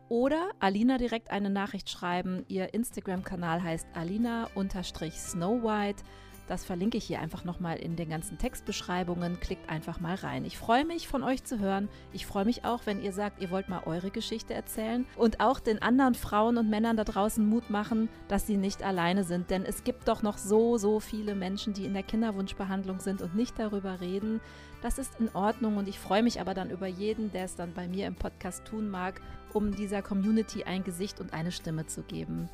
oder 0.09 0.51
Alina 0.61 0.99
direkt 0.99 1.31
eine 1.31 1.51
Nachricht 1.51 1.91
schreiben. 1.91 2.45
Ihr 2.49 2.75
Instagram-Kanal 2.75 3.63
heißt 3.63 3.87
alina-snowwhite. 3.95 6.05
Das 6.47 6.65
verlinke 6.65 6.97
ich 6.97 7.05
hier 7.05 7.21
einfach 7.21 7.45
nochmal 7.45 7.77
in 7.79 7.97
den 7.97 8.09
ganzen 8.09 8.39
Textbeschreibungen. 8.39 9.41
Klickt 9.41 9.69
einfach 9.69 9.99
mal 10.01 10.15
rein. 10.15 10.45
Ich 10.45 10.57
freue 10.57 10.85
mich, 10.85 11.09
von 11.09 11.25
euch 11.25 11.43
zu 11.43 11.59
hören. 11.59 11.89
Ich 12.13 12.25
freue 12.25 12.45
mich 12.45 12.65
auch, 12.65 12.83
wenn 12.87 13.03
ihr 13.03 13.13
sagt, 13.13 13.41
ihr 13.43 13.51
wollt 13.51 13.69
mal 13.69 13.83
eure 13.85 14.11
Geschichte 14.11 14.55
erzählen 14.55 15.07
und 15.17 15.41
auch 15.41 15.59
den 15.59 15.83
anderen 15.83 16.15
Frauen 16.15 16.57
und 16.57 16.71
Männern 16.71 16.97
da 16.97 17.05
draußen 17.05 17.45
Mut 17.45 17.69
machen, 17.69 18.09
dass 18.29 18.47
sie 18.47 18.57
nicht 18.57 18.85
alleine 18.85 19.25
sind. 19.25 19.51
Denn 19.51 19.65
es 19.65 19.83
gibt 19.83 20.07
doch 20.07 20.23
noch 20.23 20.39
so, 20.39 20.79
so 20.79 21.01
viele 21.01 21.35
Menschen, 21.35 21.73
die 21.73 21.85
in 21.85 21.95
der 21.95 22.05
Kinderwunschbehandlung 22.05 23.01
sind 23.01 23.23
und 23.23 23.35
nicht 23.35 23.59
darüber 23.59 24.01
reden. 24.01 24.41
Das 24.83 24.99
ist 24.99 25.19
in 25.19 25.35
Ordnung 25.35 25.79
und 25.79 25.89
ich 25.89 25.99
freue 25.99 26.23
mich 26.23 26.41
aber 26.41 26.55
dann 26.55 26.71
über 26.71 26.87
jeden, 26.87 27.33
der 27.33 27.47
es 27.47 27.57
dann 27.57 27.73
bei 27.73 27.89
mir 27.89 28.07
im 28.07 28.15
Podcast 28.15 28.65
tun 28.67 28.89
mag, 28.89 29.21
um 29.53 29.75
dieser 29.75 30.03
Community 30.03 30.63
ein 30.65 30.85
Gesicht 30.85 31.19
und 31.19 31.33
eine 31.33 31.51
Stimme 31.51 31.87
zu 31.87 32.03
geben. 32.03 32.49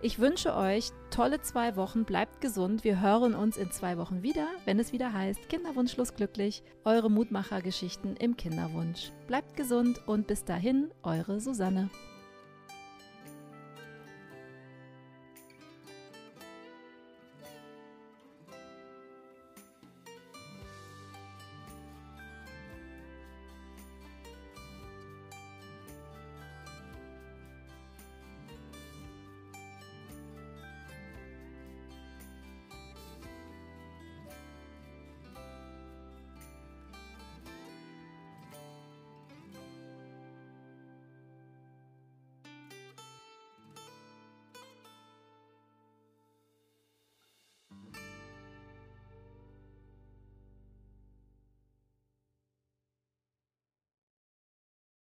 Ich 0.00 0.20
wünsche 0.20 0.54
euch 0.54 0.92
tolle 1.10 1.40
zwei 1.40 1.74
Wochen, 1.74 2.04
bleibt 2.04 2.40
gesund. 2.40 2.84
Wir 2.84 3.00
hören 3.00 3.34
uns 3.34 3.56
in 3.56 3.72
zwei 3.72 3.98
Wochen 3.98 4.22
wieder, 4.22 4.46
wenn 4.64 4.78
es 4.78 4.92
wieder 4.92 5.12
heißt 5.12 5.48
Kinderwunschlos 5.48 6.14
glücklich, 6.14 6.62
eure 6.84 7.10
Mutmachergeschichten 7.10 8.14
im 8.16 8.36
Kinderwunsch. 8.36 9.10
Bleibt 9.26 9.56
gesund 9.56 10.00
und 10.06 10.28
bis 10.28 10.44
dahin, 10.44 10.92
eure 11.02 11.40
Susanne. 11.40 11.90